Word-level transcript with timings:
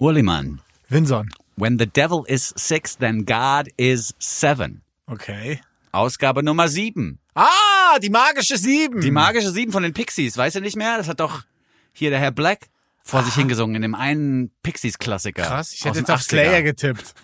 Urlimann. 0.00 0.60
Winson. 0.90 1.28
When 1.56 1.78
the 1.78 1.86
devil 1.86 2.24
is 2.28 2.52
six, 2.56 2.96
then 2.96 3.24
God 3.24 3.68
is 3.78 4.14
seven. 4.18 4.82
Okay. 5.10 5.60
Ausgabe 5.92 6.42
Nummer 6.42 6.68
sieben. 6.68 7.18
Ah, 7.34 7.98
die 8.02 8.10
magische 8.10 8.56
Sieben. 8.58 9.00
Die 9.00 9.10
magische 9.10 9.50
sieben 9.50 9.72
von 9.72 9.82
den 9.82 9.92
Pixies. 9.94 10.36
Weißt 10.36 10.56
du 10.56 10.60
nicht 10.60 10.76
mehr? 10.76 10.98
Das 10.98 11.08
hat 11.08 11.20
doch 11.20 11.44
hier 11.92 12.10
der 12.10 12.18
Herr 12.18 12.30
Black 12.30 12.68
vor 13.02 13.22
sich 13.22 13.34
hingesungen 13.34 13.76
in 13.76 13.82
dem 13.82 13.94
einen 13.94 14.50
Pixies-Klassiker. 14.62 15.44
Ah. 15.44 15.48
Krass, 15.48 15.72
ich 15.72 15.84
hätte 15.84 15.98
jetzt 16.00 16.10
auf 16.10 16.20
80er. 16.20 16.24
Slayer 16.24 16.62
getippt. 16.62 17.14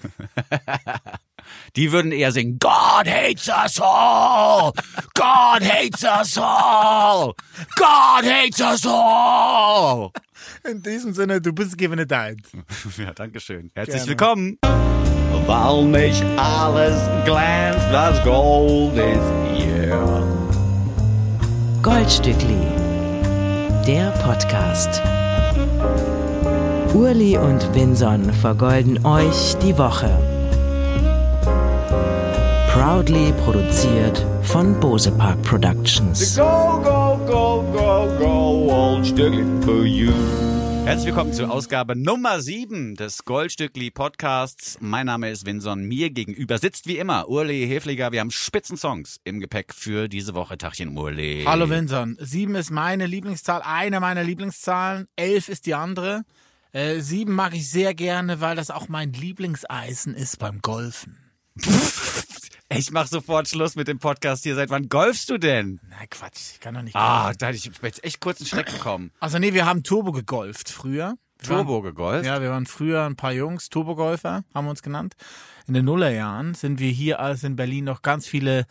Die 1.76 1.92
würden 1.92 2.12
eher 2.12 2.32
singen, 2.32 2.58
God 2.58 3.06
hates 3.06 3.48
us 3.48 3.80
all! 3.80 4.72
God 5.14 5.62
hates 5.62 6.04
us 6.04 6.36
all! 6.38 7.34
God 7.76 8.24
hates 8.24 8.60
us 8.60 8.86
all! 8.86 10.10
In 10.68 10.82
diesem 10.82 11.14
Sinne, 11.14 11.40
du 11.40 11.52
bist 11.52 11.76
given 11.78 11.98
a 12.00 12.04
dime. 12.04 12.36
Ja, 12.98 13.12
danke 13.12 13.40
schön. 13.40 13.70
Herzlich 13.74 13.96
Gerne. 13.96 14.08
willkommen. 14.10 14.58
Weil 15.46 15.84
nicht 15.86 16.22
alles 16.36 17.00
glänzt, 17.24 17.86
das 17.90 18.22
Gold 18.22 18.96
ist 18.96 19.32
hier. 19.56 19.98
Goldstückli, 21.82 22.60
der 23.86 24.10
Podcast. 24.22 25.02
Urli 26.94 27.36
und 27.38 27.74
Vinson 27.74 28.32
vergolden 28.34 29.04
euch 29.04 29.56
die 29.62 29.76
Woche. 29.76 30.10
Proudly 32.82 33.32
produziert 33.44 34.26
von 34.42 34.80
Bose 34.80 35.12
Park 35.12 35.40
Productions. 35.44 36.34
Go, 36.36 36.82
go, 36.82 37.16
go, 37.28 37.62
go, 37.72 38.18
go, 38.18 38.72
old 38.74 39.06
Stückli 39.06 39.44
for 39.62 39.84
you. 39.84 40.10
Herzlich 40.84 41.06
willkommen 41.06 41.32
zur 41.32 41.48
Ausgabe 41.48 41.94
Nummer 41.94 42.40
7 42.40 42.96
des 42.96 43.24
Goldstückli 43.24 43.92
Podcasts. 43.92 44.78
Mein 44.80 45.06
Name 45.06 45.30
ist 45.30 45.46
Vinson. 45.46 45.84
Mir 45.84 46.10
gegenüber 46.10 46.58
sitzt 46.58 46.88
wie 46.88 46.98
immer 46.98 47.28
Urli 47.28 47.68
Hefliger. 47.68 48.10
Wir 48.10 48.18
haben 48.18 48.32
Spitzensongs 48.32 49.20
im 49.22 49.38
Gepäck 49.38 49.72
für 49.72 50.08
diese 50.08 50.34
Woche. 50.34 50.58
Tachchen 50.58 50.98
Urli. 50.98 51.44
Hallo 51.46 51.70
Winson. 51.70 52.16
Sieben 52.18 52.56
ist 52.56 52.72
meine 52.72 53.06
Lieblingszahl, 53.06 53.62
eine 53.64 54.00
meiner 54.00 54.24
Lieblingszahlen. 54.24 55.06
Elf 55.14 55.48
ist 55.48 55.66
die 55.66 55.74
andere. 55.74 56.24
Äh, 56.72 56.98
sieben 56.98 57.36
mag 57.36 57.54
ich 57.54 57.70
sehr 57.70 57.94
gerne, 57.94 58.40
weil 58.40 58.56
das 58.56 58.72
auch 58.72 58.88
mein 58.88 59.12
Lieblingseisen 59.12 60.16
ist 60.16 60.40
beim 60.40 60.60
Golfen. 60.62 61.16
Ich 62.76 62.90
mach 62.90 63.06
sofort 63.06 63.48
Schluss 63.48 63.76
mit 63.76 63.88
dem 63.88 63.98
Podcast 63.98 64.44
hier. 64.44 64.54
Seit 64.54 64.70
wann 64.70 64.88
golfst 64.88 65.28
du 65.30 65.38
denn? 65.38 65.80
Na 65.88 65.96
Quatsch, 66.10 66.52
ich 66.54 66.60
kann 66.60 66.74
doch 66.74 66.82
nicht. 66.82 66.96
Ah, 66.96 67.24
golfen. 67.24 67.38
da 67.38 67.46
hatte 67.48 67.56
ich 67.56 67.64
jetzt 67.64 68.04
echt 68.04 68.20
kurz 68.20 68.40
einen 68.40 68.46
Schreck 68.48 68.70
bekommen. 68.72 69.10
Also 69.20 69.38
nee, 69.38 69.52
wir 69.52 69.66
haben 69.66 69.82
Turbo 69.82 70.12
gegolft 70.12 70.68
früher. 70.70 71.14
Wir 71.38 71.48
waren- 71.48 71.66
Turbo 71.66 71.82
gegolft? 71.82 72.24
Ja, 72.24 72.40
wir 72.40 72.50
waren 72.50 72.66
früher 72.66 73.04
ein 73.04 73.16
paar 73.16 73.32
Jungs, 73.32 73.68
Turbogolfer, 73.68 74.44
haben 74.54 74.66
wir 74.66 74.70
uns 74.70 74.82
genannt. 74.82 75.14
In 75.66 75.74
den 75.74 75.84
Nullerjahren 75.84 76.54
sind 76.54 76.78
wir 76.78 76.90
hier, 76.90 77.18
als 77.20 77.42
in 77.42 77.56
Berlin 77.56 77.84
noch 77.84 78.02
ganz 78.02 78.26
viele 78.26 78.66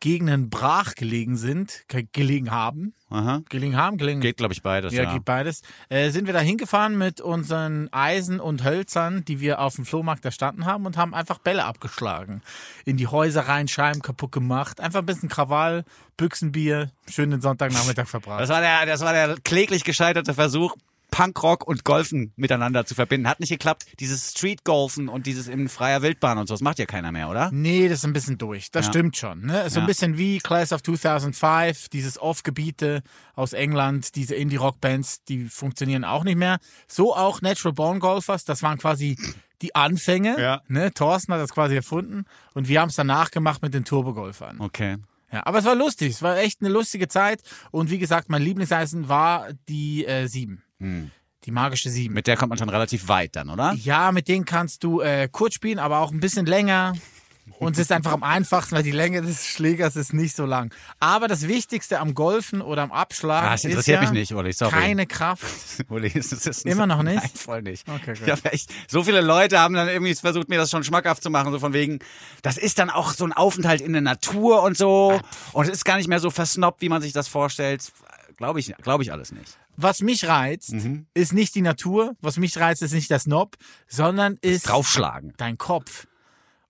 Gegenden 0.00 0.48
brach 0.50 0.94
gelegen 0.94 1.36
sind, 1.36 1.84
ge- 1.88 2.06
gelegen 2.12 2.50
haben. 2.50 2.94
Aha. 3.10 3.42
Gelegen 3.48 3.76
haben, 3.76 3.96
gelegen. 3.98 4.20
Geht, 4.20 4.36
glaube 4.36 4.52
ich, 4.52 4.62
beides. 4.62 4.92
ja, 4.92 5.04
Ja, 5.04 5.12
geht 5.14 5.24
beides. 5.24 5.62
Äh, 5.88 6.10
sind 6.10 6.26
wir 6.26 6.32
da 6.34 6.40
hingefahren 6.40 6.96
mit 6.98 7.20
unseren 7.20 7.88
Eisen 7.92 8.38
und 8.38 8.62
Hölzern, 8.64 9.24
die 9.24 9.40
wir 9.40 9.60
auf 9.60 9.74
dem 9.76 9.84
Flohmarkt 9.86 10.24
erstanden 10.24 10.66
haben 10.66 10.86
und 10.86 10.96
haben 10.96 11.14
einfach 11.14 11.38
Bälle 11.38 11.64
abgeschlagen. 11.64 12.42
In 12.84 12.96
die 12.96 13.06
Häuser 13.08 13.48
rein, 13.48 13.66
Scheiben 13.66 14.02
kaputt 14.02 14.30
gemacht. 14.32 14.80
Einfach 14.80 15.00
ein 15.00 15.06
bisschen 15.06 15.28
Krawall, 15.28 15.84
Büchsenbier, 16.16 16.90
schön 17.08 17.30
den 17.30 17.40
Sonntagnachmittag 17.40 18.06
verbracht. 18.08 18.40
Das 18.40 18.50
war 18.50 18.60
der, 18.60 18.86
das 18.86 19.00
war 19.00 19.12
der 19.12 19.36
kläglich 19.42 19.84
gescheiterte 19.84 20.34
Versuch, 20.34 20.76
Punkrock 21.10 21.66
und 21.66 21.84
Golfen 21.84 22.32
miteinander 22.36 22.84
zu 22.86 22.94
verbinden. 22.94 23.28
Hat 23.28 23.40
nicht 23.40 23.48
geklappt. 23.48 23.86
Dieses 23.98 24.32
Street-Golfen 24.32 25.08
und 25.08 25.26
dieses 25.26 25.48
in 25.48 25.68
freier 25.68 26.02
Wildbahn 26.02 26.38
und 26.38 26.46
so, 26.46 26.54
das 26.54 26.60
macht 26.60 26.78
ja 26.78 26.86
keiner 26.86 27.12
mehr, 27.12 27.28
oder? 27.30 27.50
Nee, 27.52 27.88
das 27.88 28.00
ist 28.00 28.04
ein 28.04 28.12
bisschen 28.12 28.38
durch. 28.38 28.70
Das 28.70 28.86
Ja. 28.86 28.92
stimmt 28.92 29.16
schon. 29.16 29.40
Ne? 29.46 29.68
So 29.70 29.76
Ja. 29.78 29.84
ein 29.84 29.86
bisschen 29.86 30.18
wie 30.18 30.38
Class 30.38 30.72
of 30.72 30.82
2005, 30.82 31.88
dieses 31.88 32.20
Off-Gebiete 32.20 33.02
aus 33.34 33.52
England, 33.52 34.14
diese 34.16 34.34
Indie-Rock-Bands, 34.34 35.24
die 35.24 35.44
funktionieren 35.46 36.04
auch 36.04 36.24
nicht 36.24 36.36
mehr. 36.36 36.58
So 36.86 37.14
auch 37.16 37.40
Natural 37.42 37.72
Born 37.72 38.00
Golfers, 38.00 38.44
das 38.44 38.62
waren 38.62 38.78
quasi 38.78 39.16
die 39.62 39.74
Anfänge. 39.74 40.40
Ja. 40.40 40.62
Ne? 40.68 40.92
Thorsten 40.92 41.32
hat 41.32 41.40
das 41.40 41.50
quasi 41.52 41.74
erfunden 41.76 42.24
und 42.54 42.68
wir 42.68 42.80
haben 42.80 42.90
es 42.90 42.96
danach 42.96 43.30
gemacht 43.30 43.62
mit 43.62 43.74
den 43.74 43.84
Turbo-Golfern. 43.84 44.60
Okay. 44.60 44.98
Ja, 45.32 45.44
aber 45.46 45.58
es 45.58 45.64
war 45.66 45.74
lustig, 45.74 46.12
es 46.14 46.22
war 46.22 46.38
echt 46.38 46.60
eine 46.62 46.70
lustige 46.70 47.06
Zeit 47.08 47.42
und 47.70 47.90
wie 47.90 47.98
gesagt, 47.98 48.30
mein 48.30 48.40
Lieblingseisen 48.40 49.08
war 49.08 49.48
die 49.68 50.06
äh, 50.06 50.26
7. 50.78 51.12
Die 51.44 51.50
magische 51.50 51.88
7. 51.90 52.08
Hm. 52.08 52.14
Mit 52.14 52.26
der 52.26 52.36
kommt 52.36 52.50
man 52.50 52.58
schon 52.58 52.68
relativ 52.68 53.08
weit 53.08 53.36
dann, 53.36 53.48
oder? 53.50 53.72
Ja, 53.74 54.12
mit 54.12 54.28
denen 54.28 54.44
kannst 54.44 54.84
du 54.84 55.00
äh, 55.00 55.28
kurz 55.30 55.54
spielen, 55.54 55.78
aber 55.78 56.00
auch 56.00 56.10
ein 56.12 56.20
bisschen 56.20 56.46
länger. 56.46 56.94
Und 57.58 57.72
es 57.72 57.78
ist 57.78 57.92
einfach 57.92 58.12
am 58.12 58.22
einfachsten, 58.22 58.76
weil 58.76 58.82
die 58.82 58.90
Länge 58.92 59.22
des 59.22 59.46
Schlägers 59.46 59.96
ist 59.96 60.12
nicht 60.12 60.36
so 60.36 60.44
lang. 60.44 60.72
Aber 61.00 61.28
das 61.28 61.48
Wichtigste 61.48 61.98
am 61.98 62.14
Golfen 62.14 62.60
oder 62.60 62.82
am 62.82 62.92
Abschlagen 62.92 63.48
Ah, 63.48 63.52
das 63.52 63.64
ist 63.64 63.70
interessiert 63.70 64.02
ja 64.02 64.10
mich 64.10 64.18
nicht, 64.18 64.32
Uli, 64.34 64.52
sorry. 64.52 64.72
keine 64.72 65.06
Kraft. 65.06 65.44
Uli, 65.88 66.10
das 66.10 66.32
ist 66.32 66.66
Immer 66.66 66.86
noch 66.86 67.02
nicht? 67.02 67.16
Nein, 67.16 67.30
voll 67.34 67.62
nicht. 67.62 67.86
Okay, 67.88 68.14
gut. 68.14 68.44
Echt, 68.52 68.70
so 68.86 69.02
viele 69.02 69.20
Leute 69.22 69.58
haben 69.58 69.74
dann 69.74 69.88
irgendwie 69.88 70.14
versucht, 70.14 70.48
mir 70.48 70.58
das 70.58 70.70
schon 70.70 70.84
schmackhaft 70.84 71.22
zu 71.22 71.30
machen, 71.30 71.50
so 71.50 71.58
von 71.58 71.72
wegen, 71.72 71.98
das 72.42 72.58
ist 72.58 72.78
dann 72.78 72.90
auch 72.90 73.12
so 73.12 73.24
ein 73.24 73.32
Aufenthalt 73.32 73.80
in 73.80 73.92
der 73.92 74.02
Natur 74.02 74.62
und 74.62 74.76
so. 74.76 75.18
Und 75.52 75.64
es 75.66 75.70
ist 75.72 75.84
gar 75.84 75.96
nicht 75.96 76.08
mehr 76.08 76.20
so 76.20 76.30
versnobbt, 76.30 76.80
wie 76.80 76.88
man 76.88 77.02
sich 77.02 77.12
das 77.12 77.28
vorstellt. 77.28 77.90
Glaube 78.38 78.60
ich, 78.60 78.72
glaube 78.80 79.02
ich 79.02 79.12
alles 79.12 79.32
nicht. 79.32 79.58
Was 79.76 80.00
mich 80.00 80.26
reizt, 80.26 80.72
Mhm. 80.72 81.06
ist 81.12 81.32
nicht 81.34 81.54
die 81.54 81.60
Natur. 81.60 82.16
Was 82.20 82.36
mich 82.38 82.56
reizt, 82.58 82.82
ist 82.82 82.92
nicht 82.94 83.10
das 83.10 83.24
Knob, 83.24 83.56
sondern 83.88 84.38
ist 84.40 84.68
Draufschlagen. 84.68 85.34
dein 85.36 85.58
Kopf. 85.58 86.06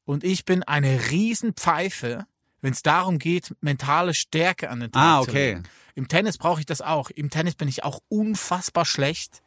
Und 0.05 0.25
ich 0.25 0.45
bin 0.47 0.63
eine 0.63 1.11
Riesenpfeife, 1.11 2.27
wenn 2.63 2.73
es 2.73 2.83
darum 2.83 3.19
geht, 3.19 3.55
mentale 3.61 4.15
Stärke 4.15 4.71
an 4.71 4.81
den 4.81 4.91
Tag 4.93 5.03
Ah, 5.03 5.23
zu 5.23 5.31
okay. 5.31 5.49
legen. 5.55 5.63
Im 5.95 6.09
Tennis 6.09 6.39
brauche 6.39 6.61
ich 6.61 6.67
das 6.67 6.81
auch. 6.81 7.11
Im 7.11 7.31
Tennis 7.31 7.55
bin 7.55 7.69
ich 7.69 7.85
auch 7.85 8.01
unfassbar 8.09 8.85
schlecht. 8.85 9.43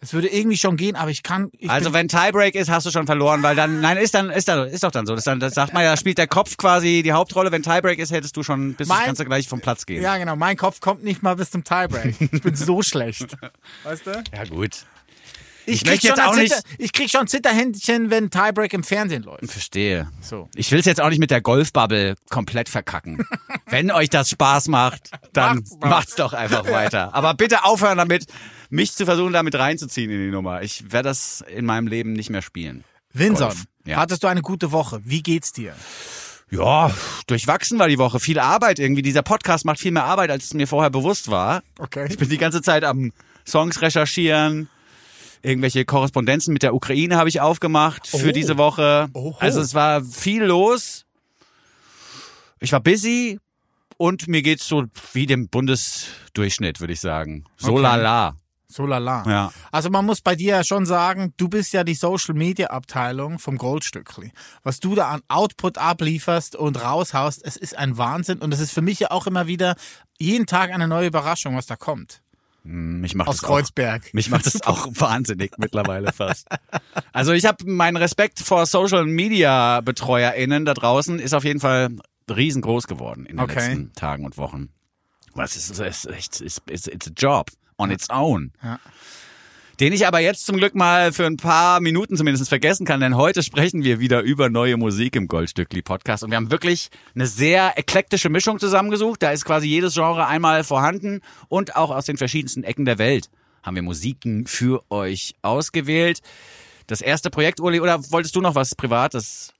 Es 0.00 0.12
würde 0.12 0.28
irgendwie 0.28 0.56
schon 0.58 0.76
gehen, 0.76 0.94
aber 0.94 1.10
ich 1.10 1.22
kann. 1.22 1.48
Ich 1.58 1.70
Also 1.70 1.92
wenn 1.92 2.06
Tiebreak 2.08 2.54
ist, 2.54 2.68
hast 2.70 2.84
du 2.86 2.90
schon 2.90 3.06
verloren, 3.06 3.42
weil 3.42 3.56
dann, 3.56 3.80
nein, 3.80 3.96
ist 3.96 4.14
dann, 4.14 4.30
ist 4.30 4.46
dann, 4.46 4.68
ist 4.68 4.84
doch 4.84 4.90
dann 4.90 5.06
so. 5.06 5.14
Das, 5.14 5.24
dann, 5.24 5.40
das 5.40 5.54
sagt 5.54 5.72
man 5.72 5.82
ja, 5.82 5.92
da 5.92 5.96
spielt 5.96 6.18
der 6.18 6.26
Kopf 6.28 6.56
quasi 6.58 7.02
die 7.02 7.12
Hauptrolle. 7.12 7.50
Wenn 7.50 7.62
Tiebreak 7.62 7.98
ist, 7.98 8.12
hättest 8.12 8.36
du 8.36 8.42
schon, 8.42 8.74
bis 8.74 8.88
Mein- 8.88 8.98
das 8.98 9.06
Ganze 9.06 9.24
gleich 9.24 9.48
vom 9.48 9.60
Platz 9.60 9.86
gehen. 9.86 10.02
ja, 10.02 10.18
genau. 10.18 10.36
Mein 10.36 10.56
Kopf 10.56 10.80
kommt 10.80 11.02
nicht 11.02 11.22
mal 11.22 11.36
bis 11.36 11.50
zum 11.50 11.64
Tiebreak. 11.64 12.14
Ich 12.20 12.42
bin 12.42 12.54
so 12.54 12.82
schlecht. 12.82 13.36
Weißt 13.84 14.06
du? 14.06 14.22
ja 14.34 14.44
gut. 14.44 14.84
Ich, 15.68 15.84
möchte 15.84 15.98
krieg 16.08 16.16
jetzt 16.16 16.20
auch 16.24 16.36
nicht- 16.36 16.52
Zitter, 16.54 16.68
ich 16.78 16.92
krieg 16.92 17.10
schon 17.10 17.26
Zitterhändchen, 17.26 18.08
wenn 18.10 18.30
Tiebreak 18.30 18.72
im 18.72 18.84
Fernsehen 18.84 19.24
läuft. 19.24 19.50
Verstehe. 19.50 20.08
So. 20.20 20.48
Ich 20.54 20.70
will 20.70 20.78
es 20.78 20.86
jetzt 20.86 21.00
auch 21.00 21.08
nicht 21.08 21.18
mit 21.18 21.32
der 21.32 21.40
Golfbubble 21.40 22.14
komplett 22.30 22.68
verkacken. 22.68 23.26
Wenn 23.66 23.90
euch 23.90 24.08
das 24.08 24.30
Spaß 24.30 24.68
macht, 24.68 25.10
dann 25.32 25.56
Macht's 25.56 25.76
macht's 25.80 26.14
doch 26.14 26.34
einfach 26.34 26.64
weiter. 26.70 27.12
Aber 27.14 27.34
bitte 27.34 27.64
aufhören 27.64 27.98
damit, 27.98 28.26
mich 28.70 28.92
zu 28.94 29.04
versuchen, 29.04 29.32
damit 29.32 29.54
reinzuziehen 29.54 30.10
in 30.10 30.18
die 30.18 30.30
Nummer. 30.30 30.62
Ich 30.62 30.92
werde 30.92 31.08
das 31.10 31.42
in 31.54 31.64
meinem 31.66 31.86
Leben 31.86 32.12
nicht 32.12 32.30
mehr 32.30 32.42
spielen. 32.42 32.84
Winson, 33.12 33.52
ja. 33.86 33.96
hattest 33.98 34.22
du 34.22 34.26
eine 34.26 34.42
gute 34.42 34.72
Woche? 34.72 35.00
Wie 35.04 35.22
geht's 35.22 35.52
dir? 35.52 35.74
Ja, 36.50 36.92
durchwachsen 37.26 37.78
war 37.78 37.88
die 37.88 37.98
Woche. 37.98 38.20
Viel 38.20 38.38
Arbeit 38.38 38.78
irgendwie. 38.78 39.02
Dieser 39.02 39.22
Podcast 39.22 39.64
macht 39.64 39.80
viel 39.80 39.90
mehr 39.90 40.04
Arbeit, 40.04 40.30
als 40.30 40.44
es 40.44 40.54
mir 40.54 40.68
vorher 40.68 40.90
bewusst 40.90 41.28
war. 41.30 41.62
Okay. 41.78 42.06
Ich 42.08 42.18
bin 42.18 42.28
die 42.28 42.38
ganze 42.38 42.62
Zeit 42.62 42.84
am 42.84 43.12
Songs 43.46 43.80
recherchieren. 43.82 44.68
Irgendwelche 45.42 45.84
Korrespondenzen 45.84 46.52
mit 46.52 46.62
der 46.62 46.74
Ukraine 46.74 47.16
habe 47.16 47.28
ich 47.28 47.40
aufgemacht 47.40 48.06
für 48.06 48.28
Oh. 48.28 48.32
diese 48.32 48.58
Woche. 48.58 49.08
Oho. 49.12 49.36
Also 49.40 49.60
es 49.60 49.74
war 49.74 50.04
viel 50.04 50.44
los. 50.44 51.04
Ich 52.60 52.72
war 52.72 52.80
busy 52.80 53.38
und 53.96 54.28
mir 54.28 54.42
geht's 54.42 54.66
so 54.68 54.84
wie 55.12 55.26
dem 55.26 55.48
Bundesdurchschnitt, 55.48 56.80
würde 56.80 56.92
ich 56.92 57.00
sagen. 57.00 57.44
So 57.56 57.72
Okay. 57.72 57.82
lala. 57.82 58.36
So 58.68 58.84
lala. 58.84 59.22
Ja. 59.28 59.52
Also 59.70 59.90
man 59.90 60.04
muss 60.04 60.20
bei 60.20 60.34
dir 60.34 60.56
ja 60.56 60.64
schon 60.64 60.86
sagen, 60.86 61.32
du 61.36 61.48
bist 61.48 61.72
ja 61.72 61.84
die 61.84 61.94
Social 61.94 62.34
Media 62.34 62.68
Abteilung 62.70 63.38
vom 63.38 63.58
Goldstückli. 63.58 64.32
Was 64.64 64.80
du 64.80 64.94
da 64.96 65.08
an 65.10 65.20
Output 65.28 65.78
ablieferst 65.78 66.56
und 66.56 66.82
raushaust, 66.82 67.42
es 67.44 67.56
ist 67.56 67.78
ein 67.78 67.96
Wahnsinn 67.96 68.38
und 68.38 68.52
es 68.52 68.58
ist 68.60 68.72
für 68.72 68.82
mich 68.82 68.98
ja 68.98 69.10
auch 69.12 69.26
immer 69.28 69.46
wieder 69.46 69.76
jeden 70.18 70.46
Tag 70.46 70.70
eine 70.72 70.88
neue 70.88 71.06
Überraschung, 71.06 71.56
was 71.56 71.66
da 71.66 71.76
kommt. 71.76 72.22
Mich 72.64 73.14
macht 73.14 73.28
Aus 73.28 73.36
das 73.36 73.44
auch, 73.44 73.48
Kreuzberg. 73.54 74.12
mich 74.12 74.28
macht 74.30 74.46
das 74.46 74.60
auch 74.62 74.88
wahnsinnig 74.94 75.52
mittlerweile 75.58 76.12
fast. 76.12 76.48
Also 77.12 77.30
ich 77.32 77.44
habe 77.46 77.64
meinen 77.70 77.96
Respekt 77.96 78.40
vor 78.40 78.66
Social 78.66 79.04
Media 79.04 79.80
BetreuerInnen 79.82 80.64
da 80.64 80.74
draußen 80.74 81.20
ist 81.20 81.32
auf 81.34 81.44
jeden 81.44 81.60
Fall 81.60 81.90
riesengroß 82.28 82.88
geworden 82.88 83.24
in 83.26 83.36
den 83.36 83.44
Okay. 83.44 83.54
letzten 83.68 83.92
Tagen 83.92 84.24
und 84.24 84.36
Wochen. 84.36 84.70
Was 85.34 85.54
ist, 85.54 85.70
es 85.70 85.78
ist, 85.78 86.06
echt- 86.10 86.40
it's, 86.40 86.60
it's, 86.68 86.88
it's 86.88 87.06
a 87.06 87.12
job 87.16 87.50
on 87.78 87.90
its 87.90 88.10
own. 88.10 88.52
Ja. 88.62 88.78
Den 89.78 89.92
ich 89.92 90.06
aber 90.06 90.20
jetzt 90.20 90.46
zum 90.46 90.56
Glück 90.56 90.74
mal 90.74 91.12
für 91.12 91.26
ein 91.26 91.36
paar 91.36 91.80
Minuten 91.80 92.16
zumindest 92.16 92.48
vergessen 92.48 92.86
kann, 92.86 93.00
denn 93.00 93.14
heute 93.14 93.42
sprechen 93.42 93.84
wir 93.84 94.00
wieder 94.00 94.22
über 94.22 94.48
neue 94.48 94.78
Musik 94.78 95.16
im 95.16 95.28
Goldstückli 95.28 95.82
Podcast 95.82 96.24
und 96.24 96.30
wir 96.30 96.36
haben 96.36 96.50
wirklich 96.50 96.88
eine 97.14 97.26
sehr 97.26 97.76
eklektische 97.76 98.30
Mischung 98.30 98.58
zusammengesucht. 98.58 99.22
Da 99.22 99.32
ist 99.32 99.44
quasi 99.44 99.66
jedes 99.66 99.92
Genre 99.92 100.26
einmal 100.26 100.64
vorhanden 100.64 101.20
und 101.48 101.76
auch 101.76 101.90
aus 101.90 102.06
den 102.06 102.16
verschiedensten 102.16 102.64
Ecken 102.64 102.86
der 102.86 102.96
Welt 102.96 103.28
haben 103.66 103.74
wir 103.74 103.82
Musiken 103.82 104.46
für 104.46 104.82
euch 104.90 105.34
ausgewählt. 105.42 106.20
Das 106.86 107.00
erste 107.00 107.30
Projekt, 107.30 107.60
Uli, 107.60 107.80
oder 107.80 108.00
wolltest 108.12 108.36
du 108.36 108.40
noch 108.40 108.54
was 108.54 108.76
Privates 108.76 109.52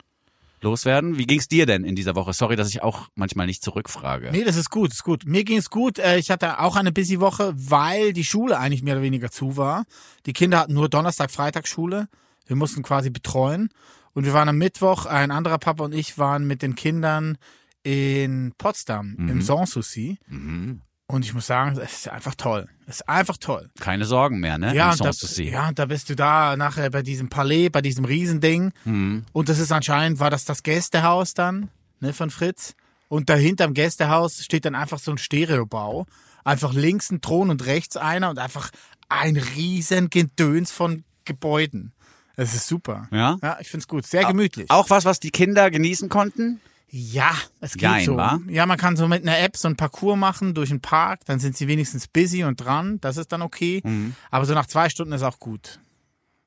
loswerden? 0.61 1.19
Wie 1.19 1.27
ging's 1.27 1.49
dir 1.49 1.67
denn 1.67 1.85
in 1.85 1.95
dieser 1.97 2.15
Woche? 2.15 2.33
Sorry, 2.33 2.57
dass 2.57 2.69
ich 2.69 2.83
auch 2.83 3.09
manchmal 3.15 3.47
nicht 3.47 3.63
zurückfrage. 3.63 4.31
Nee, 4.33 4.45
das 4.45 4.57
ist 4.57 4.71
gut, 4.71 4.93
ist 4.93 5.05
gut. 5.05 5.25
Mir 5.27 5.45
ging 5.45 5.59
es 5.59 5.71
gut. 5.71 5.99
Äh, 5.99 6.19
Ich 6.19 6.31
hatte 6.31 6.61
auch 6.61 6.77
eine 6.77 6.93
busy 6.93 7.21
Woche, 7.21 7.53
weil 7.57 8.13
die 8.13 8.25
Schule 8.25 8.59
eigentlich 8.59 8.83
mehr 8.83 8.95
oder 8.95 9.03
weniger 9.03 9.31
zu 9.31 9.57
war. 9.57 9.85
Die 10.27 10.33
Kinder 10.33 10.59
hatten 10.61 10.75
nur 10.75 10.89
Donnerstag, 10.89 11.31
Freitag 11.31 11.69
Schule. 11.69 12.09
Wir 12.47 12.57
mussten 12.57 12.83
quasi 12.83 13.11
betreuen. 13.11 13.69
Und 14.15 14.25
wir 14.25 14.33
waren 14.33 14.49
am 14.49 14.57
Mittwoch, 14.57 15.05
ein 15.07 15.31
anderer 15.31 15.59
Papa 15.59 15.85
und 15.85 15.93
ich 15.95 16.17
waren 16.17 16.47
mit 16.47 16.63
den 16.63 16.75
Kindern 16.75 17.37
in 17.83 18.53
Potsdam 18.57 19.15
im 19.19 19.43
Sanssouci. 19.43 20.19
Mhm. 20.27 20.81
Und 21.09 21.25
ich 21.25 21.35
muss 21.35 21.47
sagen, 21.47 21.79
es 21.79 21.99
ist 21.99 22.09
einfach 22.09 22.35
toll. 22.35 22.69
Es 22.87 22.97
ist 22.97 23.09
einfach 23.09 23.37
toll. 23.37 23.71
Keine 23.79 24.07
Sorgen 24.07 24.41
mehr, 24.41 24.59
ne? 24.59 24.75
Ja, 24.75 24.91
und 24.91 25.01
da, 25.01 25.11
ja, 25.11 25.69
und 25.69 25.79
da 25.79 25.87
bist 25.87 26.11
du 26.11 26.17
da 26.17 26.57
nachher 26.57 26.91
bei 26.91 27.03
diesem 27.03 27.29
Palais, 27.29 27.69
bei 27.69 27.81
diesem 27.81 28.05
Riesending. 28.05 28.73
Mhm. 28.85 29.25
Und 29.33 29.49
das 29.49 29.61
ist 29.61 29.71
anscheinend, 29.71 30.19
war 30.19 30.31
das 30.31 30.45
das 30.45 30.65
Gästehaus 30.65 31.35
dann, 31.35 31.69
ne, 32.01 32.13
von 32.13 32.31
Fritz. 32.31 32.75
Und 33.09 33.31
dahinter 33.31 33.67
im 33.67 33.75
Gästehaus 33.75 34.45
steht 34.45 34.65
dann 34.65 34.75
einfach 34.75 34.99
so 34.99 35.13
ein 35.13 35.19
Stereobau. 35.19 36.07
Einfach 36.43 36.73
links 36.73 37.11
ein 37.11 37.21
Thron 37.21 37.51
und 37.51 37.67
rechts 37.67 37.97
einer 37.97 38.31
und 38.31 38.39
einfach 38.39 38.71
ein 39.09 39.37
riesen 39.37 40.11
Gedöns 40.11 40.73
von 40.73 41.05
Gebäuden. 41.25 41.93
Das 42.37 42.55
ist 42.55 42.67
super. 42.67 43.09
Ja? 43.13 43.39
Ja, 43.43 43.59
ich 43.61 43.69
find's 43.69 43.89
gut. 43.89 44.07
Sehr 44.07 44.25
gemütlich. 44.25 44.71
Auch 44.71 44.91
was, 44.91 45.05
was 45.05 45.21
die 45.21 45.31
Kinder 45.31 45.71
genießen 45.71 46.09
konnten? 46.09 46.61
Ja, 46.99 47.33
es 47.61 47.73
geht 47.75 47.83
Jein, 47.83 48.05
so. 48.07 48.17
wa? 48.17 48.41
Ja, 48.49 48.65
man 48.65 48.79
kann 48.79 48.97
so 48.97 49.07
mit 49.07 49.23
einer 49.23 49.39
App 49.39 49.57
so 49.59 49.69
ein 49.69 49.77
Parcours 49.77 50.17
machen 50.17 50.55
durch 50.55 50.71
den 50.71 50.81
Park, 50.81 51.21
dann 51.27 51.39
sind 51.39 51.55
sie 51.55 51.69
wenigstens 51.69 52.09
busy 52.09 52.43
und 52.45 52.57
dran, 52.59 52.99
das 53.03 53.19
ist 53.19 53.33
dann 53.33 53.43
okay. 53.43 53.83
Aber 54.31 54.47
so 54.47 54.55
nach 54.55 54.65
zwei 54.67 54.89
Stunden 54.89 55.13
ist 55.13 55.23
auch 55.23 55.39
gut. 55.39 55.79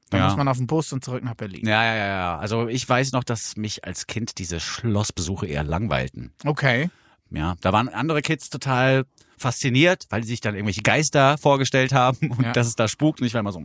Dann 0.09 0.21
Mhm. 0.21 0.23
Ja. 0.23 0.27
muss 0.29 0.37
man 0.37 0.47
auf 0.47 0.57
den 0.57 0.65
Bus 0.65 0.91
und 0.91 1.03
zurück 1.05 1.23
nach 1.23 1.35
Berlin. 1.35 1.67
Ja, 1.67 1.83
ja, 1.85 1.95
ja, 1.95 2.07
ja. 2.07 2.37
Also 2.39 2.67
ich 2.67 2.89
weiß 2.89 3.11
noch, 3.11 3.23
dass 3.23 3.57
mich 3.57 3.85
als 3.85 4.07
Kind 4.07 4.39
diese 4.39 4.59
Schlossbesuche 4.59 5.45
eher 5.45 5.63
langweilten. 5.63 6.33
Okay. 6.43 6.89
Ja, 7.29 7.55
da 7.61 7.71
waren 7.73 7.87
andere 7.89 8.23
Kids 8.23 8.49
total 8.49 9.05
fasziniert, 9.39 10.05
weil 10.09 10.23
sie 10.23 10.29
sich 10.29 10.41
dann 10.41 10.53
irgendwelche 10.55 10.81
Geister 10.81 11.37
vorgestellt 11.37 11.93
haben 11.93 12.31
und 12.31 12.43
Ja. 12.43 12.51
dass 12.53 12.67
es 12.67 12.75
da 12.75 12.87
spukt. 12.87 13.21
Und 13.21 13.27
ich 13.27 13.33
war 13.33 13.39
immer 13.41 13.51
so, 13.51 13.61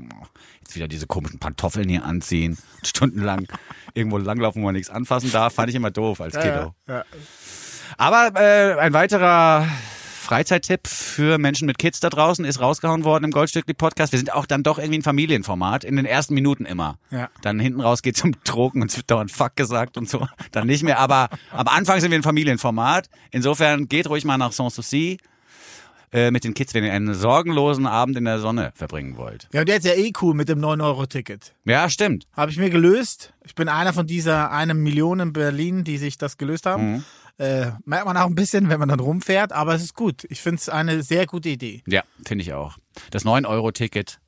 jetzt 0.60 0.74
wieder 0.74 0.88
diese 0.88 1.06
komischen 1.06 1.38
Pantoffeln 1.38 1.88
hier 1.88 2.04
anziehen, 2.04 2.56
stundenlang 2.82 3.46
irgendwo 3.94 4.18
langlaufen, 4.18 4.62
wo 4.62 4.66
man 4.66 4.74
nichts 4.74 4.90
anfassen 4.90 5.30
darf. 5.32 5.54
Fand 5.54 5.68
ich 5.70 5.74
immer 5.74 5.90
doof 5.90 6.20
als 6.20 6.34
Kiddo. 6.34 6.74
Ja. 6.88 7.04
Aber 7.98 8.32
äh, 8.40 8.78
ein 8.80 8.92
weiterer 8.92 9.68
Freizeittipp 10.24 10.86
für 10.88 11.36
Menschen 11.36 11.66
mit 11.66 11.78
Kids 11.78 12.00
da 12.00 12.08
draußen 12.08 12.46
ist 12.46 12.58
rausgehauen 12.58 13.04
worden 13.04 13.24
im 13.24 13.30
Goldstückli 13.30 13.74
Podcast. 13.74 14.12
Wir 14.12 14.18
sind 14.18 14.32
auch 14.32 14.46
dann 14.46 14.62
doch 14.62 14.78
irgendwie 14.78 14.98
ein 15.00 15.02
Familienformat, 15.02 15.84
in 15.84 15.96
den 15.96 16.06
ersten 16.06 16.32
Minuten 16.32 16.64
immer. 16.64 16.96
Ja. 17.10 17.28
Dann 17.42 17.60
hinten 17.60 17.82
raus 17.82 18.00
geht's 18.00 18.20
zum 18.20 18.32
Trocken 18.42 18.80
und 18.80 18.90
es 18.90 18.96
wird 18.96 19.10
dauernd 19.10 19.30
Fuck 19.30 19.54
gesagt 19.56 19.98
und 19.98 20.08
so. 20.08 20.26
Dann 20.50 20.66
nicht 20.66 20.82
mehr, 20.82 20.98
aber 20.98 21.28
am 21.52 21.68
Anfang 21.68 22.00
sind 22.00 22.10
wir 22.10 22.18
ein 22.18 22.22
Familienformat. 22.22 23.10
Insofern 23.32 23.86
geht 23.86 24.08
ruhig 24.08 24.24
mal 24.24 24.38
nach 24.38 24.52
Sanssouci 24.52 25.18
äh, 26.14 26.30
mit 26.30 26.44
den 26.44 26.54
Kids, 26.54 26.72
wenn 26.74 26.84
ihr 26.84 26.92
einen 26.92 27.12
sorgenlosen 27.12 27.86
Abend 27.86 28.16
in 28.16 28.24
der 28.24 28.38
Sonne 28.38 28.72
verbringen 28.76 29.16
wollt. 29.16 29.48
Ja, 29.52 29.60
und 29.60 29.68
der 29.68 29.78
ist 29.78 29.84
ja 29.84 29.94
eh 29.94 30.12
cool 30.22 30.32
mit 30.34 30.48
dem 30.48 30.60
9-Euro-Ticket. 30.60 31.54
Ja, 31.64 31.90
stimmt. 31.90 32.26
Habe 32.32 32.52
ich 32.52 32.56
mir 32.56 32.70
gelöst. 32.70 33.34
Ich 33.44 33.54
bin 33.54 33.68
einer 33.68 33.92
von 33.92 34.06
dieser 34.06 34.52
eine 34.52 34.74
Million 34.74 35.18
in 35.18 35.32
Berlin, 35.32 35.82
die 35.82 35.98
sich 35.98 36.16
das 36.16 36.38
gelöst 36.38 36.66
haben. 36.66 37.04
Äh, 37.36 37.72
merkt 37.84 38.06
man 38.06 38.16
auch 38.16 38.26
ein 38.26 38.36
bisschen, 38.36 38.68
wenn 38.68 38.78
man 38.78 38.88
dann 38.88 39.00
rumfährt, 39.00 39.52
aber 39.52 39.74
es 39.74 39.82
ist 39.82 39.94
gut. 39.94 40.24
Ich 40.28 40.40
finde 40.40 40.60
es 40.60 40.68
eine 40.68 41.02
sehr 41.02 41.26
gute 41.26 41.48
Idee. 41.48 41.82
Ja, 41.88 42.04
finde 42.24 42.42
ich 42.42 42.52
auch. 42.52 42.78
Das 43.10 43.24
9-Euro-Ticket 43.24 44.20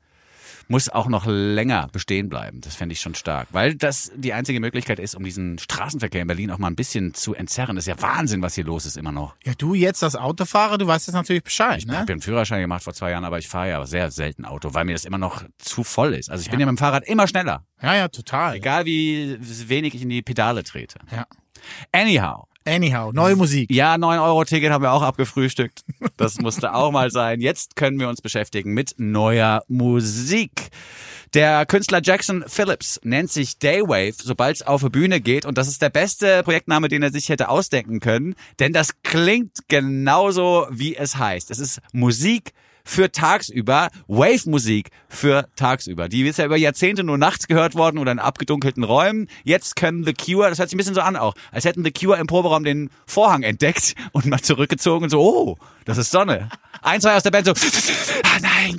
muss 0.68 0.88
auch 0.88 1.06
noch 1.08 1.26
länger 1.26 1.88
bestehen 1.92 2.28
bleiben. 2.28 2.60
Das 2.60 2.74
fände 2.74 2.92
ich 2.92 3.00
schon 3.00 3.14
stark. 3.14 3.48
Weil 3.52 3.74
das 3.74 4.10
die 4.16 4.32
einzige 4.32 4.60
Möglichkeit 4.60 4.98
ist, 4.98 5.14
um 5.14 5.24
diesen 5.24 5.58
Straßenverkehr 5.58 6.22
in 6.22 6.26
Berlin 6.26 6.50
auch 6.50 6.58
mal 6.58 6.68
ein 6.68 6.76
bisschen 6.76 7.14
zu 7.14 7.34
entzerren. 7.34 7.76
Das 7.76 7.86
ist 7.86 7.88
ja 7.88 8.00
Wahnsinn, 8.02 8.42
was 8.42 8.54
hier 8.54 8.64
los 8.64 8.86
ist 8.86 8.96
immer 8.96 9.12
noch. 9.12 9.34
Ja, 9.44 9.52
du 9.56 9.74
jetzt 9.74 10.02
als 10.02 10.16
Autofahrer, 10.16 10.78
du 10.78 10.86
weißt 10.86 11.06
jetzt 11.06 11.14
natürlich 11.14 11.44
Bescheid, 11.44 11.78
Ich 11.78 11.86
ne? 11.86 11.98
habe 11.98 12.08
ja 12.08 12.14
einen 12.14 12.22
Führerschein 12.22 12.60
gemacht 12.60 12.82
vor 12.82 12.94
zwei 12.94 13.10
Jahren, 13.10 13.24
aber 13.24 13.38
ich 13.38 13.48
fahre 13.48 13.68
ja 13.68 13.86
sehr 13.86 14.10
selten 14.10 14.44
Auto, 14.44 14.74
weil 14.74 14.84
mir 14.84 14.92
das 14.92 15.04
immer 15.04 15.18
noch 15.18 15.44
zu 15.58 15.84
voll 15.84 16.14
ist. 16.14 16.30
Also 16.30 16.42
ich 16.42 16.50
bin 16.50 16.60
ja 16.60 16.66
mit 16.66 16.76
dem 16.76 16.78
Fahrrad 16.78 17.04
immer 17.04 17.26
schneller. 17.28 17.64
Ja, 17.82 17.94
ja, 17.94 18.08
total. 18.08 18.56
Egal 18.56 18.86
wie 18.86 19.36
wenig 19.68 19.94
ich 19.94 20.02
in 20.02 20.08
die 20.08 20.22
Pedale 20.22 20.64
trete. 20.64 20.98
Ja. 21.12 21.26
Anyhow. 21.92 22.46
Anyhow, 22.66 23.12
neue 23.12 23.36
Musik. 23.36 23.70
Ja, 23.70 23.94
9-Euro-Ticket 23.94 24.72
haben 24.72 24.82
wir 24.82 24.92
auch 24.92 25.02
abgefrühstückt. 25.02 25.84
Das 26.16 26.38
musste 26.40 26.74
auch 26.74 26.90
mal 26.90 27.12
sein. 27.12 27.40
Jetzt 27.40 27.76
können 27.76 28.00
wir 28.00 28.08
uns 28.08 28.20
beschäftigen 28.20 28.74
mit 28.74 28.94
neuer 28.96 29.62
Musik. 29.68 30.70
Der 31.32 31.64
Künstler 31.66 32.00
Jackson 32.02 32.44
Phillips 32.48 32.98
nennt 33.04 33.30
sich 33.30 33.58
Daywave, 33.58 34.14
sobald 34.20 34.56
es 34.56 34.62
auf 34.62 34.82
die 34.82 34.88
Bühne 34.88 35.20
geht. 35.20 35.44
Und 35.44 35.58
das 35.58 35.68
ist 35.68 35.80
der 35.80 35.90
beste 35.90 36.42
Projektname, 36.42 36.88
den 36.88 37.04
er 37.04 37.12
sich 37.12 37.28
hätte 37.28 37.50
ausdenken 37.50 38.00
können. 38.00 38.34
Denn 38.58 38.72
das 38.72 39.02
klingt 39.02 39.68
genauso, 39.68 40.66
wie 40.70 40.96
es 40.96 41.16
heißt. 41.16 41.52
Es 41.52 41.60
ist 41.60 41.80
Musik 41.92 42.52
für 42.86 43.12
tagsüber, 43.12 43.88
Wave-Musik 44.06 44.90
für 45.08 45.48
tagsüber. 45.56 46.08
Die 46.08 46.22
ist 46.22 46.38
ja 46.38 46.46
über 46.46 46.56
Jahrzehnte 46.56 47.04
nur 47.04 47.18
nachts 47.18 47.48
gehört 47.48 47.74
worden 47.74 47.98
oder 47.98 48.12
in 48.12 48.18
abgedunkelten 48.18 48.84
Räumen. 48.84 49.28
Jetzt 49.44 49.76
können 49.76 50.04
The 50.04 50.14
Cure, 50.14 50.48
das 50.48 50.58
hört 50.58 50.70
sich 50.70 50.76
ein 50.76 50.78
bisschen 50.78 50.94
so 50.94 51.00
an 51.00 51.16
auch, 51.16 51.34
als 51.50 51.64
hätten 51.64 51.84
The 51.84 51.90
Cure 51.90 52.18
im 52.18 52.26
Proberaum 52.26 52.64
den 52.64 52.90
Vorhang 53.06 53.42
entdeckt 53.42 53.94
und 54.12 54.26
mal 54.26 54.40
zurückgezogen 54.40 55.04
und 55.04 55.10
so, 55.10 55.20
oh, 55.20 55.58
das 55.84 55.98
ist 55.98 56.10
Sonne. 56.10 56.48
Ein, 56.80 57.00
zwei 57.00 57.16
aus 57.16 57.24
der 57.24 57.32
Band 57.32 57.46
so, 57.46 57.52
ah 57.52 58.38
nein, 58.40 58.76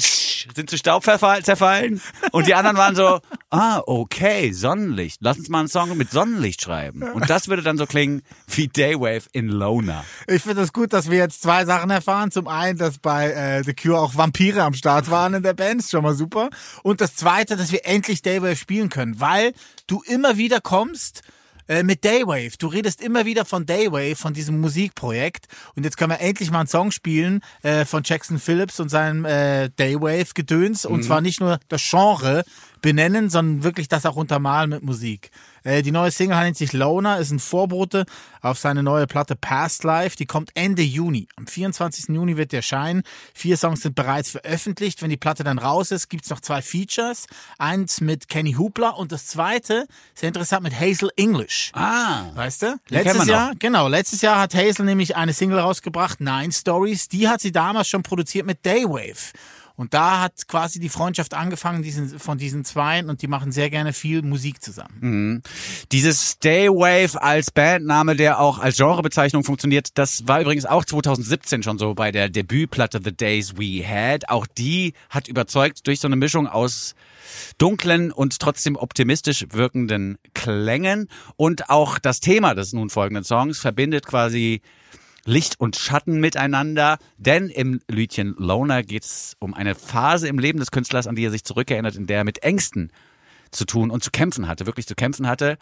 sind 0.55 0.69
zu 0.69 0.77
Staub 0.77 1.03
zerfallen. 1.03 2.01
Und 2.31 2.47
die 2.47 2.53
anderen 2.53 2.77
waren 2.77 2.95
so, 2.95 3.19
ah, 3.49 3.81
okay, 3.85 4.51
Sonnenlicht. 4.51 5.19
Lass 5.21 5.37
uns 5.37 5.49
mal 5.49 5.59
einen 5.59 5.67
Song 5.67 5.95
mit 5.97 6.11
Sonnenlicht 6.11 6.61
schreiben. 6.61 7.03
Und 7.03 7.29
das 7.29 7.47
würde 7.47 7.63
dann 7.63 7.77
so 7.77 7.85
klingen 7.85 8.21
wie 8.47 8.67
Daywave 8.67 9.23
in 9.31 9.47
Loner. 9.49 10.03
Ich 10.27 10.43
finde 10.43 10.61
es 10.61 10.73
gut, 10.73 10.93
dass 10.93 11.09
wir 11.09 11.17
jetzt 11.17 11.41
zwei 11.41 11.65
Sachen 11.65 11.89
erfahren. 11.89 12.31
Zum 12.31 12.47
einen, 12.47 12.77
dass 12.77 12.99
bei 12.99 13.31
äh, 13.31 13.63
The 13.63 13.73
Cure 13.73 13.99
auch 13.99 14.15
Vampire 14.15 14.63
am 14.63 14.73
Start 14.73 15.09
waren 15.09 15.33
in 15.33 15.43
der 15.43 15.53
Band, 15.53 15.83
schon 15.83 16.03
mal 16.03 16.13
super. 16.13 16.49
Und 16.83 17.01
das 17.01 17.15
zweite, 17.15 17.55
dass 17.55 17.71
wir 17.71 17.85
endlich 17.85 18.21
Daywave 18.21 18.55
spielen 18.55 18.89
können, 18.89 19.19
weil 19.19 19.53
du 19.87 20.01
immer 20.05 20.37
wieder 20.37 20.61
kommst 20.61 21.23
äh, 21.67 21.83
mit 21.83 22.03
Daywave. 22.05 22.57
Du 22.57 22.67
redest 22.67 23.01
immer 23.01 23.25
wieder 23.25 23.45
von 23.45 23.65
Daywave, 23.65 24.15
von 24.15 24.33
diesem 24.33 24.59
Musikprojekt. 24.59 25.47
Und 25.75 25.83
jetzt 25.83 25.97
können 25.97 26.11
wir 26.11 26.21
endlich 26.21 26.51
mal 26.51 26.59
einen 26.59 26.67
Song 26.67 26.91
spielen 26.91 27.41
äh, 27.63 27.85
von 27.85 28.03
Jackson 28.05 28.39
Phillips 28.39 28.79
und 28.79 28.89
seinem 28.89 29.25
äh, 29.25 29.69
Daywave-Gedöns. 29.75 30.85
Und 30.85 31.03
zwar 31.03 31.21
nicht 31.21 31.39
nur 31.39 31.59
das 31.67 31.81
Genre 31.89 32.43
benennen, 32.81 33.29
sondern 33.29 33.63
wirklich 33.63 33.87
das 33.87 34.05
auch 34.05 34.15
untermalen 34.15 34.69
mit 34.69 34.83
Musik. 34.83 35.31
Äh, 35.67 35.81
die 35.81 35.91
neue 35.91 36.11
Single 36.11 36.39
nennt 36.39 36.55
sich 36.55 36.71
Loner, 36.71 37.19
ist 37.19 37.31
ein 37.31 37.39
Vorbote 37.39 38.05
auf 38.41 38.57
seine 38.57 38.83
neue 38.83 39.05
Platte 39.05 39.35
Past 39.35 39.83
Life. 39.83 40.15
Die 40.15 40.25
kommt 40.25 40.51
Ende 40.53 40.81
Juni. 40.81 41.27
Am 41.35 41.45
24. 41.45 42.07
Juni 42.07 42.37
wird 42.37 42.53
die 42.53 42.55
erscheinen. 42.55 43.03
Vier 43.33 43.57
Songs 43.57 43.81
sind 43.81 43.93
bereits 43.93 44.31
veröffentlicht. 44.31 45.01
Wenn 45.01 45.09
die 45.09 45.17
Platte 45.17 45.43
dann 45.43 45.59
raus 45.59 45.91
ist, 45.91 46.07
gibt's 46.07 46.29
noch 46.29 46.39
zwei 46.39 46.61
Features. 46.61 47.25
Eins 47.57 47.99
mit 47.99 48.29
Kenny 48.29 48.53
Hoopla 48.53 48.91
und 48.91 49.11
das 49.11 49.27
zweite, 49.27 49.87
sehr 50.15 50.29
interessant, 50.29 50.63
mit 50.63 50.79
Hazel 50.79 51.11
English. 51.17 51.71
Ah, 51.73 52.27
Weißt 52.33 52.61
du? 52.61 52.79
Letztes 52.87 53.25
Jahr, 53.27 53.51
genau, 53.59 53.89
letztes 53.89 54.21
Jahr 54.21 54.39
hat 54.39 54.55
Hazel 54.55 54.85
nämlich 54.85 55.17
eine 55.17 55.33
Single 55.33 55.59
rausgebracht, 55.59 56.21
Nine 56.21 56.53
Stories. 56.53 57.09
Die 57.09 57.27
hat 57.27 57.41
sie 57.41 57.51
damals 57.51 57.89
schon 57.89 58.03
produziert 58.03 58.45
mit 58.45 58.65
Daywave. 58.65 59.33
Und 59.77 59.93
da 59.93 60.21
hat 60.21 60.47
quasi 60.47 60.79
die 60.79 60.89
Freundschaft 60.89 61.35
angefangen 61.35 61.83
diesen, 61.83 62.19
von 62.19 62.39
diesen 62.39 62.65
Zweien 62.65 63.09
und 63.11 63.21
die 63.21 63.27
machen 63.27 63.51
sehr 63.51 63.69
gerne 63.69 63.93
viel 63.93 64.23
Musik 64.23 64.61
zusammen. 64.61 65.43
Dieses 65.91 66.39
Daywave 66.39 67.21
als 67.21 67.51
Bandname, 67.51 68.15
der 68.15 68.39
auch 68.39 68.57
als 68.57 68.77
Genrebezeichnung 68.77 69.43
funktioniert, 69.43 69.89
das 69.93 70.27
war 70.27 70.41
übrigens 70.41 70.65
auch 70.65 70.83
2017 70.83 71.61
schon 71.61 71.77
so 71.77 71.93
bei 71.93 72.11
der 72.11 72.27
Debütplatte 72.29 72.99
The 73.03 73.15
Days 73.15 73.55
We 73.57 73.87
Had. 73.87 74.29
Auch 74.29 74.47
die 74.47 74.93
hat 75.11 75.27
überzeugt 75.27 75.85
durch 75.85 75.99
so 75.99 76.07
eine 76.07 76.15
Mischung 76.15 76.47
aus 76.47 76.95
dunklen 77.59 78.11
und 78.11 78.39
trotzdem 78.39 78.77
optimistisch 78.77 79.45
wirkenden 79.51 80.17
Klängen. 80.33 81.07
Und 81.35 81.69
auch 81.69 81.99
das 81.99 82.19
Thema 82.19 82.55
des 82.55 82.73
nun 82.73 82.89
folgenden 82.89 83.23
Songs 83.23 83.59
verbindet 83.59 84.07
quasi 84.07 84.61
Licht 85.27 85.59
und 85.59 85.75
Schatten 85.75 86.21
miteinander, 86.21 86.97
denn 87.17 87.49
im 87.49 87.81
Liedchen 87.89 88.33
Loner 88.37 88.81
geht 88.81 89.03
es 89.03 89.35
um 89.39 89.53
eine 89.53 89.75
Phase 89.75 90.29
im 90.29 90.39
Leben 90.39 90.59
des 90.59 90.71
Künstlers, 90.71 91.05
an 91.05 91.15
die 91.15 91.25
er 91.25 91.31
sich 91.31 91.43
zurückerinnert, 91.43 91.95
in 91.95 92.07
der 92.07 92.19
er 92.19 92.23
mit 92.23 92.43
Ängsten 92.43 92.93
zu 93.51 93.65
tun 93.65 93.91
und 93.91 94.03
zu 94.03 94.09
kämpfen 94.09 94.47
hatte, 94.47 94.65
wirklich 94.65 94.87
zu 94.87 94.95
kämpfen 94.95 95.27
hatte. 95.27 95.57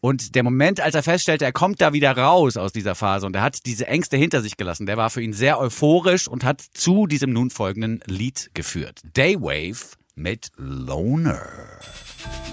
Und 0.00 0.34
der 0.34 0.42
Moment, 0.42 0.80
als 0.80 0.96
er 0.96 1.04
feststellte, 1.04 1.44
er 1.44 1.52
kommt 1.52 1.80
da 1.80 1.92
wieder 1.92 2.16
raus 2.16 2.56
aus 2.56 2.72
dieser 2.72 2.96
Phase 2.96 3.26
und 3.26 3.36
er 3.36 3.42
hat 3.42 3.66
diese 3.66 3.86
Ängste 3.86 4.16
hinter 4.16 4.40
sich 4.42 4.56
gelassen, 4.56 4.86
der 4.86 4.96
war 4.96 5.10
für 5.10 5.22
ihn 5.22 5.32
sehr 5.32 5.60
euphorisch 5.60 6.26
und 6.26 6.42
hat 6.42 6.60
zu 6.60 7.06
diesem 7.06 7.32
nun 7.32 7.50
folgenden 7.50 8.00
Lied 8.06 8.50
geführt. 8.54 9.00
Daywave 9.14 9.96
mit 10.16 10.50
Loner. 10.56 11.40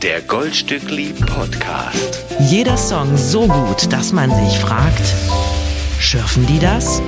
Der 0.04 0.22
Goldstückli 0.22 1.14
Podcast. 1.26 2.24
Jeder 2.40 2.78
Song 2.78 3.18
so 3.18 3.48
gut, 3.48 3.92
dass 3.92 4.14
man 4.14 4.30
sich 4.30 4.60
fragt, 4.60 5.14
schürfen 6.12 6.46
die 6.46 6.60
das? 6.60 7.02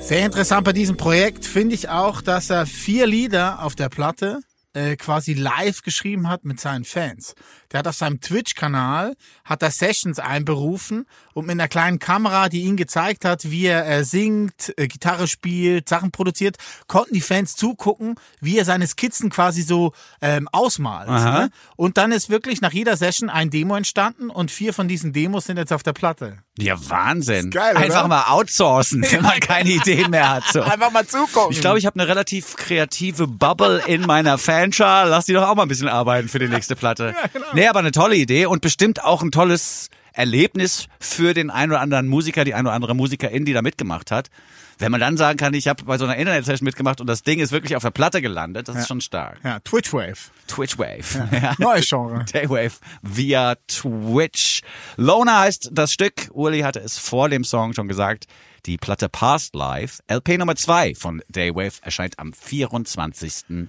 Sehr 0.00 0.24
interessant 0.24 0.64
bei 0.64 0.72
diesem 0.72 0.96
Projekt 0.96 1.44
finde 1.44 1.74
ich 1.74 1.88
auch, 1.88 2.22
dass 2.22 2.48
er 2.48 2.64
vier 2.64 3.08
Lieder 3.08 3.64
auf 3.64 3.74
der 3.74 3.88
Platte 3.88 4.38
äh, 4.72 4.94
quasi 4.94 5.34
live 5.34 5.82
geschrieben 5.82 6.28
hat 6.28 6.44
mit 6.44 6.60
seinen 6.60 6.84
Fans. 6.84 7.34
Der 7.72 7.78
hat 7.78 7.88
auf 7.88 7.94
seinem 7.94 8.20
Twitch-Kanal, 8.20 9.14
hat 9.44 9.62
er 9.62 9.70
Sessions 9.70 10.18
einberufen 10.18 11.06
und 11.34 11.46
mit 11.46 11.52
einer 11.52 11.68
kleinen 11.68 11.98
Kamera, 11.98 12.48
die 12.48 12.62
ihn 12.62 12.76
gezeigt 12.76 13.24
hat, 13.24 13.50
wie 13.50 13.66
er 13.66 13.86
äh, 13.86 14.04
singt, 14.04 14.72
äh, 14.76 14.88
Gitarre 14.88 15.28
spielt, 15.28 15.88
Sachen 15.88 16.10
produziert, 16.10 16.56
konnten 16.88 17.14
die 17.14 17.20
Fans 17.20 17.54
zugucken, 17.56 18.16
wie 18.40 18.58
er 18.58 18.64
seine 18.64 18.86
Skizzen 18.86 19.30
quasi 19.30 19.62
so 19.62 19.92
ähm, 20.20 20.48
ausmalt. 20.52 21.08
Ne? 21.08 21.50
Und 21.76 21.96
dann 21.96 22.12
ist 22.12 22.30
wirklich 22.30 22.60
nach 22.60 22.72
jeder 22.72 22.96
Session 22.96 23.30
ein 23.30 23.50
Demo 23.50 23.76
entstanden 23.76 24.30
und 24.30 24.50
vier 24.50 24.74
von 24.74 24.88
diesen 24.88 25.12
Demos 25.12 25.46
sind 25.46 25.56
jetzt 25.56 25.72
auf 25.72 25.82
der 25.82 25.92
Platte. 25.92 26.38
Ja, 26.58 26.76
Wahnsinn. 26.88 27.46
Ist 27.46 27.54
geil, 27.54 27.76
oder? 27.76 27.84
Einfach 27.84 28.06
mal 28.06 28.24
outsourcen, 28.28 29.04
wenn 29.10 29.22
man 29.22 29.40
keine 29.40 29.70
Ideen 29.70 30.10
mehr 30.10 30.28
hat. 30.28 30.44
So. 30.52 30.60
Einfach 30.70 30.90
mal 30.90 31.06
zugucken. 31.06 31.52
Ich 31.52 31.60
glaube, 31.60 31.78
ich 31.78 31.86
habe 31.86 31.98
eine 31.98 32.08
relativ 32.08 32.56
kreative 32.56 33.26
Bubble 33.26 33.82
in 33.86 34.02
meiner 34.02 34.36
Fanschar. 34.38 35.06
Lass 35.06 35.26
die 35.26 35.32
doch 35.32 35.48
auch 35.48 35.54
mal 35.54 35.62
ein 35.62 35.68
bisschen 35.68 35.88
arbeiten 35.88 36.28
für 36.28 36.38
die 36.38 36.48
nächste 36.48 36.76
Platte. 36.76 37.14
Nee, 37.60 37.68
aber 37.68 37.80
eine 37.80 37.92
tolle 37.92 38.16
Idee 38.16 38.46
und 38.46 38.62
bestimmt 38.62 39.04
auch 39.04 39.20
ein 39.22 39.32
tolles 39.32 39.90
Erlebnis 40.14 40.86
für 40.98 41.34
den 41.34 41.50
ein 41.50 41.70
oder 41.70 41.82
anderen 41.82 42.08
Musiker, 42.08 42.42
die 42.42 42.54
ein 42.54 42.64
oder 42.64 42.72
andere 42.72 42.94
Musikerin, 42.94 43.44
die 43.44 43.52
da 43.52 43.60
mitgemacht 43.60 44.10
hat. 44.10 44.30
Wenn 44.78 44.90
man 44.90 44.98
dann 44.98 45.18
sagen 45.18 45.36
kann, 45.36 45.52
ich 45.52 45.68
habe 45.68 45.84
bei 45.84 45.98
so 45.98 46.06
einer 46.06 46.16
Internet-Session 46.16 46.64
mitgemacht 46.64 47.02
und 47.02 47.06
das 47.06 47.22
Ding 47.22 47.38
ist 47.38 47.52
wirklich 47.52 47.76
auf 47.76 47.82
der 47.82 47.90
Platte 47.90 48.22
gelandet, 48.22 48.68
das 48.68 48.76
ist 48.76 48.88
schon 48.88 49.02
stark. 49.02 49.40
ja, 49.44 49.60
Twitch-Wave. 49.60 50.16
Twitch-Wave. 50.48 51.28
Ja. 51.32 51.54
Neues 51.58 51.86
Genre. 51.86 52.24
Daywave 52.32 52.78
via 53.02 53.56
Twitch. 53.68 54.62
Loner 54.96 55.40
heißt 55.40 55.68
das 55.70 55.92
Stück. 55.92 56.30
Uli 56.32 56.60
hatte 56.60 56.80
es 56.80 56.96
vor 56.96 57.28
dem 57.28 57.44
Song 57.44 57.74
schon 57.74 57.88
gesagt. 57.88 58.24
Die 58.64 58.78
Platte 58.78 59.10
Past 59.10 59.54
Life, 59.54 60.02
LP 60.10 60.38
Nummer 60.38 60.56
2 60.56 60.94
von 60.94 61.22
Daywave, 61.28 61.74
erscheint 61.82 62.18
am 62.18 62.30
24.06. 62.30 63.68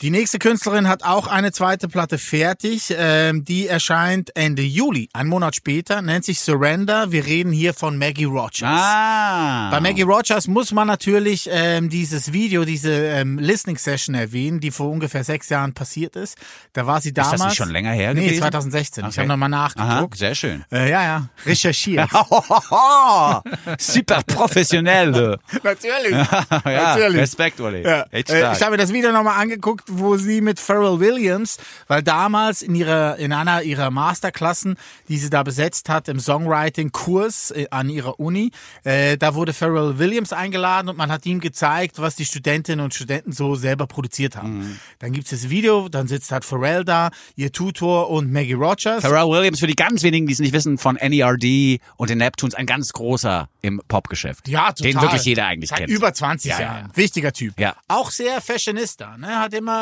Die 0.00 0.10
nächste 0.10 0.38
Künstlerin 0.38 0.86
hat 0.86 1.02
auch 1.02 1.26
eine 1.26 1.50
zweite 1.50 1.88
Platte 1.88 2.18
fertig. 2.18 2.94
Ähm, 2.96 3.44
die 3.44 3.66
erscheint 3.66 4.30
Ende 4.36 4.62
Juli, 4.62 5.08
einen 5.12 5.28
Monat 5.28 5.56
später, 5.56 6.02
nennt 6.02 6.24
sich 6.24 6.38
Surrender. 6.38 7.10
Wir 7.10 7.26
reden 7.26 7.50
hier 7.50 7.74
von 7.74 7.98
Maggie 7.98 8.22
Rogers. 8.26 8.62
Ah. 8.62 9.70
Bei 9.72 9.80
Maggie 9.80 10.02
Rogers 10.02 10.46
muss 10.46 10.70
man 10.70 10.86
natürlich 10.86 11.48
ähm, 11.50 11.88
dieses 11.88 12.32
Video, 12.32 12.64
diese 12.64 12.92
ähm, 12.92 13.40
Listening 13.40 13.76
Session 13.76 14.14
erwähnen, 14.14 14.60
die 14.60 14.70
vor 14.70 14.88
ungefähr 14.88 15.24
sechs 15.24 15.48
Jahren 15.48 15.74
passiert 15.74 16.14
ist. 16.14 16.38
Da 16.74 16.86
war 16.86 17.00
sie 17.00 17.12
damals. 17.12 17.32
das 17.40 17.44
nicht 17.46 17.56
schon 17.56 17.70
länger 17.70 17.90
her 17.90 18.14
Nee, 18.14 18.26
gewesen? 18.26 18.42
2016. 18.42 19.02
Ich 19.02 19.08
Okay. 19.08 19.18
habe 19.22 19.28
nochmal 19.28 19.52
Aha, 19.52 19.74
nachgeguckt. 19.74 20.16
sehr 20.18 20.36
schön. 20.36 20.64
Äh, 20.70 20.90
ja, 20.90 21.02
ja, 21.02 21.28
recherchiert. 21.44 22.08
Super 23.78 24.22
professionell. 24.24 25.38
Natürlich. 25.64 26.12
ja, 26.64 26.94
Natürlich. 26.94 27.16
Respekt, 27.18 27.58
Uli. 27.60 27.82
Ja. 27.82 28.02
Äh, 28.12 28.20
ich 28.22 28.62
habe 28.62 28.70
mir 28.72 28.76
das 28.76 28.92
Video 28.92 29.10
nochmal 29.10 29.40
angeguckt, 29.42 29.87
wo 29.90 30.16
sie 30.16 30.40
mit 30.40 30.60
Pharrell 30.60 31.00
Williams, 31.00 31.58
weil 31.86 32.02
damals 32.02 32.62
in 32.62 32.74
ihrer 32.74 33.16
in 33.16 33.32
einer 33.32 33.62
ihrer 33.62 33.90
Masterklassen, 33.90 34.76
die 35.08 35.18
sie 35.18 35.30
da 35.30 35.42
besetzt 35.42 35.88
hat 35.88 36.08
im 36.08 36.20
Songwriting-Kurs 36.20 37.50
äh, 37.52 37.66
an 37.70 37.88
ihrer 37.88 38.18
Uni, 38.20 38.50
äh, 38.84 39.16
da 39.16 39.34
wurde 39.34 39.52
Pharrell 39.52 39.98
Williams 39.98 40.32
eingeladen 40.32 40.88
und 40.88 40.96
man 40.96 41.10
hat 41.10 41.26
ihm 41.26 41.40
gezeigt, 41.40 41.98
was 41.98 42.16
die 42.16 42.24
Studentinnen 42.24 42.84
und 42.84 42.94
Studenten 42.94 43.32
so 43.32 43.54
selber 43.54 43.86
produziert 43.86 44.36
haben. 44.36 44.58
Mhm. 44.58 44.78
Dann 44.98 45.12
gibt's 45.12 45.30
das 45.30 45.50
Video, 45.50 45.88
dann 45.88 46.08
sitzt 46.08 46.30
halt 46.32 46.44
Pharrell 46.44 46.84
da, 46.84 47.10
ihr 47.36 47.52
Tutor 47.52 48.10
und 48.10 48.32
Maggie 48.32 48.52
Rogers. 48.54 49.02
Pharrell 49.02 49.28
Williams, 49.28 49.60
für 49.60 49.66
die 49.66 49.74
ganz 49.76 50.02
wenigen, 50.02 50.26
die 50.26 50.32
es 50.32 50.38
nicht 50.38 50.52
wissen, 50.52 50.78
von 50.78 50.96
NERD 50.96 51.80
und 51.96 52.10
den 52.10 52.18
Neptunes, 52.18 52.54
ein 52.54 52.66
ganz 52.66 52.92
großer 52.92 53.48
im 53.62 53.80
Popgeschäft. 53.88 54.48
Ja, 54.48 54.72
total. 54.72 54.92
Den 54.92 55.02
wirklich 55.02 55.24
jeder 55.24 55.46
eigentlich 55.46 55.70
Seit 55.70 55.78
kennt. 55.78 55.90
über 55.90 56.12
20 56.12 56.50
Ja, 56.50 56.58
ja, 56.60 56.66
Jahren. 56.66 56.86
ja. 56.90 56.96
Wichtiger 56.96 57.32
Typ. 57.32 57.58
Ja. 57.58 57.74
Auch 57.88 58.10
sehr 58.10 58.40
fashionista, 58.40 59.16
ne? 59.16 59.38
Hat 59.38 59.54
immer, 59.54 59.77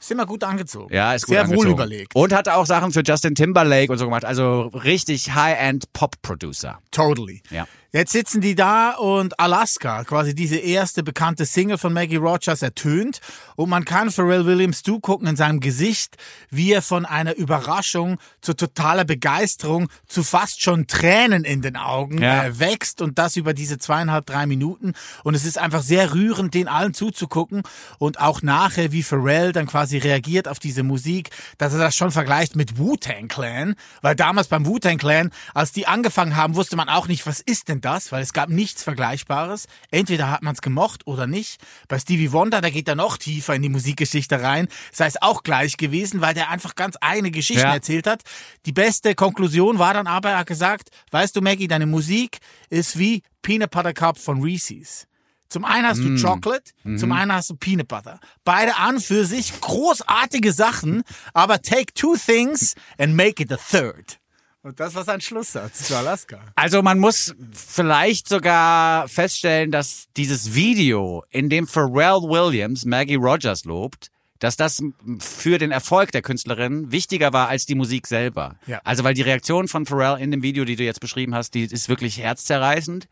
ist 0.00 0.10
immer 0.10 0.26
gut 0.26 0.44
angezogen. 0.44 0.94
Ja, 0.94 1.14
ist 1.14 1.26
gut 1.26 1.34
Sehr 1.34 1.42
angezogen. 1.44 1.66
wohl 1.66 1.72
überlegt. 1.72 2.14
Und 2.14 2.32
hat 2.32 2.48
auch 2.48 2.66
Sachen 2.66 2.92
für 2.92 3.02
Justin 3.04 3.34
Timberlake 3.34 3.90
und 3.90 3.98
so 3.98 4.04
gemacht. 4.04 4.24
Also 4.24 4.62
richtig 4.68 5.34
High-End 5.34 5.92
Pop-Producer. 5.92 6.78
Totally. 6.90 7.42
Ja. 7.50 7.66
Jetzt 7.94 8.10
sitzen 8.10 8.40
die 8.40 8.56
da 8.56 8.90
und 8.96 9.38
Alaska, 9.38 10.02
quasi 10.02 10.34
diese 10.34 10.56
erste 10.56 11.04
bekannte 11.04 11.46
Single 11.46 11.78
von 11.78 11.92
Maggie 11.92 12.16
Rogers, 12.16 12.60
ertönt. 12.60 13.20
Und 13.54 13.70
man 13.70 13.84
kann 13.84 14.10
Pharrell 14.10 14.46
Williams 14.46 14.82
zugucken 14.82 15.28
in 15.28 15.36
seinem 15.36 15.60
Gesicht, 15.60 16.16
wie 16.50 16.72
er 16.72 16.82
von 16.82 17.06
einer 17.06 17.36
Überraschung 17.36 18.18
zu 18.40 18.52
totaler 18.54 19.04
Begeisterung, 19.04 19.88
zu 20.08 20.24
fast 20.24 20.60
schon 20.60 20.88
Tränen 20.88 21.44
in 21.44 21.62
den 21.62 21.76
Augen 21.76 22.20
Ja. 22.20 22.46
äh, 22.46 22.58
wächst. 22.58 23.00
Und 23.00 23.16
das 23.16 23.36
über 23.36 23.54
diese 23.54 23.78
zweieinhalb, 23.78 24.26
drei 24.26 24.46
Minuten. 24.46 24.94
Und 25.22 25.36
es 25.36 25.44
ist 25.44 25.56
einfach 25.56 25.82
sehr 25.82 26.14
rührend, 26.14 26.52
den 26.54 26.66
allen 26.66 26.94
zuzugucken. 26.94 27.62
Und 28.00 28.18
auch 28.18 28.42
nachher, 28.42 28.90
wie 28.90 29.04
Pharrell 29.04 29.52
dann 29.52 29.68
quasi 29.68 29.98
reagiert 29.98 30.48
auf 30.48 30.58
diese 30.58 30.82
Musik, 30.82 31.30
dass 31.58 31.72
er 31.72 31.78
das 31.78 31.94
schon 31.94 32.10
vergleicht 32.10 32.56
mit 32.56 32.76
Wu-Tang 32.76 33.28
Clan. 33.28 33.76
Weil 34.02 34.16
damals 34.16 34.48
beim 34.48 34.66
Wu-Tang 34.66 34.98
Clan, 34.98 35.30
als 35.54 35.70
die 35.70 35.86
angefangen 35.86 36.34
haben, 36.34 36.56
wusste 36.56 36.74
man 36.74 36.88
auch 36.88 37.06
nicht, 37.06 37.24
was 37.28 37.38
ist 37.38 37.68
denn 37.68 37.82
das? 37.84 38.12
Weil 38.12 38.22
es 38.22 38.32
gab 38.32 38.48
nichts 38.48 38.82
Vergleichbares. 38.82 39.66
Entweder 39.90 40.30
hat 40.30 40.42
man 40.42 40.54
es 40.54 40.62
gemocht 40.62 41.06
oder 41.06 41.26
nicht. 41.26 41.60
Bei 41.88 41.98
Stevie 41.98 42.32
Wonder, 42.32 42.60
da 42.60 42.70
geht 42.70 42.88
er 42.88 42.94
noch 42.94 43.16
tiefer 43.16 43.54
in 43.54 43.62
die 43.62 43.68
Musikgeschichte 43.68 44.40
rein. 44.42 44.68
Sei 44.92 45.06
es 45.06 45.20
auch 45.20 45.42
gleich 45.42 45.76
gewesen, 45.76 46.20
weil 46.20 46.34
der 46.34 46.50
einfach 46.50 46.74
ganz 46.74 46.96
eigene 47.00 47.30
Geschichten 47.30 47.62
Ja. 47.62 47.74
erzählt 47.74 48.06
hat. 48.06 48.22
Die 48.66 48.72
beste 48.72 49.14
Konklusion 49.14 49.78
war 49.78 49.94
dann 49.94 50.06
aber, 50.06 50.30
er 50.30 50.38
hat 50.38 50.46
gesagt, 50.46 50.88
weißt 51.10 51.36
du 51.36 51.40
Maggie, 51.40 51.68
deine 51.68 51.86
Musik 51.86 52.38
ist 52.70 52.98
wie 52.98 53.22
Peanut 53.42 53.70
Butter 53.70 53.92
Cup 53.92 54.18
von 54.18 54.42
Reese's. 54.42 55.06
Zum 55.50 55.64
einen 55.64 55.86
hast 55.86 56.00
du 56.00 56.20
Chocolate, 56.20 56.72
zum 56.96 57.12
einen 57.12 57.32
hast 57.32 57.50
du 57.50 57.54
Peanut 57.54 57.86
Butter. 57.86 58.18
Beide 58.44 58.74
an 58.76 58.98
für 58.98 59.24
sich 59.24 59.60
großartige 59.60 60.52
Sachen, 60.52 61.04
aber 61.32 61.62
take 61.62 61.92
two 61.94 62.16
things 62.16 62.74
and 62.98 63.14
make 63.14 63.40
it 63.40 63.52
a 63.52 63.56
third. 63.56 64.18
Und 64.64 64.80
das 64.80 64.94
war 64.94 65.04
sein 65.04 65.20
Schlusssatz 65.20 65.88
zu 65.88 65.94
Alaska. 65.94 66.40
Also 66.54 66.80
man 66.80 66.98
muss 66.98 67.34
vielleicht 67.52 68.26
sogar 68.26 69.06
feststellen, 69.08 69.70
dass 69.70 70.06
dieses 70.16 70.54
Video, 70.54 71.22
in 71.28 71.50
dem 71.50 71.66
Pharrell 71.66 72.22
Williams 72.22 72.86
Maggie 72.86 73.16
Rogers 73.16 73.66
lobt, 73.66 74.10
dass 74.38 74.56
das 74.56 74.82
für 75.18 75.58
den 75.58 75.70
Erfolg 75.70 76.12
der 76.12 76.22
Künstlerin 76.22 76.90
wichtiger 76.90 77.34
war 77.34 77.48
als 77.48 77.66
die 77.66 77.74
Musik 77.74 78.06
selber. 78.06 78.56
Ja. 78.66 78.80
Also 78.84 79.04
weil 79.04 79.12
die 79.12 79.20
Reaktion 79.20 79.68
von 79.68 79.84
Pharrell 79.84 80.18
in 80.22 80.30
dem 80.30 80.42
Video, 80.42 80.64
die 80.64 80.76
du 80.76 80.82
jetzt 80.82 81.00
beschrieben 81.00 81.34
hast, 81.34 81.52
die 81.52 81.64
ist 81.64 81.90
wirklich 81.90 82.18
herzzerreißend. 82.18 83.06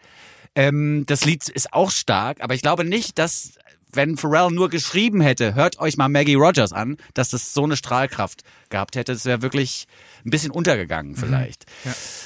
Ähm, 0.55 1.05
das 1.07 1.27
Lied 1.27 1.51
ist 1.51 1.75
auch 1.75 1.91
stark, 1.91 2.41
aber 2.41 2.55
ich 2.55 2.63
glaube 2.63 2.85
nicht, 2.85 3.19
dass 3.19 3.59
wenn 3.93 4.17
Pharrell 4.17 4.51
nur 4.51 4.71
geschrieben 4.71 5.21
hätte, 5.21 5.55
hört 5.55 5.79
euch 5.79 5.99
mal 5.99 6.09
Maggie 6.09 6.35
Rogers 6.35 6.73
an, 6.73 6.97
dass 7.13 7.29
das 7.29 7.53
so 7.53 7.65
eine 7.65 7.77
Strahlkraft 7.77 8.43
gehabt 8.73 8.97
hätte. 8.97 9.13
Das 9.13 9.25
wäre 9.25 9.43
wirklich 9.43 9.87
ein 10.27 10.31
bisschen 10.31 10.51
untergegangen 10.51 11.15
vielleicht. 11.15 11.67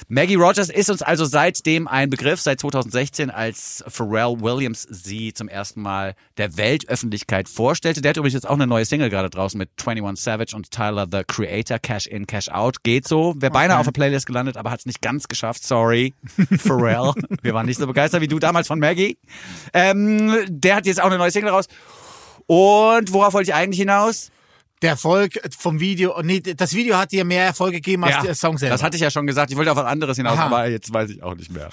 Maggie 0.08 0.36
Rogers 0.36 0.70
ist 0.70 0.88
uns 0.88 1.02
also 1.02 1.26
seitdem 1.26 1.86
ein 1.86 2.08
Begriff, 2.08 2.40
seit 2.40 2.60
2016, 2.60 3.30
als 3.30 3.84
Pharrell 3.88 4.40
Williams 4.40 4.86
sie 4.88 5.34
zum 5.34 5.48
ersten 5.48 5.82
Mal 5.82 6.14
der 6.38 6.56
Weltöffentlichkeit 6.56 7.48
vorstellte. 7.48 8.00
Der 8.00 8.10
hat 8.10 8.16
übrigens 8.16 8.34
jetzt 8.34 8.48
auch 8.48 8.54
eine 8.54 8.66
neue 8.66 8.86
Single 8.86 9.10
gerade 9.10 9.28
draußen 9.28 9.58
mit 9.58 9.70
21 9.84 10.22
Savage 10.22 10.56
und 10.56 10.70
Tyler 10.70 11.06
the 11.10 11.22
Creator, 11.26 11.78
Cash 11.78 12.06
In, 12.06 12.26
Cash 12.26 12.48
Out. 12.48 12.82
Geht 12.82 13.06
so. 13.06 13.34
Wäre 13.36 13.52
beinahe 13.52 13.78
auf 13.78 13.86
der 13.86 13.92
Playlist 13.92 14.26
gelandet, 14.26 14.56
aber 14.56 14.70
hat 14.70 14.80
es 14.80 14.86
nicht 14.86 15.02
ganz 15.02 15.28
geschafft. 15.28 15.64
Sorry, 15.64 16.14
Pharrell. 16.58 17.12
Wir 17.42 17.52
waren 17.52 17.66
nicht 17.66 17.78
so 17.78 17.86
begeistert 17.86 18.20
wie 18.20 18.28
du 18.28 18.38
damals 18.38 18.68
von 18.68 18.78
Maggie. 18.78 19.18
Ähm, 19.74 20.32
der 20.48 20.76
hat 20.76 20.86
jetzt 20.86 21.00
auch 21.00 21.06
eine 21.06 21.18
neue 21.18 21.30
Single 21.30 21.50
raus. 21.50 21.66
Und 22.46 23.12
worauf 23.12 23.34
wollte 23.34 23.50
ich 23.50 23.54
eigentlich 23.54 23.80
hinaus? 23.80 24.30
Der 24.82 24.90
Erfolg 24.90 25.40
vom 25.58 25.80
Video, 25.80 26.20
nee, 26.22 26.40
das 26.40 26.74
Video 26.74 26.98
hat 26.98 27.10
dir 27.10 27.24
mehr 27.24 27.44
Erfolg 27.46 27.72
gegeben 27.72 28.04
als 28.04 28.22
der 28.22 28.34
Song 28.34 28.58
selber. 28.58 28.74
das 28.74 28.82
hatte 28.82 28.96
ich 28.96 29.02
ja 29.02 29.10
schon 29.10 29.26
gesagt. 29.26 29.50
Ich 29.50 29.56
wollte 29.56 29.72
auf 29.72 29.78
was 29.78 29.86
anderes 29.86 30.18
hinaus, 30.18 30.36
Aha. 30.36 30.46
aber 30.46 30.68
jetzt 30.68 30.92
weiß 30.92 31.08
ich 31.10 31.22
auch 31.22 31.34
nicht 31.34 31.50
mehr, 31.50 31.70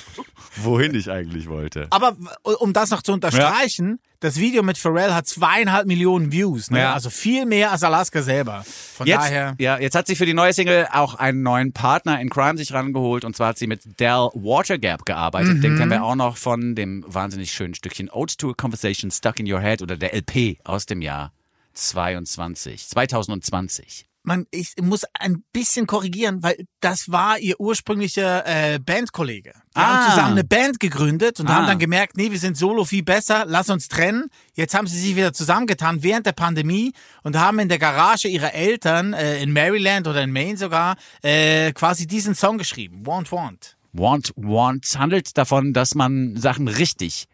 wohin 0.56 0.96
ich 0.96 1.12
eigentlich 1.12 1.50
wollte. 1.50 1.88
Aber 1.90 2.16
um 2.60 2.72
das 2.72 2.92
noch 2.92 3.02
zu 3.02 3.12
unterstreichen, 3.12 4.00
das 4.22 4.38
Video 4.38 4.64
mit 4.64 4.78
Pharrell 4.78 5.14
hat 5.14 5.28
zweieinhalb 5.28 5.86
Millionen 5.86 6.32
Views. 6.32 6.72
Ne? 6.72 6.80
Ja. 6.80 6.94
Also 6.94 7.10
viel 7.10 7.46
mehr 7.46 7.72
als 7.74 7.84
Alaska 7.84 8.22
selber. 8.22 8.64
Von 8.66 9.06
Jetzt, 9.06 9.18
daher. 9.18 9.56
ja, 9.60 9.78
jetzt 9.78 9.96
hat 9.96 10.08
sie 10.08 10.16
für 10.16 10.26
die 10.26 10.34
neue 10.34 10.54
Single 10.54 10.88
auch 10.94 11.16
einen 11.16 11.44
neuen 11.44 11.74
Partner 11.74 12.22
in 12.22 12.30
Crime 12.30 12.58
sich 12.58 12.72
rangeholt 12.72 13.26
und 13.26 13.36
zwar 13.36 13.50
hat 13.50 13.58
sie 13.58 13.68
mit 13.68 14.00
Dell 14.00 14.30
Watergap 14.34 15.06
gearbeitet. 15.06 15.62
Den 15.62 15.78
kennen 15.78 15.92
wir 15.92 16.06
auch 16.06 16.16
noch 16.16 16.38
von 16.38 16.74
dem 16.74 17.04
wahnsinnig 17.06 17.52
schönen 17.52 17.74
Stückchen 17.74 18.10
Ode 18.10 18.38
to 18.38 18.52
a 18.52 18.54
Conversation 18.54 19.12
Stuck 19.12 19.42
in 19.42 19.52
Your 19.52 19.60
Head 19.60 19.82
oder 19.82 19.98
der 19.98 20.14
LP 20.16 20.60
aus 20.64 20.86
dem 20.86 21.02
Jahr 21.02 21.34
22, 21.74 22.88
2020. 22.88 24.06
man, 24.26 24.46
ich 24.52 24.76
muss 24.82 25.04
ein 25.20 25.44
bisschen 25.52 25.86
korrigieren, 25.86 26.42
weil 26.44 26.66
das 26.80 27.12
war 27.12 27.40
ihr 27.40 27.60
ursprünglicher 27.60 28.46
äh, 28.46 28.80
Bandkollege. 28.80 29.52
Die 29.52 29.60
Ah. 29.76 29.84
haben 30.06 30.10
zusammen 30.12 30.32
eine 30.32 30.46
Band 30.46 30.80
gegründet 30.80 31.42
und 31.42 31.48
Ah. 31.50 31.56
haben 31.56 31.68
dann 31.68 31.78
gemerkt, 31.78 32.16
nee, 32.16 32.32
wir 32.32 32.40
sind 32.40 32.56
solo 32.56 32.86
viel 32.86 33.04
besser, 33.04 33.44
lass 33.46 33.70
uns 33.70 33.90
trennen. 33.90 34.30
Jetzt 34.54 34.76
haben 34.76 34.88
sie 34.88 34.98
sich 34.98 35.18
wieder 35.18 35.34
zusammengetan 35.34 36.04
während 36.04 36.26
der 36.26 36.32
Pandemie 36.32 36.94
und 37.24 37.36
haben 37.38 37.60
in 37.60 37.68
der 37.68 37.80
Garage 37.80 38.30
ihrer 38.30 38.54
Eltern 38.54 39.12
äh, 39.12 39.44
in 39.44 39.52
Maryland 39.52 40.08
oder 40.08 40.24
in 40.24 40.32
Maine 40.32 40.56
sogar 40.58 40.96
äh, 41.22 41.74
quasi 41.74 42.08
diesen 42.08 42.34
Song 42.34 42.58
geschrieben, 42.58 43.06
Want 43.06 43.30
Want. 43.30 43.76
Want, 43.92 44.32
want 44.38 44.98
handelt 44.98 45.38
davon, 45.38 45.74
dass 45.74 45.96
man 45.96 46.38
Sachen 46.38 46.70
richtig 46.70 47.26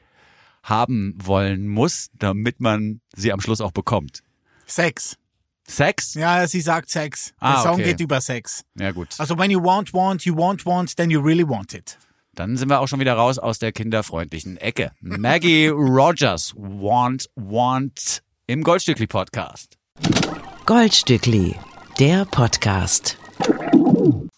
haben 0.63 1.13
wollen 1.24 1.67
muss, 1.67 2.10
damit 2.17 2.60
man 2.62 3.01
sie 3.15 3.31
am 3.31 3.41
Schluss 3.41 3.62
auch 3.62 3.72
bekommt. 3.72 4.24
Sex. 4.70 5.16
Sex? 5.68 6.14
Ja, 6.16 6.48
sie 6.48 6.62
sagt 6.62 6.90
Sex. 6.90 7.34
Der 7.42 7.48
Ah, 7.50 7.62
Song 7.64 7.74
okay. 7.76 7.84
geht 7.84 8.00
über 8.00 8.22
Sex. 8.22 8.64
Ja 8.78 8.92
gut. 8.92 9.10
Also 9.18 9.38
when 9.38 9.52
you 9.52 9.62
want, 9.64 9.94
want, 9.94 10.24
you 10.26 10.36
want, 10.36 10.66
want, 10.66 10.96
then 10.96 11.10
you 11.12 11.20
really 11.22 11.48
want 11.48 11.74
it. 11.74 11.98
Dann 12.34 12.56
sind 12.58 12.70
wir 12.70 12.80
auch 12.80 12.88
schon 12.88 13.00
wieder 13.00 13.14
raus 13.14 13.38
aus 13.38 13.60
der 13.60 13.72
kinderfreundlichen 13.72 14.58
Ecke. 14.58 14.92
Maggie 15.02 15.68
Rogers, 15.68 16.54
Want, 16.56 17.30
Want 17.36 18.22
im 18.48 18.64
Goldstückli 18.64 19.08
Podcast. 19.08 19.78
Goldstückli, 20.66 21.56
der 22.00 22.26
Podcast. 22.26 23.18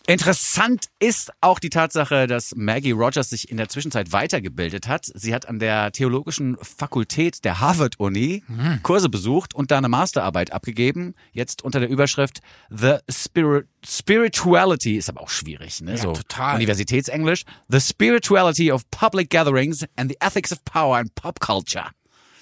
Interessant 0.08 0.86
ist 1.00 1.32
auch 1.42 1.60
die 1.60 1.70
Tatsache, 1.70 2.26
dass 2.28 2.56
Maggie 2.56 2.92
Rogers 2.92 3.30
sich 3.30 3.50
in 3.50 3.58
der 3.58 3.70
Zwischenzeit 3.70 4.12
weitergebildet 4.12 4.88
hat. 4.88 5.06
Sie 5.14 5.34
hat 5.34 5.48
an 5.48 5.60
der 5.60 5.92
Theologischen 5.92 6.58
Fakultät 6.58 7.46
der 7.46 7.60
Harvard-Uni 7.60 8.44
Kurse 8.84 9.10
besucht 9.10 9.54
und 9.54 9.72
da 9.72 9.78
eine 9.78 9.90
Masterarbeit 9.90 10.54
abgegeben. 10.54 11.14
Jetzt 11.32 11.62
unter 11.62 11.80
der 11.80 11.90
Überschrift 11.90 12.42
The 12.70 12.98
Spirit 13.10 13.68
Spirituality 13.84 14.98
ist 14.98 15.10
aber 15.10 15.22
auch 15.22 15.30
schwierig, 15.30 15.82
ne? 15.82 15.98
so 15.98 16.14
total. 16.14 16.56
Universitätsenglisch. 16.56 17.46
The 17.68 17.80
Spirituality 17.80 18.72
of 18.72 18.90
Public 18.92 19.30
Gatherings 19.30 19.86
and 19.96 20.12
the 20.12 20.18
Ethics 20.20 20.52
of 20.52 20.64
Power 20.66 21.00
in 21.00 21.10
Pop 21.16 21.40
Culture. 21.40 21.86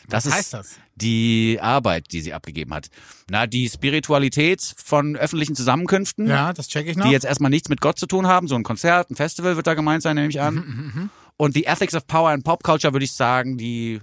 Das 0.10 0.26
Was 0.26 0.32
ist 0.32 0.38
heißt 0.38 0.54
das? 0.54 0.76
die 0.96 1.60
Arbeit, 1.62 2.08
die 2.12 2.22
sie 2.22 2.34
abgegeben 2.34 2.74
hat. 2.74 2.88
Na, 3.30 3.48
die 3.48 3.70
Spiritualität 3.70 4.62
von 4.84 5.16
öffentlichen 5.16 5.56
Zusammenkünften 5.56 6.28
Ja, 6.28 6.52
das 6.54 6.68
check 6.68 6.88
ich 6.88 6.98
noch. 6.98 7.06
die 7.06 7.12
jetzt 7.12 7.26
erstmal 7.26 7.50
nichts 7.52 7.70
mit 7.70 7.80
Gott 7.82 8.00
zu 8.00 8.06
tun 8.08 8.28
haben. 8.28 8.48
So 8.48 8.56
ein 8.56 8.64
Konzert, 8.64 9.10
ein 9.12 9.16
Festival 9.16 9.56
wird 9.56 9.68
da 9.68 9.74
gemeint 9.76 10.02
sein, 10.04 10.16
nehme 10.16 10.30
ich 10.30 10.42
an. 10.42 10.56
Mhm, 10.56 11.10
Und 11.38 11.56
die 11.56 11.66
Ethics 11.66 11.94
of 11.96 12.06
Power 12.08 12.30
and 12.32 12.44
Pop 12.44 12.64
Culture 12.64 12.94
würde 12.94 13.06
ich 13.06 13.14
sagen, 13.14 13.58
die 13.58 14.00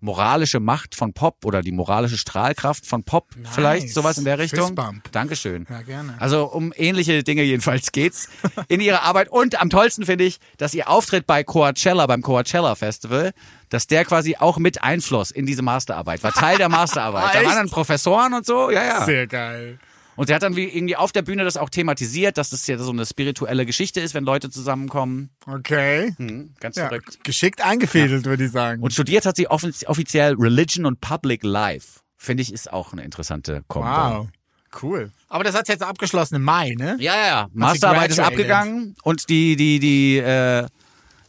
moralische 0.00 0.60
Macht 0.60 0.94
von 0.94 1.12
Pop 1.12 1.44
oder 1.44 1.60
die 1.62 1.72
moralische 1.72 2.18
Strahlkraft 2.18 2.86
von 2.86 3.02
Pop, 3.02 3.28
vielleicht 3.50 3.90
sowas 3.90 4.18
in 4.18 4.24
der 4.24 4.38
Richtung. 4.38 4.66
Fistbump. 4.66 5.10
Dankeschön. 5.12 5.66
Ja, 5.68 5.82
gerne. 5.82 6.14
Also 6.20 6.44
um 6.44 6.72
ähnliche 6.76 7.24
Dinge 7.24 7.42
jedenfalls 7.42 7.90
geht's 7.92 8.28
in 8.68 8.80
ihrer 8.80 9.02
Arbeit. 9.02 9.28
Und 9.28 9.60
am 9.60 9.70
tollsten 9.70 10.04
finde 10.04 10.24
ich, 10.24 10.38
dass 10.56 10.74
ihr 10.74 10.88
Auftritt 10.88 11.26
bei 11.26 11.42
Coachella, 11.42 12.06
beim 12.06 12.22
Coachella 12.22 12.74
Festival, 12.74 13.32
dass 13.70 13.86
der 13.86 14.04
quasi 14.04 14.36
auch 14.36 14.58
mit 14.58 14.82
Einfluss 14.82 15.30
in 15.30 15.46
diese 15.46 15.62
Masterarbeit 15.62 16.22
war, 16.22 16.32
Teil 16.32 16.58
der 16.58 16.68
Masterarbeit. 16.68 17.34
da 17.34 17.44
waren 17.44 17.56
dann 17.56 17.70
Professoren 17.70 18.34
und 18.34 18.46
so, 18.46 18.70
ja, 18.70 18.84
ja. 18.84 19.04
Sehr 19.04 19.26
geil. 19.26 19.78
Und 20.18 20.26
sie 20.26 20.34
hat 20.34 20.42
dann 20.42 20.56
wie 20.56 20.64
irgendwie 20.64 20.96
auf 20.96 21.12
der 21.12 21.22
Bühne 21.22 21.44
das 21.44 21.56
auch 21.56 21.70
thematisiert, 21.70 22.36
dass 22.38 22.50
das 22.50 22.66
ja 22.66 22.76
so 22.76 22.90
eine 22.90 23.06
spirituelle 23.06 23.64
Geschichte 23.64 24.00
ist, 24.00 24.14
wenn 24.14 24.24
Leute 24.24 24.50
zusammenkommen. 24.50 25.30
Okay. 25.46 26.12
Hm, 26.18 26.54
ganz 26.60 26.76
Ja, 26.76 26.88
verrückt. 26.88 27.22
geschickt 27.22 27.64
eingefädelt, 27.64 28.24
würde 28.24 28.44
ich 28.46 28.50
sagen. 28.50 28.82
Und 28.82 28.92
studiert 28.92 29.24
hat 29.26 29.36
sie 29.36 29.48
offiz- 29.48 29.86
offiziell 29.86 30.34
Religion 30.34 30.86
und 30.86 31.00
Public 31.00 31.44
Life. 31.44 32.00
Finde 32.16 32.42
ich, 32.42 32.52
ist 32.52 32.72
auch 32.72 32.92
eine 32.92 33.04
interessante 33.04 33.62
Kombo. 33.68 33.88
wow. 33.88 34.28
Cool. 34.82 35.12
Aber 35.28 35.44
das 35.44 35.54
hat 35.54 35.68
jetzt 35.68 35.82
abgeschlossen 35.82 36.34
im 36.34 36.42
Mai, 36.42 36.74
ne? 36.76 36.96
Ja, 37.00 37.14
ja, 37.14 37.26
ja. 37.26 37.48
Masterarbeit 37.54 38.10
ist 38.10 38.18
abgegangen 38.18 38.96
und 39.02 39.28
die, 39.30 39.56
die, 39.56 39.78
die, 39.78 40.18
äh, 40.18 40.66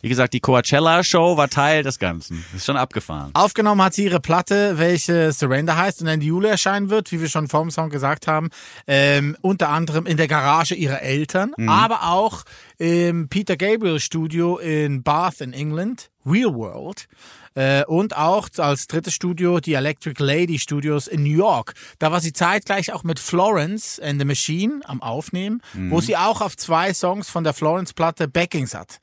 wie 0.01 0.09
gesagt, 0.09 0.33
die 0.33 0.39
Coachella-Show 0.39 1.37
war 1.37 1.49
Teil 1.49 1.83
des 1.83 1.99
Ganzen. 1.99 2.43
Ist 2.55 2.65
schon 2.65 2.77
abgefahren. 2.77 3.31
Aufgenommen 3.33 3.81
hat 3.83 3.93
sie 3.93 4.05
ihre 4.05 4.19
Platte, 4.19 4.77
welche 4.77 5.31
Surrender 5.33 5.77
heißt 5.77 6.01
und 6.01 6.07
Ende 6.07 6.25
Juli 6.25 6.47
erscheinen 6.47 6.89
wird, 6.89 7.11
wie 7.11 7.19
wir 7.19 7.27
schon 7.27 7.47
vor 7.47 7.61
dem 7.61 7.71
Song 7.71 7.89
gesagt 7.89 8.27
haben. 8.27 8.49
Ähm, 8.87 9.35
unter 9.41 9.69
anderem 9.69 10.05
in 10.05 10.17
der 10.17 10.27
Garage 10.27 10.75
ihrer 10.75 11.01
Eltern, 11.01 11.53
aber 11.67 12.03
auch 12.03 12.43
im 12.77 13.27
Peter 13.27 13.57
Gabriel 13.57 13.99
Studio 13.99 14.57
in 14.57 15.03
Bath 15.03 15.41
in 15.41 15.53
England, 15.53 16.09
Real 16.25 16.53
World. 16.53 17.07
Äh, 17.55 17.83
und 17.85 18.15
auch 18.15 18.47
als 18.57 18.87
drittes 18.87 19.13
Studio 19.13 19.59
die 19.59 19.73
Electric 19.73 20.23
Lady 20.23 20.59
Studios 20.59 21.07
in 21.07 21.23
New 21.23 21.35
York. 21.35 21.73
Da 21.97 22.11
war 22.11 22.21
sie 22.21 22.31
zeitgleich 22.31 22.93
auch 22.93 23.03
mit 23.03 23.19
Florence 23.19 23.99
and 23.99 24.19
the 24.19 24.25
Machine 24.25 24.79
am 24.85 25.01
Aufnehmen, 25.01 25.61
wo 25.73 25.99
sie 25.99 26.15
auch 26.15 26.41
auf 26.41 26.55
zwei 26.55 26.93
Songs 26.93 27.29
von 27.29 27.43
der 27.43 27.53
Florence-Platte 27.53 28.27
Backings 28.27 28.75
hat. 28.75 28.99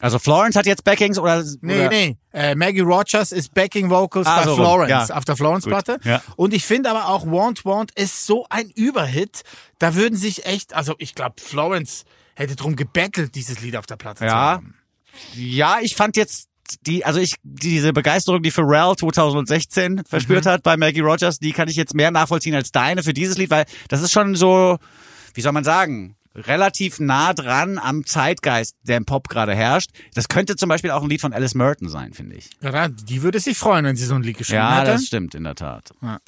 Also 0.00 0.18
Florence 0.18 0.56
hat 0.56 0.66
jetzt 0.66 0.82
Backings 0.84 1.18
oder? 1.18 1.44
Nee, 1.60 1.74
oder? 1.80 1.88
nee. 1.90 2.16
Äh, 2.32 2.54
Maggie 2.54 2.80
Rogers 2.80 3.32
ist 3.32 3.52
Backing 3.54 3.90
Vocals 3.90 4.26
Ah, 4.26 4.38
bei 4.40 4.44
so 4.44 4.56
Florence, 4.56 5.08
ja. 5.08 5.16
auf 5.16 5.24
der 5.24 5.36
Florence-Platte. 5.36 5.98
Ja. 6.04 6.22
Und 6.36 6.54
ich 6.54 6.64
finde 6.64 6.90
aber 6.90 7.08
auch 7.08 7.26
Want 7.26 7.64
Want 7.64 7.90
ist 7.92 8.26
so 8.26 8.46
ein 8.48 8.70
Überhit. 8.70 9.42
Da 9.78 9.94
würden 9.94 10.16
sich 10.16 10.46
echt, 10.46 10.74
also 10.74 10.94
ich 10.98 11.14
glaube, 11.14 11.34
Florence 11.40 12.04
hätte 12.34 12.56
drum 12.56 12.76
gebettelt, 12.76 13.34
dieses 13.34 13.60
Lied 13.60 13.76
auf 13.76 13.86
der 13.86 13.96
Platte 13.96 14.20
zu 14.20 14.24
Ja. 14.24 14.32
haben. 14.34 14.74
Ja, 15.34 15.78
ich 15.82 15.96
fand 15.96 16.16
jetzt 16.16 16.48
die, 16.86 17.04
also 17.04 17.18
ich, 17.20 17.34
diese 17.42 17.92
Begeisterung, 17.92 18.42
die 18.42 18.50
Pharrell 18.52 18.94
2016 18.96 20.02
verspürt 20.08 20.44
Mhm. 20.44 20.48
hat 20.50 20.62
bei 20.62 20.76
Maggie 20.76 21.00
Rogers, 21.00 21.38
die 21.40 21.52
kann 21.52 21.68
ich 21.68 21.76
jetzt 21.76 21.94
mehr 21.94 22.10
nachvollziehen 22.10 22.54
als 22.54 22.70
deine 22.72 23.02
für 23.02 23.12
dieses 23.12 23.36
Lied, 23.36 23.50
weil 23.50 23.64
das 23.88 24.02
ist 24.02 24.12
schon 24.12 24.34
so, 24.36 24.78
wie 25.34 25.40
soll 25.40 25.52
man 25.52 25.64
sagen, 25.64 26.16
relativ 26.34 27.00
nah 27.00 27.32
dran 27.34 27.78
am 27.78 28.06
Zeitgeist, 28.06 28.76
der 28.82 28.96
im 28.96 29.04
Pop 29.04 29.28
gerade 29.28 29.54
herrscht. 29.54 29.90
Das 30.14 30.28
könnte 30.28 30.56
zum 30.56 30.68
Beispiel 30.68 30.90
auch 30.90 31.02
ein 31.02 31.10
Lied 31.10 31.20
von 31.20 31.32
Alice 31.32 31.54
Merton 31.54 31.88
sein, 31.88 32.12
finde 32.12 32.36
ich. 32.36 32.50
Ja, 32.62 32.88
die 32.88 33.22
würde 33.22 33.40
sich 33.40 33.58
freuen, 33.58 33.84
wenn 33.84 33.96
sie 33.96 34.04
so 34.06 34.14
ein 34.14 34.22
Lied 34.22 34.38
geschrieben 34.38 34.58
Ja, 34.58 34.80
hätte. 34.80 34.92
das 34.92 35.04
stimmt 35.06 35.34
in 35.34 35.44
der 35.44 35.54
Tat. 35.56 35.90
Ja. 36.02 36.18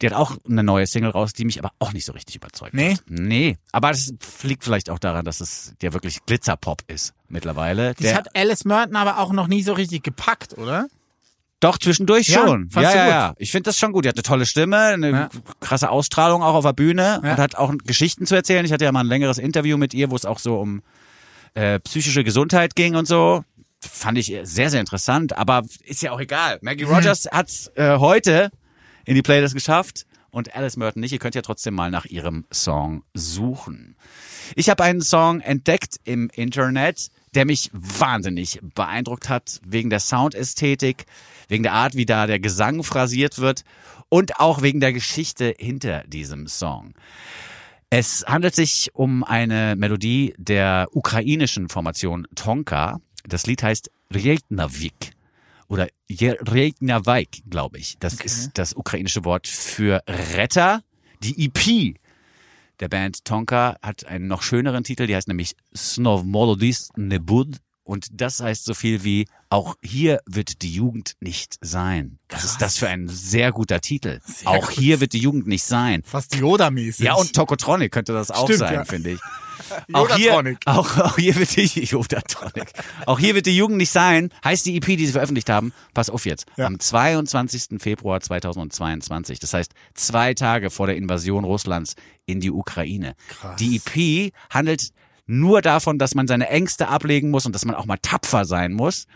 Die 0.00 0.06
hat 0.06 0.12
auch 0.12 0.36
eine 0.48 0.62
neue 0.62 0.86
Single 0.86 1.10
raus, 1.10 1.32
die 1.32 1.44
mich 1.44 1.58
aber 1.58 1.72
auch 1.78 1.92
nicht 1.92 2.04
so 2.04 2.12
richtig 2.12 2.36
überzeugt 2.36 2.74
Nee? 2.74 2.92
hat. 2.94 3.02
Nee, 3.08 3.56
aber 3.72 3.90
das 3.90 4.12
liegt 4.42 4.64
vielleicht 4.64 4.90
auch 4.90 4.98
daran, 4.98 5.24
dass 5.24 5.40
es 5.40 5.72
der 5.80 5.92
wirklich 5.94 6.24
Glitzerpop 6.26 6.82
ist 6.88 7.14
mittlerweile. 7.28 7.94
Das 7.94 8.02
Der, 8.02 8.16
hat 8.16 8.36
Alice 8.36 8.64
Merton 8.64 8.96
aber 8.96 9.18
auch 9.18 9.32
noch 9.32 9.46
nie 9.48 9.62
so 9.62 9.72
richtig 9.72 10.02
gepackt, 10.02 10.56
oder? 10.58 10.86
Doch, 11.60 11.78
zwischendurch 11.78 12.28
Ja? 12.28 12.40
schon. 12.46 12.70
Fandst 12.70 12.76
ja, 12.76 12.90
du 12.92 12.96
ja, 12.98 13.04
gut? 13.04 13.12
ja. 13.12 13.34
Ich 13.38 13.50
finde 13.50 13.64
das 13.68 13.78
schon 13.78 13.92
gut. 13.92 14.04
Die 14.04 14.08
hat 14.08 14.16
eine 14.16 14.22
tolle 14.22 14.46
Stimme, 14.46 14.78
eine 14.78 15.10
Ja. 15.10 15.28
krasse 15.60 15.90
Ausstrahlung 15.90 16.42
auch 16.42 16.54
auf 16.54 16.64
der 16.64 16.72
Bühne 16.72 17.20
Ja. 17.24 17.32
und 17.32 17.36
hat 17.38 17.56
auch 17.56 17.72
Geschichten 17.84 18.26
zu 18.26 18.34
erzählen. 18.36 18.64
Ich 18.64 18.72
hatte 18.72 18.84
ja 18.84 18.92
mal 18.92 19.00
ein 19.00 19.06
längeres 19.08 19.38
Interview 19.38 19.76
mit 19.76 19.92
ihr, 19.94 20.10
wo 20.10 20.16
es 20.16 20.24
auch 20.24 20.38
so 20.38 20.58
um 20.60 20.82
äh, 21.54 21.80
psychische 21.80 22.22
Gesundheit 22.24 22.76
ging 22.76 22.94
und 22.94 23.06
so. 23.08 23.42
Fand 23.80 24.18
ich 24.18 24.26
sehr, 24.42 24.70
sehr 24.70 24.80
interessant, 24.80 25.36
aber 25.36 25.62
ist 25.84 26.02
ja 26.02 26.12
auch 26.12 26.20
egal. 26.20 26.58
Maggie 26.62 26.84
Mhm. 26.84 26.92
Rogers 26.94 27.26
hat's 27.30 27.70
äh, 27.74 27.96
heute 27.98 28.50
in 29.04 29.14
die 29.14 29.22
Playlist 29.22 29.54
geschafft 29.54 30.04
und 30.30 30.54
Alice 30.54 30.76
Merton 30.76 31.00
nicht. 31.00 31.12
Ihr 31.12 31.18
könnt 31.18 31.34
ja 31.34 31.42
trotzdem 31.42 31.74
mal 31.74 31.90
nach 31.90 32.04
ihrem 32.04 32.44
Song 32.52 33.02
suchen. 33.14 33.96
Ich 34.54 34.68
habe 34.68 34.84
einen 34.84 35.00
Song 35.00 35.40
entdeckt 35.40 35.96
im 36.04 36.30
Internet, 36.34 37.08
der 37.34 37.44
mich 37.44 37.70
wahnsinnig 37.72 38.60
beeindruckt 38.74 39.28
hat, 39.28 39.60
wegen 39.66 39.90
der 39.90 40.00
Soundästhetik, 40.00 41.06
wegen 41.48 41.62
der 41.62 41.72
Art, 41.72 41.94
wie 41.94 42.06
da 42.06 42.26
der 42.26 42.40
Gesang 42.40 42.82
phrasiert 42.82 43.38
wird 43.38 43.64
und 44.08 44.40
auch 44.40 44.62
wegen 44.62 44.80
der 44.80 44.92
Geschichte 44.92 45.54
hinter 45.58 46.04
diesem 46.06 46.46
Song. 46.46 46.94
Es 47.90 48.24
handelt 48.26 48.54
sich 48.54 48.90
um 48.92 49.24
eine 49.24 49.74
Melodie 49.76 50.34
der 50.36 50.88
ukrainischen 50.92 51.68
Formation 51.68 52.26
Tonka. 52.34 53.00
Das 53.26 53.46
Lied 53.46 53.62
heißt 53.62 53.90
Rejtnavik 54.12 55.12
oder 55.68 55.88
Rejtnavik, 56.10 57.42
glaube 57.48 57.78
ich. 57.78 57.96
Das 57.98 58.14
ist 58.14 58.52
das 58.54 58.74
ukrainische 58.74 59.24
Wort 59.24 59.46
für 59.46 60.02
Retter. 60.06 60.82
Die 61.22 61.46
EP 61.46 61.98
der 62.80 62.88
Band 62.88 63.24
Tonka 63.24 63.76
hat 63.82 64.06
einen 64.06 64.28
noch 64.28 64.42
schöneren 64.42 64.84
Titel, 64.84 65.06
die 65.06 65.16
heißt 65.16 65.28
nämlich 65.28 65.54
Snov 65.74 66.24
Molodis 66.24 66.90
Nebud. 66.96 67.58
Und 67.84 68.08
das 68.12 68.40
heißt 68.40 68.66
so 68.66 68.74
viel 68.74 69.02
wie, 69.02 69.26
auch 69.48 69.74
hier 69.82 70.20
wird 70.26 70.60
die 70.60 70.74
Jugend 70.74 71.14
nicht 71.20 71.56
sein. 71.62 72.18
Was 72.28 72.44
ist 72.44 72.60
das 72.60 72.76
für 72.76 72.86
ein 72.86 73.08
sehr 73.08 73.50
guter 73.50 73.80
Titel? 73.80 74.20
auch 74.44 74.66
gut. 74.66 74.78
hier 74.78 75.00
wird 75.00 75.14
die 75.14 75.20
Jugend 75.20 75.46
nicht 75.46 75.64
sein. 75.64 76.02
Fast 76.04 76.34
Yoda-mäßig. 76.34 77.06
Ja, 77.06 77.14
und 77.14 77.34
Tokotronic 77.34 77.90
könnte 77.90 78.12
das 78.12 78.30
auch 78.30 78.44
Stimmt, 78.44 78.58
sein, 78.58 78.74
ja. 78.74 78.84
finde 78.84 79.12
ich. 79.12 79.20
Auch 79.92 80.14
hier, 80.16 80.56
auch, 80.66 80.98
auch 80.98 81.16
hier 81.16 81.36
wird 81.36 81.56
die 81.56 81.84
Yodatronic. 81.84 82.72
Auch 83.06 83.18
hier 83.18 83.34
wird 83.34 83.46
die 83.46 83.56
Jugend 83.56 83.78
nicht 83.78 83.90
sein, 83.90 84.30
heißt 84.44 84.66
die 84.66 84.76
EP, 84.76 84.86
die 84.86 85.06
sie 85.06 85.12
veröffentlicht 85.12 85.50
haben. 85.50 85.72
Pass 85.94 86.10
auf 86.10 86.26
jetzt. 86.26 86.46
Ja. 86.56 86.66
Am 86.66 86.78
22. 86.78 87.80
Februar 87.80 88.20
2022. 88.20 89.38
Das 89.38 89.54
heißt, 89.54 89.72
zwei 89.94 90.34
Tage 90.34 90.70
vor 90.70 90.86
der 90.86 90.96
Invasion 90.96 91.44
Russlands 91.44 91.94
in 92.26 92.40
die 92.40 92.50
Ukraine. 92.50 93.14
Krass. 93.28 93.56
Die 93.56 93.76
EP 93.76 94.32
handelt 94.50 94.90
nur 95.26 95.62
davon, 95.62 95.98
dass 95.98 96.14
man 96.14 96.26
seine 96.26 96.48
Ängste 96.48 96.88
ablegen 96.88 97.30
muss 97.30 97.46
und 97.46 97.54
dass 97.54 97.64
man 97.64 97.74
auch 97.74 97.86
mal 97.86 97.98
tapfer 97.98 98.44
sein 98.44 98.72
muss. 98.72 99.06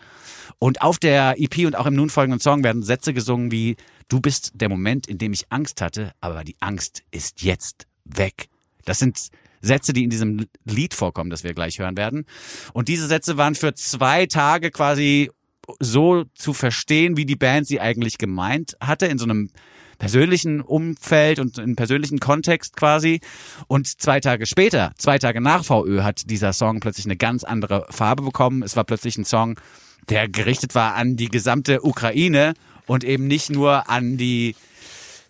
Und 0.59 0.83
auf 0.83 0.99
der 0.99 1.41
EP 1.41 1.67
und 1.67 1.77
auch 1.77 1.87
im 1.87 1.95
nun 1.95 2.11
folgenden 2.11 2.41
Song 2.41 2.63
werden 2.63 2.83
Sätze 2.83 3.15
gesungen 3.15 3.51
wie 3.51 3.77
Du 4.09 4.21
bist 4.21 4.53
der 4.55 4.69
Moment, 4.69 5.07
in 5.07 5.17
dem 5.17 5.33
ich 5.33 5.51
Angst 5.51 5.81
hatte, 5.81 6.13
aber 6.21 6.45
die 6.45 6.57
Angst 6.61 7.03
ist 7.11 7.43
jetzt 7.43 7.87
weg. 8.05 8.49
Das 8.85 8.99
sind 8.99 9.31
Sätze, 9.63 9.93
die 9.93 10.05
in 10.05 10.11
diesem 10.11 10.47
Lied 10.65 10.93
vorkommen, 10.93 11.31
das 11.31 11.45
wir 11.45 11.55
gleich 11.55 11.79
hören 11.79 11.97
werden. 11.97 12.27
Und 12.73 12.89
diese 12.89 13.07
Sätze 13.07 13.37
waren 13.37 13.55
für 13.55 13.75
zwei 13.75 14.27
Tage 14.27 14.71
quasi 14.71 15.31
so 15.79 16.25
zu 16.35 16.53
verstehen, 16.53 17.17
wie 17.17 17.25
die 17.25 17.37
Band 17.37 17.67
sie 17.67 17.81
eigentlich 17.81 18.19
gemeint 18.19 18.77
hatte, 18.81 19.07
in 19.07 19.19
so 19.19 19.25
einem 19.25 19.51
persönlichen 19.99 20.61
Umfeld 20.61 21.39
und 21.39 21.59
im 21.59 21.77
persönlichen 21.77 22.19
Kontext 22.19 22.77
quasi. 22.77 23.21
Und 23.69 23.87
zwei 23.87 24.19
Tage 24.19 24.47
später, 24.47 24.93
zwei 24.99 25.19
Tage 25.19 25.41
nach 25.41 25.65
VÖ, 25.65 26.03
hat 26.03 26.29
dieser 26.29 26.53
Song 26.53 26.81
plötzlich 26.81 27.07
eine 27.07 27.17
ganz 27.17 27.45
andere 27.45 27.87
Farbe 27.91 28.25
bekommen. 28.25 28.65
Es 28.65 28.75
war 28.77 28.83
plötzlich 28.83 29.17
ein 29.17 29.25
Song, 29.25 29.61
der 30.09 30.29
gerichtet 30.29 30.75
war 30.75 30.97
an 30.97 31.17
die 31.17 31.29
gesamte 31.29 31.85
Ukraine 31.85 32.55
und 32.87 33.05
eben 33.05 33.29
nicht 33.29 33.51
nur 33.51 33.89
an 33.89 34.17
die 34.17 34.57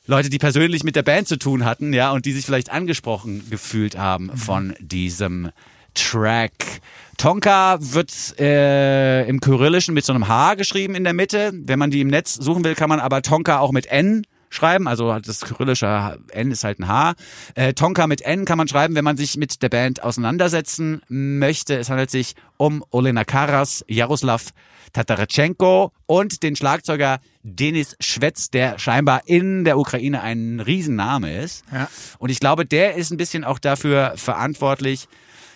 Leute, 0.07 0.31
die 0.31 0.39
persönlich 0.39 0.83
mit 0.83 0.97
der 0.97 1.05
Band 1.05 1.29
zu 1.29 1.39
tun 1.39 1.65
hatten, 1.65 1.93
ja, 1.93 2.11
und 2.11 2.27
die 2.27 2.33
sich 2.33 2.45
vielleicht 2.45 2.73
angesprochen 2.73 3.49
gefühlt 3.51 3.97
haben 3.97 4.37
von 4.37 4.75
diesem 4.81 5.51
Track. 5.95 6.81
Tonka 7.19 7.79
wird 7.81 8.11
äh, 8.41 9.25
im 9.29 9.41
Kyrillischen 9.41 9.95
mit 9.95 10.05
so 10.05 10.13
einem 10.13 10.27
H 10.27 10.55
geschrieben 10.55 10.97
in 10.97 11.05
der 11.05 11.13
Mitte. 11.13 11.53
Wenn 11.55 11.79
man 11.79 11.93
die 11.93 12.01
im 12.01 12.09
Netz 12.09 12.35
suchen 12.35 12.65
will, 12.65 12.75
kann 12.75 12.89
man 12.89 12.99
aber 12.99 13.23
Tonka 13.23 13.61
auch 13.61 13.71
mit 13.71 13.87
N 13.87 14.27
schreiben. 14.51 14.89
Also 14.89 15.17
das 15.21 15.41
kyrillische 15.43 16.19
N 16.33 16.51
ist 16.51 16.65
halt 16.65 16.81
ein 16.81 16.89
H. 16.89 17.15
Äh, 17.55 17.75
Tonka 17.75 18.09
mit 18.09 18.23
N 18.23 18.45
kann 18.45 18.59
man 18.59 18.67
schreiben, 18.67 18.97
wenn 18.97 19.05
man 19.05 19.17
sich 19.17 19.37
mit 19.37 19.63
der 19.63 19.69
Band 19.69 20.03
auseinandersetzen 20.03 21.03
möchte. 21.09 21.79
Es 21.79 21.91
handelt 21.91 22.11
sich 22.11 22.35
um 22.57 22.85
Olena 22.91 23.23
Karas, 23.23 23.85
Jaroslav 23.87 24.47
Tatarchenko 24.93 25.93
und 26.07 26.43
den 26.43 26.57
Schlagzeuger 26.57 27.21
Denis 27.43 27.97
Schwetz, 28.01 28.51
der 28.51 28.79
scheinbar 28.79 29.23
in 29.27 29.65
der 29.65 29.79
Ukraine 29.79 30.23
ein 30.23 30.61
Riesenname 30.61 31.39
ist. 31.39 31.65
Ja. 31.73 31.89
Und 32.19 32.31
ich 32.31 32.41
glaube, 32.41 32.67
der 32.67 32.95
ist 32.95 33.11
ein 33.11 33.17
bisschen 33.17 33.45
auch 33.45 33.59
dafür 33.59 34.15
verantwortlich, 34.17 35.09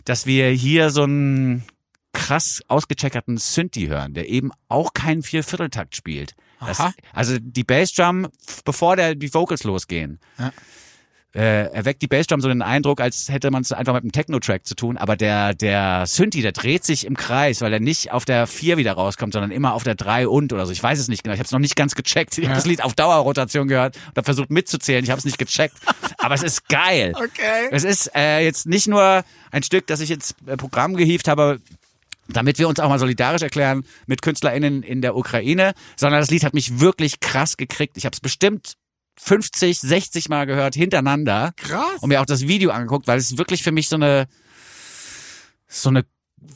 dass 0.04 0.26
wir 0.26 0.48
hier 0.50 0.90
so 0.90 1.02
einen 1.02 1.64
krass 2.12 2.62
ausgecheckerten 2.68 3.36
Synthi 3.36 3.88
hören, 3.88 4.14
der 4.14 4.28
eben 4.28 4.50
auch 4.68 4.94
keinen 4.94 5.22
Viervierteltakt 5.22 5.94
spielt. 5.94 6.34
Das, 6.60 6.80
also 7.12 7.36
die 7.38 7.64
Bassdrum, 7.64 8.28
bevor 8.64 8.96
der, 8.96 9.14
die 9.14 9.32
Vocals 9.34 9.64
losgehen, 9.64 10.18
Ja. 10.38 10.52
Äh, 11.36 11.66
erweckt 11.70 12.00
die 12.00 12.06
Bassdrum 12.06 12.40
so 12.40 12.48
den 12.48 12.62
Eindruck, 12.62 13.00
als 13.00 13.28
hätte 13.28 13.50
man 13.50 13.60
es 13.62 13.70
einfach 13.70 13.92
mit 13.92 14.04
einem 14.04 14.12
Techno-Track 14.12 14.66
zu 14.66 14.74
tun, 14.74 14.96
aber 14.96 15.16
der, 15.16 15.52
der 15.54 16.06
Synthi, 16.06 16.40
der 16.40 16.52
dreht 16.52 16.84
sich 16.84 17.04
im 17.06 17.14
Kreis, 17.16 17.60
weil 17.60 17.72
er 17.74 17.80
nicht 17.80 18.10
auf 18.10 18.24
der 18.24 18.46
4 18.46 18.78
wieder 18.78 18.92
rauskommt, 18.92 19.34
sondern 19.34 19.50
immer 19.50 19.74
auf 19.74 19.82
der 19.84 19.94
3 19.96 20.28
und 20.28 20.52
oder 20.54 20.64
so. 20.64 20.72
Ich 20.72 20.82
weiß 20.82 20.98
es 20.98 21.08
nicht 21.08 21.22
genau, 21.24 21.34
ich 21.34 21.38
habe 21.40 21.46
es 21.46 21.52
noch 21.52 21.58
nicht 21.58 21.76
ganz 21.76 21.94
gecheckt. 21.94 22.38
Ich 22.38 22.44
habe 22.44 22.52
Ja. 22.52 22.56
das 22.56 22.64
Lied 22.66 22.82
auf 22.82 22.94
Dauerrotation 22.94 23.68
gehört 23.68 23.96
und 23.96 24.16
habe 24.16 24.24
versucht 24.24 24.50
mitzuzählen, 24.50 25.04
ich 25.04 25.10
habe 25.10 25.18
es 25.18 25.26
nicht 25.26 25.38
gecheckt, 25.38 25.74
aber 26.18 26.34
es 26.34 26.42
ist 26.42 26.68
geil. 26.68 27.12
Okay. 27.14 27.68
Es 27.70 27.84
ist 27.84 28.10
äh, 28.16 28.40
jetzt 28.42 28.66
nicht 28.66 28.88
nur 28.88 29.22
ein 29.50 29.62
Stück, 29.62 29.86
das 29.88 30.00
ich 30.00 30.10
ins 30.10 30.34
äh, 30.46 30.56
Programm 30.56 30.94
gehievt 30.96 31.28
habe, 31.28 31.60
damit 32.28 32.58
wir 32.58 32.66
uns 32.68 32.80
auch 32.80 32.88
mal 32.88 32.98
solidarisch 32.98 33.42
erklären 33.42 33.84
mit 34.06 34.22
KünstlerInnen 34.22 34.82
in 34.82 35.02
der 35.02 35.14
Ukraine, 35.16 35.74
sondern 35.96 36.20
das 36.20 36.30
Lied 36.30 36.44
hat 36.44 36.54
mich 36.54 36.80
wirklich 36.80 37.20
krass 37.20 37.56
gekriegt. 37.56 37.96
Ich 37.98 38.04
habe 38.06 38.14
es 38.14 38.20
bestimmt 38.20 38.72
50, 39.18 39.80
60 39.80 40.28
Mal 40.28 40.46
gehört 40.46 40.74
hintereinander 40.74 41.52
Krass. 41.56 42.00
und 42.00 42.08
mir 42.08 42.20
auch 42.20 42.26
das 42.26 42.42
Video 42.42 42.70
angeguckt, 42.70 43.06
weil 43.06 43.18
es 43.18 43.38
wirklich 43.38 43.62
für 43.62 43.72
mich 43.72 43.88
so 43.88 43.96
eine 43.96 44.26
so 45.68 45.88
eine 45.88 46.04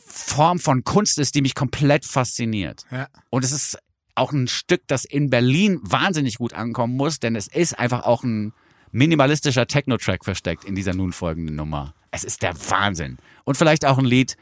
Form 0.07 0.59
von 0.59 0.85
Kunst 0.85 1.19
ist, 1.19 1.35
die 1.35 1.43
mich 1.43 1.55
komplett 1.55 2.05
fasziniert. 2.05 2.85
Ja. 2.91 3.09
Und 3.31 3.45
es 3.45 3.53
ist 3.53 3.79
auch 4.15 4.33
ein 4.33 4.49
Stück, 4.49 4.83
das 4.87 5.05
in 5.05 5.31
Berlin 5.31 5.81
wahnsinnig 5.83 6.37
gut 6.37 6.53
ankommen 6.53 6.97
muss, 6.97 7.19
denn 7.19 7.37
es 7.37 7.49
ist 7.49 7.79
einfach 7.79 8.05
auch 8.05 8.23
ein 8.23 8.53
minimalistischer 8.93 9.67
Techno-Track 9.67 10.25
versteckt 10.25 10.65
in 10.65 10.75
dieser 10.75 10.95
nun 10.95 11.13
folgenden 11.13 11.57
Nummer. 11.57 11.95
Es 12.11 12.25
ist 12.25 12.43
der 12.43 12.55
Wahnsinn. 12.71 13.19
Und 13.45 13.57
vielleicht 13.57 13.85
auch 13.85 13.99
ein 13.99 14.05
Lied, 14.05 14.37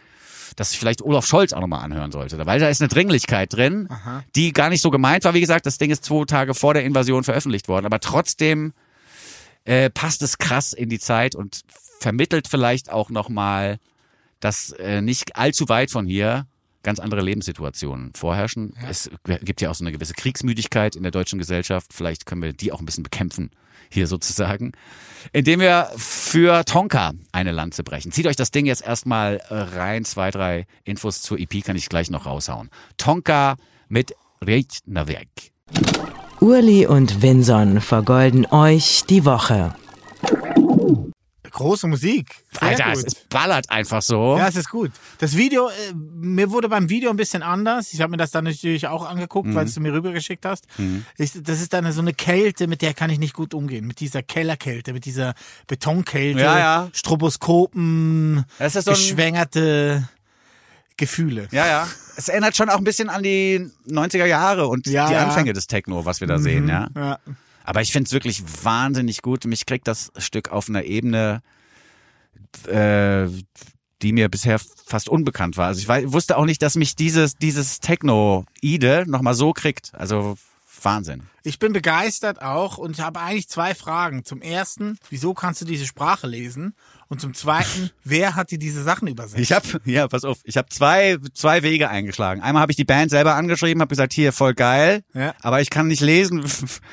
das 0.56 0.70
sich 0.70 0.78
vielleicht 0.78 1.02
Olaf 1.02 1.26
Scholz 1.26 1.52
auch 1.52 1.60
nochmal 1.60 1.84
anhören 1.84 2.10
sollte. 2.10 2.44
Weil 2.46 2.58
da 2.58 2.68
ist 2.68 2.80
eine 2.80 2.88
Dringlichkeit 2.88 3.52
drin, 3.52 3.88
die 4.34 4.52
gar 4.52 4.70
nicht 4.70 4.82
so 4.82 4.90
gemeint 4.90 5.24
war. 5.24 5.34
Wie 5.34 5.40
gesagt, 5.40 5.66
das 5.66 5.78
Ding 5.78 5.90
ist 5.90 6.04
zwei 6.04 6.24
Tage 6.24 6.54
vor 6.54 6.74
der 6.74 6.84
Invasion 6.84 7.24
veröffentlicht 7.24 7.68
worden. 7.68 7.86
Aber 7.86 8.00
trotzdem 8.00 8.72
äh, 9.64 9.90
passt 9.90 10.22
es 10.22 10.38
krass 10.38 10.72
in 10.72 10.88
die 10.88 10.98
Zeit 10.98 11.34
und 11.34 11.62
vermittelt 12.00 12.48
vielleicht 12.48 12.90
auch 12.90 13.10
nochmal, 13.10 13.78
dass 14.40 14.70
äh, 14.72 15.02
nicht 15.02 15.36
allzu 15.36 15.68
weit 15.68 15.90
von 15.90 16.06
hier 16.06 16.46
ganz 16.82 17.00
andere 17.00 17.20
Lebenssituationen 17.20 18.14
vorherrschen. 18.14 18.72
Es 18.88 19.10
gibt 19.42 19.60
ja 19.60 19.70
auch 19.70 19.74
so 19.74 19.84
eine 19.84 19.92
gewisse 19.92 20.14
Kriegsmüdigkeit 20.14 20.96
in 20.96 21.02
der 21.02 21.12
deutschen 21.12 21.38
Gesellschaft. 21.38 21.92
Vielleicht 21.92 22.24
können 22.24 22.40
wir 22.40 22.52
die 22.52 22.72
auch 22.72 22.78
ein 22.78 22.86
bisschen 22.86 23.02
bekämpfen 23.02 23.50
hier 23.90 24.06
sozusagen, 24.06 24.72
indem 25.32 25.60
wir 25.60 25.90
für 25.96 26.64
Tonka 26.64 27.12
eine 27.32 27.52
Lanze 27.52 27.82
brechen. 27.84 28.12
Zieht 28.12 28.26
euch 28.26 28.36
das 28.36 28.50
Ding 28.50 28.66
jetzt 28.66 28.84
erstmal 28.84 29.36
äh, 29.48 29.54
rein. 29.54 30.04
Zwei, 30.04 30.30
drei 30.30 30.66
Infos 30.84 31.22
zur 31.22 31.38
EP 31.38 31.64
kann 31.64 31.76
ich 31.76 31.88
gleich 31.88 32.10
noch 32.10 32.26
raushauen. 32.26 32.70
Tonka 32.96 33.56
mit 33.88 34.14
Reitnavek. 34.40 35.28
Urli 36.40 36.86
und 36.86 37.20
Vinson 37.20 37.80
vergolden 37.80 38.46
euch 38.46 39.02
die 39.08 39.24
Woche. 39.24 39.74
Große 41.50 41.86
Musik. 41.86 42.44
Sehr 42.52 42.62
Alter, 42.68 42.92
gut. 42.92 43.06
es, 43.06 43.14
ballert 43.30 43.70
einfach 43.70 44.02
so. 44.02 44.36
Ja, 44.38 44.48
es 44.48 44.56
ist 44.56 44.70
gut. 44.70 44.90
Das 45.18 45.36
Video, 45.36 45.68
äh, 45.68 45.72
mir 45.94 46.50
wurde 46.50 46.68
beim 46.68 46.88
Video 46.88 47.10
ein 47.10 47.16
bisschen 47.16 47.42
anders. 47.42 47.92
Ich 47.92 48.00
habe 48.00 48.10
mir 48.10 48.16
das 48.16 48.30
dann 48.30 48.44
natürlich 48.44 48.86
auch 48.86 49.04
angeguckt, 49.08 49.48
Mhm. 49.48 49.54
weil 49.54 49.66
du 49.66 49.80
mir 49.80 49.92
rübergeschickt 49.92 50.44
hast. 50.44 50.66
Ich, 51.16 51.32
das 51.42 51.60
ist 51.60 51.72
dann 51.72 51.90
so 51.92 52.00
eine 52.00 52.12
Kälte, 52.14 52.66
mit 52.66 52.82
der 52.82 52.94
kann 52.94 53.10
ich 53.10 53.18
nicht 53.18 53.34
gut 53.34 53.54
umgehen. 53.54 53.86
Mit 53.86 54.00
dieser 54.00 54.22
Kellerkälte, 54.22 54.92
mit 54.92 55.04
dieser 55.04 55.34
Betonkälte, 55.66 56.40
Ja, 56.40 56.58
ja. 56.58 56.88
Stroboskopen, 56.92 58.44
Das 58.58 58.76
ist 58.76 58.84
so 58.84 58.90
geschwängerte 58.92 60.08
Gefühle. 60.96 61.48
Ja, 61.52 61.66
ja. 61.66 61.88
Es 62.16 62.28
erinnert 62.28 62.56
schon 62.56 62.68
auch 62.70 62.78
ein 62.78 62.84
bisschen 62.84 63.08
an 63.08 63.22
die 63.22 63.70
90er 63.88 64.26
Jahre 64.26 64.66
und 64.66 64.86
Ja, 64.88 65.08
die. 65.08 65.14
Anfänge 65.14 65.52
des 65.52 65.66
Techno, 65.68 66.04
was 66.04 66.20
wir 66.20 66.26
da 66.26 66.38
sehen, 66.38 66.68
ja. 66.68 66.88
Ja. 66.96 67.18
Aber 67.68 67.82
ich 67.82 67.92
finde 67.92 68.06
es 68.08 68.12
wirklich 68.14 68.42
wahnsinnig 68.64 69.20
gut. 69.20 69.44
Mich 69.44 69.66
kriegt 69.66 69.86
das 69.88 70.10
Stück 70.16 70.48
auf 70.48 70.70
einer 70.70 70.84
Ebene, 70.84 71.42
äh, 72.66 73.26
die 74.00 74.12
mir 74.14 74.30
bisher 74.30 74.58
fast 74.86 75.10
unbekannt 75.10 75.58
war. 75.58 75.66
Also 75.66 75.80
ich 75.80 75.86
wei- 75.88 76.10
wusste 76.10 76.38
auch 76.38 76.46
nicht, 76.46 76.62
dass 76.62 76.76
mich 76.76 76.96
dieses, 76.96 77.34
dieses 77.36 77.80
Techno-Ide 77.80 79.04
nochmal 79.06 79.34
so 79.34 79.52
kriegt. 79.52 79.94
Also 79.94 80.38
Wahnsinn. 80.82 81.24
Ich 81.42 81.58
bin 81.58 81.74
begeistert 81.74 82.40
auch 82.40 82.78
und 82.78 83.00
habe 83.00 83.20
eigentlich 83.20 83.48
zwei 83.50 83.74
Fragen. 83.74 84.24
Zum 84.24 84.40
ersten, 84.40 84.96
wieso 85.10 85.34
kannst 85.34 85.60
du 85.60 85.66
diese 85.66 85.86
Sprache 85.86 86.26
lesen? 86.26 86.74
Und 87.10 87.20
zum 87.22 87.32
zweiten, 87.32 87.90
wer 88.04 88.34
hat 88.36 88.50
dir 88.50 88.58
diese 88.58 88.82
Sachen 88.82 89.08
übersetzt? 89.08 89.38
Ich 89.40 89.52
habe, 89.52 89.66
ja, 89.86 90.06
pass 90.08 90.24
auf, 90.24 90.38
ich 90.44 90.56
habe 90.58 90.68
zwei, 90.68 91.16
zwei 91.32 91.62
Wege 91.62 91.88
eingeschlagen. 91.88 92.42
Einmal 92.42 92.60
habe 92.62 92.72
ich 92.72 92.76
die 92.76 92.84
Band 92.84 93.10
selber 93.10 93.34
angeschrieben, 93.34 93.80
habe 93.80 93.88
gesagt, 93.88 94.12
hier, 94.12 94.32
voll 94.32 94.52
geil, 94.54 95.02
Ja. 95.14 95.34
aber 95.40 95.60
ich 95.62 95.70
kann 95.70 95.86
nicht 95.86 96.00
lesen. 96.02 96.44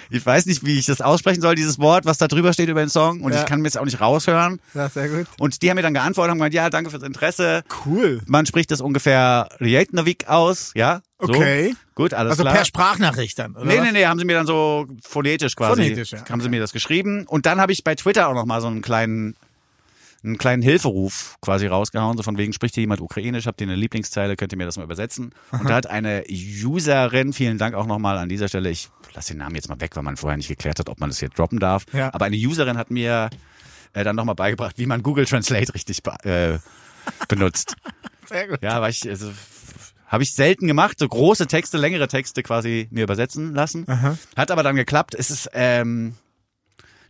Ich 0.09 0.25
weiß 0.25 0.45
nicht, 0.45 0.65
wie 0.65 0.77
ich 0.79 0.85
das 0.85 1.01
aussprechen 1.01 1.41
soll, 1.41 1.55
dieses 1.55 1.79
Wort, 1.79 2.05
was 2.05 2.17
da 2.17 2.27
drüber 2.27 2.53
steht 2.53 2.69
über 2.69 2.79
den 2.79 2.89
Song 2.89 3.21
und 3.21 3.33
Ja. 3.33 3.39
ich 3.41 3.45
kann 3.45 3.59
mir 3.61 3.67
jetzt 3.67 3.77
auch 3.77 3.85
nicht 3.85 3.99
raushören. 3.99 4.61
Ja, 4.73 4.87
sehr 4.89 5.09
gut. 5.09 5.27
Und 5.39 5.61
die 5.61 5.69
haben 5.69 5.75
mir 5.75 5.81
dann 5.81 5.93
geantwortet 5.93 6.31
und 6.33 6.41
haben 6.41 6.49
gesagt, 6.51 6.53
ja, 6.53 6.69
danke 6.69 6.89
fürs 6.91 7.03
Interesse. 7.03 7.63
Cool. 7.85 8.21
Man 8.25 8.45
spricht 8.45 8.71
das 8.71 8.81
ungefähr 8.81 9.49
Reykjavik 9.59 10.29
aus, 10.29 10.71
ja? 10.75 11.01
So. 11.19 11.29
Okay. 11.33 11.73
Gut, 11.95 12.13
alles 12.13 12.31
Also 12.31 12.43
klar. 12.43 12.53
per 12.55 12.65
Sprachnachricht 12.65 13.39
dann, 13.39 13.55
oder? 13.55 13.65
Nee, 13.65 13.79
nee, 13.81 13.91
nee, 13.93 14.05
haben 14.05 14.19
sie 14.19 14.25
mir 14.25 14.35
dann 14.35 14.45
so 14.47 14.85
phonetisch 15.07 15.55
quasi, 15.55 15.81
Phonetisch, 15.83 16.11
ja. 16.11 16.19
haben 16.29 16.41
sie 16.41 16.49
mir 16.49 16.59
das 16.59 16.71
geschrieben. 16.73 17.25
Und 17.27 17.45
dann 17.45 17.59
habe 17.59 17.71
ich 17.71 17.83
bei 17.83 17.95
Twitter 17.95 18.27
auch 18.27 18.33
noch 18.33 18.45
mal 18.45 18.61
so 18.61 18.67
einen 18.67 18.81
kleinen, 18.81 19.35
einen 20.25 20.37
kleinen 20.37 20.61
Hilferuf 20.61 21.37
quasi 21.41 21.67
rausgehauen, 21.67 22.17
so 22.17 22.23
von 22.23 22.37
wegen, 22.37 22.53
spricht 22.53 22.75
hier 22.75 22.81
jemand 22.81 23.01
Ukrainisch, 23.01 23.45
habt 23.45 23.61
ihr 23.61 23.67
eine 23.67 23.75
Lieblingszeile, 23.75 24.35
könnt 24.35 24.51
ihr 24.53 24.57
mir 24.57 24.65
das 24.65 24.77
mal 24.77 24.83
übersetzen? 24.83 25.33
Und 25.51 25.69
da 25.69 25.75
hat 25.75 25.87
eine 25.87 26.23
Userin, 26.29 27.33
vielen 27.33 27.57
Dank 27.57 27.75
auch 27.75 27.85
nochmal 27.85 28.17
an 28.17 28.29
dieser 28.29 28.47
Stelle, 28.47 28.69
ich 28.69 28.89
lasse 29.13 29.33
den 29.33 29.39
Namen 29.39 29.55
jetzt 29.55 29.69
mal 29.69 29.79
weg, 29.79 29.95
weil 29.95 30.03
man 30.03 30.17
vorher 30.17 30.37
nicht 30.37 30.47
geklärt 30.47 30.79
hat, 30.79 30.89
ob 30.89 30.99
man 30.99 31.09
das 31.09 31.19
hier 31.19 31.29
droppen 31.29 31.59
darf. 31.59 31.85
Ja. 31.93 32.13
Aber 32.13 32.25
eine 32.25 32.35
Userin 32.35 32.77
hat 32.77 32.91
mir 32.91 33.29
äh, 33.93 34.03
dann 34.03 34.15
nochmal 34.15 34.35
beigebracht, 34.35 34.77
wie 34.77 34.85
man 34.85 35.03
Google 35.03 35.25
Translate 35.25 35.73
richtig 35.73 36.01
äh, 36.23 36.59
benutzt. 37.27 37.75
Sehr 38.27 38.47
gut. 38.47 38.61
Ja, 38.61 38.81
weil 38.81 38.91
ich, 38.91 39.07
also, 39.07 39.31
habe 40.07 40.23
ich 40.23 40.33
selten 40.33 40.67
gemacht, 40.67 40.99
so 40.99 41.07
große 41.07 41.47
Texte, 41.47 41.77
längere 41.77 42.07
Texte 42.07 42.43
quasi 42.43 42.87
mir 42.91 43.03
übersetzen 43.03 43.53
lassen. 43.53 43.85
Hat 44.35 44.51
aber 44.51 44.63
dann 44.63 44.75
geklappt. 44.75 45.15
Es 45.15 45.29
ist 45.29 45.49
ähm, 45.53 46.15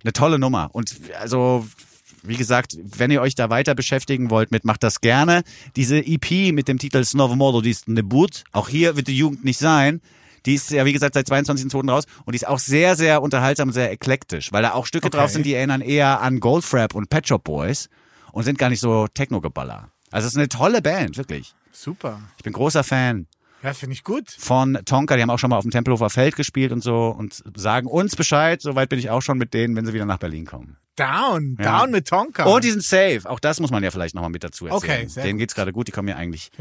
eine 0.03 0.13
tolle 0.13 0.39
Nummer. 0.39 0.69
Und 0.73 0.95
also, 1.19 1.65
wie 2.27 2.35
gesagt, 2.35 2.77
wenn 2.83 3.11
ihr 3.11 3.21
euch 3.21 3.35
da 3.35 3.49
weiter 3.49 3.75
beschäftigen 3.75 4.29
wollt 4.29 4.51
mit, 4.51 4.65
macht 4.65 4.83
das 4.83 5.01
gerne. 5.01 5.43
Diese 5.75 5.97
EP 5.97 6.53
mit 6.53 6.67
dem 6.67 6.77
Titel 6.79 7.03
Snow 7.03 7.33
Modo, 7.35 7.61
die 7.61 7.71
ist 7.71 7.87
Nebut. 7.87 8.43
Auch 8.51 8.69
hier 8.69 8.95
wird 8.95 9.07
die 9.07 9.17
Jugend 9.17 9.43
nicht 9.43 9.59
sein. 9.59 10.01
Die 10.45 10.53
ist 10.53 10.69
ja, 10.69 10.85
wie 10.85 10.93
gesagt, 10.93 11.15
seit 11.15 11.27
22.2. 11.27 11.89
raus 11.89 12.03
und 12.25 12.33
die 12.33 12.37
ist 12.37 12.47
auch 12.47 12.59
sehr, 12.59 12.95
sehr 12.95 13.21
unterhaltsam, 13.23 13.71
sehr 13.71 13.91
eklektisch, 13.91 14.51
weil 14.51 14.61
da 14.61 14.73
auch 14.73 14.85
Stücke 14.85 15.07
Okay. 15.07 15.17
drauf 15.17 15.31
sind, 15.31 15.45
die 15.45 15.53
erinnern 15.55 15.81
eher 15.81 16.21
an 16.21 16.39
Goldfrapp 16.39 16.93
und 16.93 17.09
Pet 17.09 17.27
Shop 17.27 17.43
Boys 17.43 17.89
und 18.31 18.43
sind 18.43 18.59
gar 18.59 18.69
nicht 18.69 18.79
so 18.79 19.07
Techno-Geballer. 19.07 19.89
Also 20.11 20.27
es 20.27 20.33
ist 20.33 20.37
eine 20.37 20.47
tolle 20.49 20.81
Band, 20.83 21.17
wirklich. 21.17 21.55
Super. 21.71 22.21
Ich 22.37 22.43
bin 22.43 22.53
großer 22.53 22.83
Fan 22.83 23.25
Ja, 23.63 23.73
finde 23.73 23.93
ich 23.93 24.03
gut. 24.03 24.29
von 24.37 24.77
Tonka. 24.85 25.15
Die 25.15 25.21
haben 25.23 25.29
auch 25.31 25.39
schon 25.39 25.49
mal 25.49 25.57
auf 25.57 25.63
dem 25.63 25.71
Tempelhofer 25.71 26.09
Feld 26.09 26.35
gespielt 26.35 26.71
und 26.71 26.81
so 26.83 27.07
und 27.07 27.41
sagen 27.55 27.87
uns 27.87 28.15
Bescheid. 28.15 28.61
Soweit 28.61 28.89
bin 28.89 28.99
ich 28.99 29.09
auch 29.09 29.21
schon 29.21 29.37
mit 29.37 29.53
denen, 29.53 29.75
wenn 29.75 29.85
sie 29.85 29.93
wieder 29.93 30.05
nach 30.05 30.19
Berlin 30.19 30.45
kommen. 30.45 30.77
Down, 30.95 31.57
Ja. 31.59 31.79
down 31.81 31.91
mit 31.91 32.07
Tonka. 32.07 32.43
Und 32.45 32.63
die 32.63 32.71
sind 32.71 32.83
safe. 32.83 33.21
Auch 33.25 33.39
das 33.39 33.59
muss 33.59 33.71
man 33.71 33.83
ja 33.83 33.91
vielleicht 33.91 34.15
nochmal 34.15 34.29
mit 34.29 34.43
dazu 34.43 34.67
erzählen. 34.67 34.77
Okay, 35.01 35.07
sehr 35.07 35.23
Denen 35.23 35.37
gut. 35.37 35.39
geht's 35.41 35.55
gerade 35.55 35.71
gut. 35.73 35.87
Die 35.87 35.91
kommen 35.91 36.07
ja 36.07 36.15
eigentlich 36.15 36.51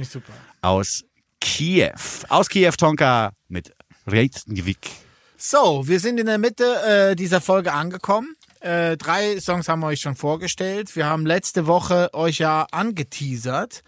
aus 0.62 1.04
Kiew. 1.40 1.90
Aus 2.30 2.48
Kiew 2.48 2.72
Tonka 2.76 3.32
mit 3.48 3.72
Reykjavik. 4.06 4.90
So, 5.36 5.86
wir 5.86 6.00
sind 6.00 6.18
in 6.18 6.26
der 6.26 6.38
Mitte 6.38 6.64
äh, 7.10 7.16
dieser 7.16 7.40
Folge 7.40 7.72
angekommen. 7.72 8.34
Äh, 8.64 8.96
drei 8.96 9.38
Songs 9.40 9.68
haben 9.68 9.80
wir 9.80 9.88
euch 9.88 10.00
schon 10.00 10.16
vorgestellt. 10.16 10.96
Wir 10.96 11.04
haben 11.04 11.26
letzte 11.26 11.66
Woche 11.66 12.08
euch 12.14 12.38
ja 12.38 12.66
angeteasert, 12.70 13.82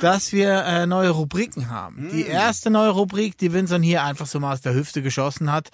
dass 0.00 0.32
wir 0.32 0.64
äh, 0.64 0.86
neue 0.86 1.10
Rubriken 1.10 1.68
haben. 1.68 2.08
Die 2.10 2.24
erste 2.24 2.70
neue 2.70 2.88
Rubrik, 2.90 3.36
die 3.36 3.52
Vincent 3.52 3.84
hier 3.84 4.02
einfach 4.02 4.26
so 4.26 4.40
mal 4.40 4.54
aus 4.54 4.62
der 4.62 4.72
Hüfte 4.74 5.02
geschossen 5.02 5.52
hat, 5.52 5.68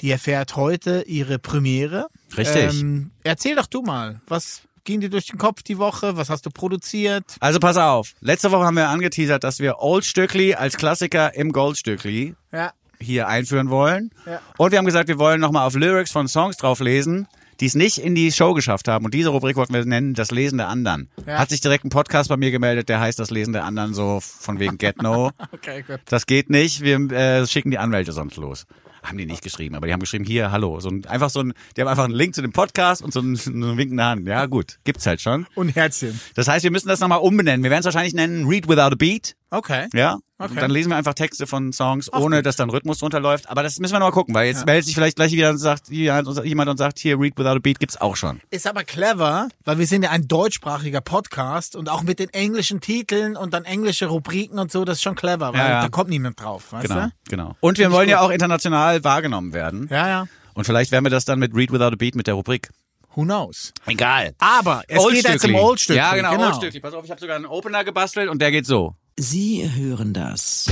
die 0.00 0.10
erfährt 0.12 0.54
heute 0.54 1.02
ihre 1.08 1.40
Premiere. 1.40 2.06
Richtig. 2.36 2.80
Ähm, 2.80 3.10
erzähl 3.24 3.56
doch 3.56 3.66
du 3.66 3.82
mal, 3.82 4.20
was 4.28 4.60
ging 4.84 5.00
dir 5.00 5.10
durch 5.10 5.26
den 5.26 5.38
Kopf 5.38 5.64
die 5.64 5.78
Woche? 5.78 6.16
Was 6.16 6.30
hast 6.30 6.46
du 6.46 6.50
produziert? 6.50 7.24
Also 7.40 7.58
pass 7.58 7.76
auf. 7.76 8.12
Letzte 8.20 8.52
Woche 8.52 8.66
haben 8.66 8.76
wir 8.76 8.88
angeteasert, 8.88 9.42
dass 9.42 9.58
wir 9.58 9.80
Old 9.80 10.04
Stückli 10.04 10.54
als 10.54 10.76
Klassiker 10.76 11.34
im 11.34 11.50
Goldstückli 11.50 12.36
Ja. 12.52 12.70
hier 13.00 13.26
einführen 13.26 13.68
wollen. 13.68 14.10
Ja. 14.26 14.40
Und 14.58 14.70
wir 14.70 14.78
haben 14.78 14.86
gesagt, 14.86 15.08
wir 15.08 15.18
wollen 15.18 15.40
nochmal 15.40 15.66
auf 15.66 15.74
Lyrics 15.74 16.12
von 16.12 16.28
Songs 16.28 16.56
drauf 16.56 16.78
lesen, 16.78 17.26
die 17.60 17.66
es 17.66 17.74
nicht 17.74 17.98
in 17.98 18.14
die 18.14 18.32
Show 18.32 18.54
geschafft 18.54 18.88
haben. 18.88 19.04
Und 19.04 19.14
diese 19.14 19.30
Rubrik 19.30 19.56
wollten 19.56 19.74
wir 19.74 19.84
nennen, 19.84 20.14
das 20.14 20.30
Lesen 20.30 20.58
der 20.58 20.68
anderen. 20.68 21.08
Ja. 21.26 21.38
Hat 21.38 21.50
sich 21.50 21.60
direkt 21.60 21.84
ein 21.84 21.90
Podcast 21.90 22.28
bei 22.28 22.36
mir 22.36 22.50
gemeldet, 22.50 22.88
der 22.88 23.00
heißt 23.00 23.18
das 23.18 23.30
Lesen 23.30 23.52
der 23.52 23.64
anderen 23.64 23.94
so 23.94 24.20
von 24.20 24.58
wegen 24.58 24.78
Get 24.78 25.02
No. 25.02 25.30
Okay, 25.52 25.82
gut. 25.86 26.00
Das 26.06 26.26
geht 26.26 26.50
nicht, 26.50 26.82
wir 26.82 26.98
äh, 27.10 27.46
schicken 27.46 27.70
die 27.70 27.78
Anwälte 27.78 28.12
sonst 28.12 28.36
los. 28.36 28.66
Haben 29.02 29.18
die 29.18 29.26
nicht 29.26 29.42
geschrieben, 29.42 29.76
aber 29.76 29.86
die 29.86 29.92
haben 29.92 30.00
geschrieben, 30.00 30.24
hier, 30.24 30.50
hallo. 30.50 30.80
So 30.80 30.88
ein, 30.88 31.04
einfach 31.06 31.30
so 31.30 31.40
ein, 31.40 31.54
die 31.76 31.80
haben 31.80 31.88
einfach 31.88 32.04
einen 32.04 32.14
Link 32.14 32.34
zu 32.34 32.42
dem 32.42 32.52
Podcast 32.52 33.02
und 33.02 33.12
so 33.12 33.20
einen, 33.20 33.36
so 33.36 33.52
eine 33.52 33.76
winkende 33.76 34.02
Hand. 34.02 34.26
Ja, 34.26 34.46
gut, 34.46 34.78
gibt's 34.84 35.06
halt 35.06 35.20
schon. 35.20 35.46
Und 35.54 35.74
Herzchen. 35.76 36.20
Das 36.34 36.48
heißt, 36.48 36.64
wir 36.64 36.72
müssen 36.72 36.88
das 36.88 37.00
nochmal 37.00 37.20
umbenennen. 37.20 37.62
Wir 37.62 37.70
werden 37.70 37.80
es 37.80 37.84
wahrscheinlich 37.84 38.14
nennen 38.14 38.46
Read 38.48 38.68
Without 38.68 38.80
a 38.80 38.94
Beat. 38.96 39.36
Okay. 39.50 39.86
Ja. 39.94 40.18
Okay. 40.38 40.50
Und 40.50 40.60
dann 40.60 40.70
lesen 40.70 40.90
wir 40.90 40.96
einfach 40.96 41.14
Texte 41.14 41.46
von 41.46 41.72
Songs, 41.72 42.12
ohne 42.12 42.42
dass 42.42 42.56
dann 42.56 42.68
Rhythmus 42.68 42.98
drunter 42.98 43.20
läuft. 43.20 43.48
Aber 43.48 43.62
das 43.62 43.78
müssen 43.78 43.94
wir 43.94 44.00
noch 44.00 44.08
mal 44.08 44.12
gucken, 44.12 44.34
weil 44.34 44.48
jetzt 44.48 44.66
meldet 44.66 44.84
sich 44.84 44.94
vielleicht 44.94 45.16
gleich 45.16 45.32
wieder 45.32 45.48
und 45.50 45.56
sagt, 45.56 45.88
jemand 45.88 46.68
und 46.68 46.76
sagt, 46.76 46.98
hier, 46.98 47.18
Read 47.18 47.38
Without 47.38 47.50
a 47.50 47.58
Beat 47.58 47.78
gibt's 47.80 47.98
auch 47.98 48.16
schon. 48.16 48.40
Ist 48.50 48.66
aber 48.66 48.84
clever, 48.84 49.48
weil 49.64 49.78
wir 49.78 49.86
sind 49.86 50.02
ja 50.02 50.10
ein 50.10 50.28
deutschsprachiger 50.28 51.00
Podcast 51.00 51.74
und 51.74 51.88
auch 51.88 52.02
mit 52.02 52.18
den 52.18 52.28
englischen 52.30 52.80
Titeln 52.82 53.34
und 53.36 53.54
dann 53.54 53.64
englische 53.64 54.06
Rubriken 54.06 54.58
und 54.58 54.70
so, 54.70 54.84
das 54.84 54.98
ist 54.98 55.02
schon 55.02 55.14
clever, 55.14 55.52
weil 55.54 55.60
Ja, 55.60 55.68
ja. 55.68 55.82
da 55.82 55.88
kommt 55.88 56.10
niemand 56.10 56.38
drauf, 56.40 56.72
weißt 56.72 56.88
Genau, 56.88 57.00
du? 57.06 57.10
genau. 57.28 57.56
Und 57.60 57.78
wir 57.78 57.90
wollen 57.92 58.08
ja 58.10 58.20
auch 58.20 58.30
international 58.30 59.02
wahrgenommen 59.04 59.54
werden. 59.54 59.88
Ja, 59.90 60.06
ja. 60.08 60.26
Und 60.52 60.64
vielleicht 60.64 60.90
werden 60.92 61.04
wir 61.04 61.10
das 61.10 61.24
dann 61.24 61.38
mit 61.38 61.54
Read 61.54 61.72
Without 61.72 61.84
a 61.84 61.96
Beat 61.96 62.14
mit 62.14 62.26
der 62.26 62.34
Rubrik. 62.34 62.68
Who 63.14 63.22
knows? 63.22 63.72
Egal. 63.86 64.34
Aber 64.38 64.82
es 64.88 65.02
geht 65.08 65.26
jetzt 65.26 65.44
um 65.46 65.54
Oldstückli. 65.54 65.96
Ja, 65.96 66.14
genau, 66.14 66.32
genau. 66.32 66.46
Oldstückli. 66.48 66.80
Pass 66.80 66.92
auf, 66.92 67.04
ich 67.04 67.10
habe 67.10 67.20
sogar 67.20 67.36
einen 67.36 67.46
Opener 67.46 67.82
gebastelt 67.84 68.28
und 68.28 68.42
der 68.42 68.50
geht 68.50 68.66
so. 68.66 68.94
Sie 69.26 69.66
hören 69.74 70.12
das 70.12 70.66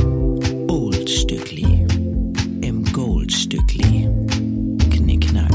Oldstückli 0.69 1.87
im 2.61 2.85
Goldstückli. 2.93 4.07
Knickknack. 4.91 5.51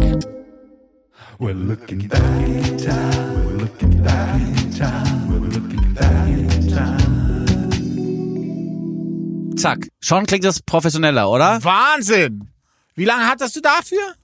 We're 1.37 1.53
looking 1.53 2.07
back 2.07 2.19
in 2.47 2.77
time. 2.79 3.45
We're 3.45 3.59
looking 3.59 4.01
back 4.03 4.41
in 4.41 4.71
time. 4.71 5.29
We're 5.29 5.53
looking 5.53 5.93
back 5.93 6.27
in 6.29 6.67
time. 6.67 6.97
Zack. 9.55 9.87
Schon 10.01 10.25
klingt 10.25 10.43
das 10.45 10.59
professioneller, 10.59 11.29
oder? 11.29 11.63
Wahnsinn! 11.63 12.49
Wie 12.95 13.05
lange 13.05 13.27
hattest 13.27 13.55
du 13.55 13.61
dafür? 13.61 14.15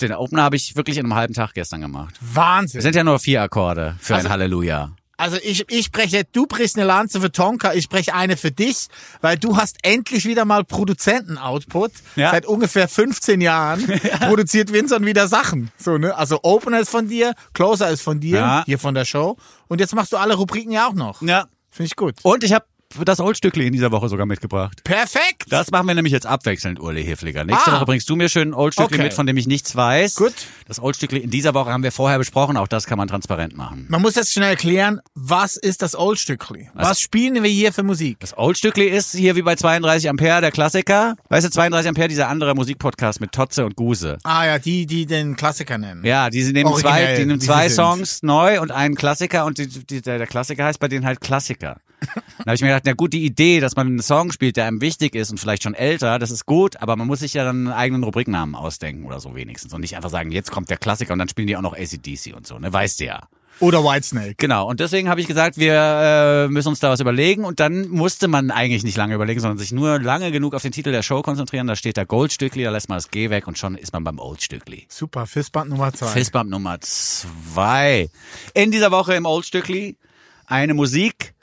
Den 0.00 0.12
Opener 0.12 0.44
habe 0.44 0.54
ich 0.54 0.76
wirklich 0.76 0.96
in 0.98 1.06
einem 1.06 1.14
halben 1.16 1.34
Tag 1.34 1.54
gestern 1.54 1.80
gemacht. 1.80 2.14
Wahnsinn. 2.20 2.78
Es 2.78 2.84
sind 2.84 2.94
ja 2.94 3.02
nur 3.02 3.18
vier 3.18 3.42
Akkorde 3.42 3.96
für 3.98 4.14
Also- 4.14 4.28
ein 4.28 4.32
Halleluja. 4.32 4.94
Also 5.16 5.36
ich, 5.42 5.64
ich 5.70 5.86
spreche, 5.86 6.24
du 6.32 6.46
brichst 6.46 6.76
eine 6.76 6.86
Lanze 6.86 7.20
für 7.20 7.30
Tonka, 7.30 7.74
ich 7.74 7.84
spreche 7.84 8.14
eine 8.14 8.36
für 8.36 8.50
dich, 8.50 8.88
weil 9.20 9.36
du 9.38 9.56
hast 9.56 9.76
endlich 9.82 10.24
wieder 10.24 10.44
mal 10.44 10.64
Produzenten-Output. 10.64 11.92
Ja. 12.16 12.30
Seit 12.30 12.46
ungefähr 12.46 12.88
15 12.88 13.40
Jahren 13.40 13.86
produziert 14.20 14.72
Vincent 14.72 15.04
wieder 15.06 15.28
Sachen. 15.28 15.70
So, 15.78 15.98
ne? 15.98 16.16
Also 16.16 16.40
Opener 16.42 16.80
ist 16.80 16.88
von 16.90 17.08
dir, 17.08 17.34
Closer 17.54 17.90
ist 17.90 18.02
von 18.02 18.20
dir, 18.20 18.38
Ja. 18.38 18.62
hier 18.66 18.78
von 18.78 18.94
der 18.94 19.04
Show. 19.04 19.36
Und 19.68 19.80
jetzt 19.80 19.94
machst 19.94 20.12
du 20.12 20.16
alle 20.16 20.34
Rubriken 20.34 20.72
ja 20.72 20.88
auch 20.88 20.94
noch. 20.94 21.22
Ja. 21.22 21.46
Finde 21.70 21.86
ich 21.86 21.96
gut. 21.96 22.16
Und 22.22 22.44
ich 22.44 22.52
habe 22.52 22.66
das 23.04 23.20
Oldstückli 23.20 23.66
in 23.66 23.72
dieser 23.72 23.90
Woche 23.92 24.08
sogar 24.08 24.26
mitgebracht. 24.26 24.82
Perfekt! 24.84 25.44
Das 25.50 25.70
machen 25.70 25.86
wir 25.86 25.94
nämlich 25.94 26.12
jetzt 26.12 26.26
abwechselnd, 26.26 26.80
Uli 26.80 27.04
Hefliger. 27.04 27.44
Nächste 27.44 27.70
Ah. 27.72 27.76
Woche 27.76 27.86
bringst 27.86 28.08
du 28.10 28.16
mir 28.16 28.28
schön 28.28 28.48
ein 28.50 28.54
Oldstückli 28.54 28.94
Okay. 28.96 29.02
mit, 29.04 29.14
von 29.14 29.26
dem 29.26 29.36
ich 29.36 29.46
nichts 29.46 29.74
weiß. 29.76 30.16
Gut. 30.16 30.34
Das 30.66 30.80
Oldstückli 30.80 31.18
in 31.20 31.30
dieser 31.30 31.54
Woche 31.54 31.70
haben 31.70 31.82
wir 31.82 31.92
vorher 31.92 32.18
besprochen, 32.18 32.56
auch 32.56 32.68
das 32.68 32.86
kann 32.86 32.98
man 32.98 33.08
transparent 33.08 33.56
machen. 33.56 33.86
Man 33.88 34.02
muss 34.02 34.14
jetzt 34.14 34.32
schnell 34.32 34.50
erklären, 34.50 35.00
was 35.14 35.56
ist 35.56 35.82
das 35.82 35.94
Oldstückli? 35.94 36.70
Was 36.74 37.00
spielen 37.00 37.42
wir 37.42 37.50
hier 37.50 37.72
für 37.72 37.82
Musik? 37.82 38.18
Das 38.20 38.36
Oldstückli 38.36 38.86
ist 38.86 39.12
hier 39.14 39.36
wie 39.36 39.42
bei 39.42 39.54
32 39.56 40.08
Ampere 40.08 40.40
der 40.40 40.50
Klassiker. 40.50 41.16
Weißt 41.28 41.46
du, 41.46 41.50
32 41.50 41.88
Ampere, 41.88 42.08
dieser 42.08 42.28
andere 42.28 42.54
Musikpodcast 42.54 43.20
mit 43.20 43.32
Totze 43.32 43.64
und 43.64 43.76
Guse. 43.76 44.18
Ah 44.24 44.44
ja, 44.46 44.58
die, 44.58 44.86
die 44.86 45.06
den 45.06 45.36
Klassiker 45.36 45.78
nennen. 45.78 46.04
Ja, 46.04 46.30
die 46.30 46.42
nehmen 46.52 46.70
Originell, 46.70 46.92
zwei, 47.06 47.16
die 47.16 47.26
nehmen 47.26 47.40
zwei. 47.40 47.68
Songs 47.68 48.22
neu 48.22 48.60
und 48.60 48.70
einen 48.70 48.94
Klassiker 48.94 49.44
und 49.46 49.58
die, 49.58 49.66
die, 49.68 50.02
der, 50.02 50.18
der 50.18 50.26
Klassiker 50.26 50.64
heißt 50.64 50.78
bei 50.80 50.88
denen 50.88 51.04
halt 51.06 51.20
Klassiker. 51.20 51.78
Dann 52.38 52.46
habe 52.46 52.54
ich 52.54 52.60
mir 52.60 52.68
gedacht, 52.68 52.82
na 52.86 52.92
gut, 52.92 53.12
die 53.12 53.24
Idee, 53.24 53.60
dass 53.60 53.76
man 53.76 53.86
einen 53.86 54.02
Song 54.02 54.32
spielt, 54.32 54.56
der 54.56 54.66
einem 54.66 54.80
wichtig 54.80 55.14
ist 55.14 55.30
und 55.30 55.38
vielleicht 55.38 55.62
schon 55.62 55.74
älter, 55.74 56.18
das 56.18 56.30
ist 56.30 56.46
gut, 56.46 56.76
aber 56.82 56.96
man 56.96 57.06
muss 57.06 57.20
sich 57.20 57.34
ja 57.34 57.44
dann 57.44 57.68
einen 57.68 57.76
eigenen 57.76 58.04
Rubriknamen 58.04 58.54
ausdenken 58.54 59.04
oder 59.04 59.20
so 59.20 59.34
wenigstens 59.34 59.72
und 59.72 59.80
nicht 59.80 59.96
einfach 59.96 60.10
sagen, 60.10 60.30
jetzt 60.32 60.50
kommt 60.50 60.70
der 60.70 60.76
Klassiker 60.76 61.12
und 61.12 61.18
dann 61.18 61.28
spielen 61.28 61.46
die 61.46 61.56
auch 61.56 61.62
noch 61.62 61.74
ACDC 61.74 62.34
und 62.34 62.46
so, 62.46 62.58
ne, 62.58 62.72
weißt 62.72 63.00
du 63.00 63.04
ja. 63.04 63.28
Oder 63.60 63.84
Whitesnake. 63.84 64.34
Genau, 64.38 64.68
und 64.68 64.80
deswegen 64.80 65.08
habe 65.08 65.20
ich 65.20 65.28
gesagt, 65.28 65.56
wir 65.56 65.74
äh, 65.74 66.48
müssen 66.48 66.68
uns 66.68 66.80
da 66.80 66.90
was 66.90 66.98
überlegen 66.98 67.44
und 67.44 67.60
dann 67.60 67.88
musste 67.90 68.26
man 68.26 68.50
eigentlich 68.50 68.82
nicht 68.82 68.96
lange 68.96 69.14
überlegen, 69.14 69.38
sondern 69.38 69.58
sich 69.58 69.70
nur 69.70 70.00
lange 70.00 70.32
genug 70.32 70.54
auf 70.54 70.62
den 70.62 70.72
Titel 70.72 70.90
der 70.90 71.02
Show 71.02 71.22
konzentrieren. 71.22 71.68
Da 71.68 71.76
steht 71.76 71.96
da 71.96 72.02
Goldstückli, 72.02 72.64
da 72.64 72.70
lässt 72.70 72.88
man 72.88 72.96
das 72.96 73.10
G 73.10 73.30
weg 73.30 73.46
und 73.46 73.58
schon 73.58 73.76
ist 73.76 73.92
man 73.92 74.02
beim 74.02 74.18
Oldstückli. 74.18 74.86
Super, 74.88 75.26
Fistband 75.26 75.70
Nummer 75.70 75.92
zwei. 75.92 76.08
Fistbump 76.08 76.50
Nummer 76.50 76.80
zwei. 76.80 78.08
In 78.54 78.72
dieser 78.72 78.90
Woche 78.90 79.14
im 79.14 79.26
Oldstückli 79.26 79.96
eine 80.46 80.74
Musik, 80.74 81.34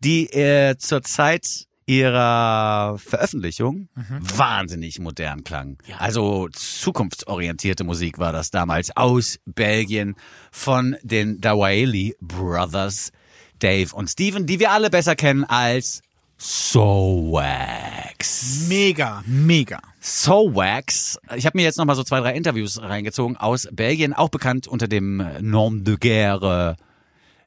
die 0.00 0.26
äh, 0.32 0.76
zur 0.78 1.02
Zeit 1.02 1.66
ihrer 1.86 2.98
Veröffentlichung 2.98 3.88
wahnsinnig 4.20 5.00
modern 5.00 5.42
klang. 5.42 5.78
Also 5.98 6.48
zukunftsorientierte 6.52 7.82
Musik 7.82 8.18
war 8.18 8.32
das 8.32 8.52
damals 8.52 8.96
aus 8.96 9.40
Belgien 9.44 10.14
von 10.52 10.96
den 11.02 11.40
Dawaeli 11.40 12.14
Brothers, 12.20 13.10
Dave 13.58 13.92
und 13.94 14.08
Steven, 14.08 14.46
die 14.46 14.60
wir 14.60 14.70
alle 14.70 14.88
besser 14.88 15.16
kennen 15.16 15.42
als 15.42 16.02
So 16.38 17.30
Wax. 17.32 18.66
Mega, 18.68 19.24
mega. 19.26 19.80
So 20.00 20.54
Wax. 20.54 21.18
Ich 21.34 21.44
habe 21.44 21.58
mir 21.58 21.64
jetzt 21.64 21.76
noch 21.76 21.86
mal 21.86 21.96
so 21.96 22.04
zwei, 22.04 22.20
drei 22.20 22.34
Interviews 22.34 22.80
reingezogen 22.80 23.36
aus 23.36 23.66
Belgien, 23.72 24.14
auch 24.14 24.28
bekannt 24.28 24.68
unter 24.68 24.86
dem 24.86 25.26
Nom 25.40 25.82
de 25.82 25.96
Guerre 25.96 26.76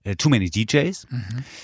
äh, 0.03 0.15
Too 0.15 0.29
Many 0.29 0.49
DJs. 0.49 1.07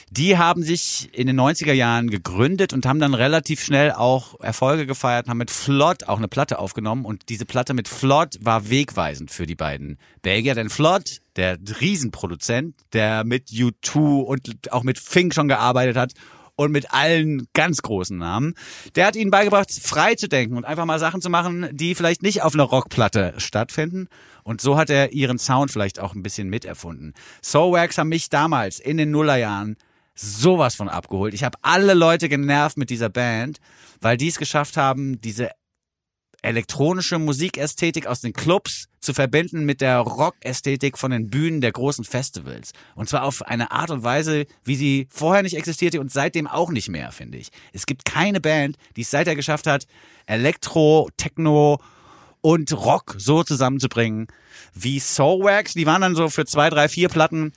Die 0.09 0.37
haben 0.37 0.63
sich 0.63 1.09
in 1.13 1.27
den 1.27 1.39
90er 1.39 1.73
Jahren 1.73 2.09
gegründet 2.09 2.73
und 2.73 2.85
haben 2.85 2.99
dann 2.99 3.13
relativ 3.13 3.63
schnell 3.63 3.91
auch 3.91 4.39
Erfolge 4.39 4.85
gefeiert, 4.85 5.27
haben 5.27 5.37
mit 5.37 5.51
Flott 5.51 6.05
auch 6.05 6.17
eine 6.17 6.27
Platte 6.27 6.59
aufgenommen 6.59 7.05
und 7.05 7.29
diese 7.29 7.45
Platte 7.45 7.73
mit 7.73 7.87
Flott 7.87 8.37
war 8.41 8.69
wegweisend 8.69 9.31
für 9.31 9.45
die 9.45 9.55
beiden 9.55 9.97
Belgier, 10.21 10.55
denn 10.55 10.69
Flott, 10.69 11.21
der 11.35 11.57
Riesenproduzent, 11.79 12.75
der 12.93 13.23
mit 13.23 13.49
U2 13.49 14.21
und 14.23 14.71
auch 14.71 14.83
mit 14.83 14.99
Fink 14.99 15.33
schon 15.33 15.47
gearbeitet 15.47 15.97
hat 15.97 16.13
und 16.59 16.73
mit 16.73 16.91
allen 16.91 17.47
ganz 17.53 17.81
großen 17.81 18.17
Namen. 18.17 18.53
Der 18.95 19.05
hat 19.05 19.15
ihnen 19.15 19.31
beigebracht, 19.31 19.71
frei 19.71 20.15
zu 20.15 20.27
denken 20.27 20.57
und 20.57 20.65
einfach 20.65 20.83
mal 20.83 20.99
Sachen 20.99 21.21
zu 21.21 21.29
machen, 21.29 21.69
die 21.71 21.95
vielleicht 21.95 22.21
nicht 22.21 22.41
auf 22.41 22.53
einer 22.53 22.63
Rockplatte 22.63 23.33
stattfinden. 23.37 24.09
Und 24.43 24.59
so 24.59 24.77
hat 24.77 24.89
er 24.89 25.13
ihren 25.13 25.39
Sound 25.39 25.71
vielleicht 25.71 26.01
auch 26.01 26.15
ein 26.15 26.21
bisschen 26.21 26.49
miterfunden. 26.49 27.13
So 27.41 27.71
Wax 27.71 27.97
haben 27.97 28.09
mich 28.09 28.27
damals 28.27 28.81
in 28.81 28.97
den 28.97 29.09
Nullerjahren 29.09 29.77
sowas 30.15 30.75
von 30.75 30.89
abgeholt. 30.89 31.33
Ich 31.33 31.45
habe 31.45 31.57
alle 31.61 31.93
Leute 31.93 32.27
genervt 32.27 32.75
mit 32.77 32.89
dieser 32.89 33.07
Band, 33.07 33.59
weil 34.01 34.17
die 34.17 34.27
es 34.27 34.37
geschafft 34.37 34.75
haben, 34.75 35.21
diese 35.21 35.51
elektronische 36.41 37.19
Musikästhetik 37.19 38.05
aus 38.05 38.19
den 38.19 38.33
Clubs 38.33 38.88
zu 38.99 39.13
verbinden 39.13 39.65
mit 39.65 39.81
der 39.81 39.99
Rockästhetik 39.99 40.97
von 40.97 41.11
den 41.11 41.29
Bühnen 41.29 41.61
der 41.61 41.71
großen 41.71 42.03
Festivals. 42.03 42.73
Und 42.95 43.09
zwar 43.09 43.23
auf 43.23 43.41
eine 43.43 43.71
Art 43.71 43.91
und 43.91 44.03
Weise, 44.03 44.45
wie 44.63 44.75
sie 44.75 45.07
vorher 45.09 45.43
nicht 45.43 45.55
existierte 45.55 45.99
und 45.99 46.11
seitdem 46.11 46.47
auch 46.47 46.71
nicht 46.71 46.89
mehr, 46.89 47.11
finde 47.11 47.37
ich. 47.37 47.49
Es 47.73 47.85
gibt 47.85 48.05
keine 48.05 48.41
Band, 48.41 48.77
die 48.95 49.01
es 49.01 49.11
seither 49.11 49.35
geschafft 49.35 49.67
hat, 49.67 49.87
Elektro, 50.25 51.09
Techno 51.17 51.79
und 52.41 52.71
Rock 52.73 53.15
so 53.17 53.43
zusammenzubringen 53.43 54.27
wie 54.73 54.99
Soulwax. 54.99 55.73
Die 55.73 55.85
waren 55.85 56.01
dann 56.01 56.15
so 56.15 56.29
für 56.29 56.45
zwei, 56.45 56.69
drei, 56.69 56.87
vier 56.87 57.09
Platten 57.09 57.53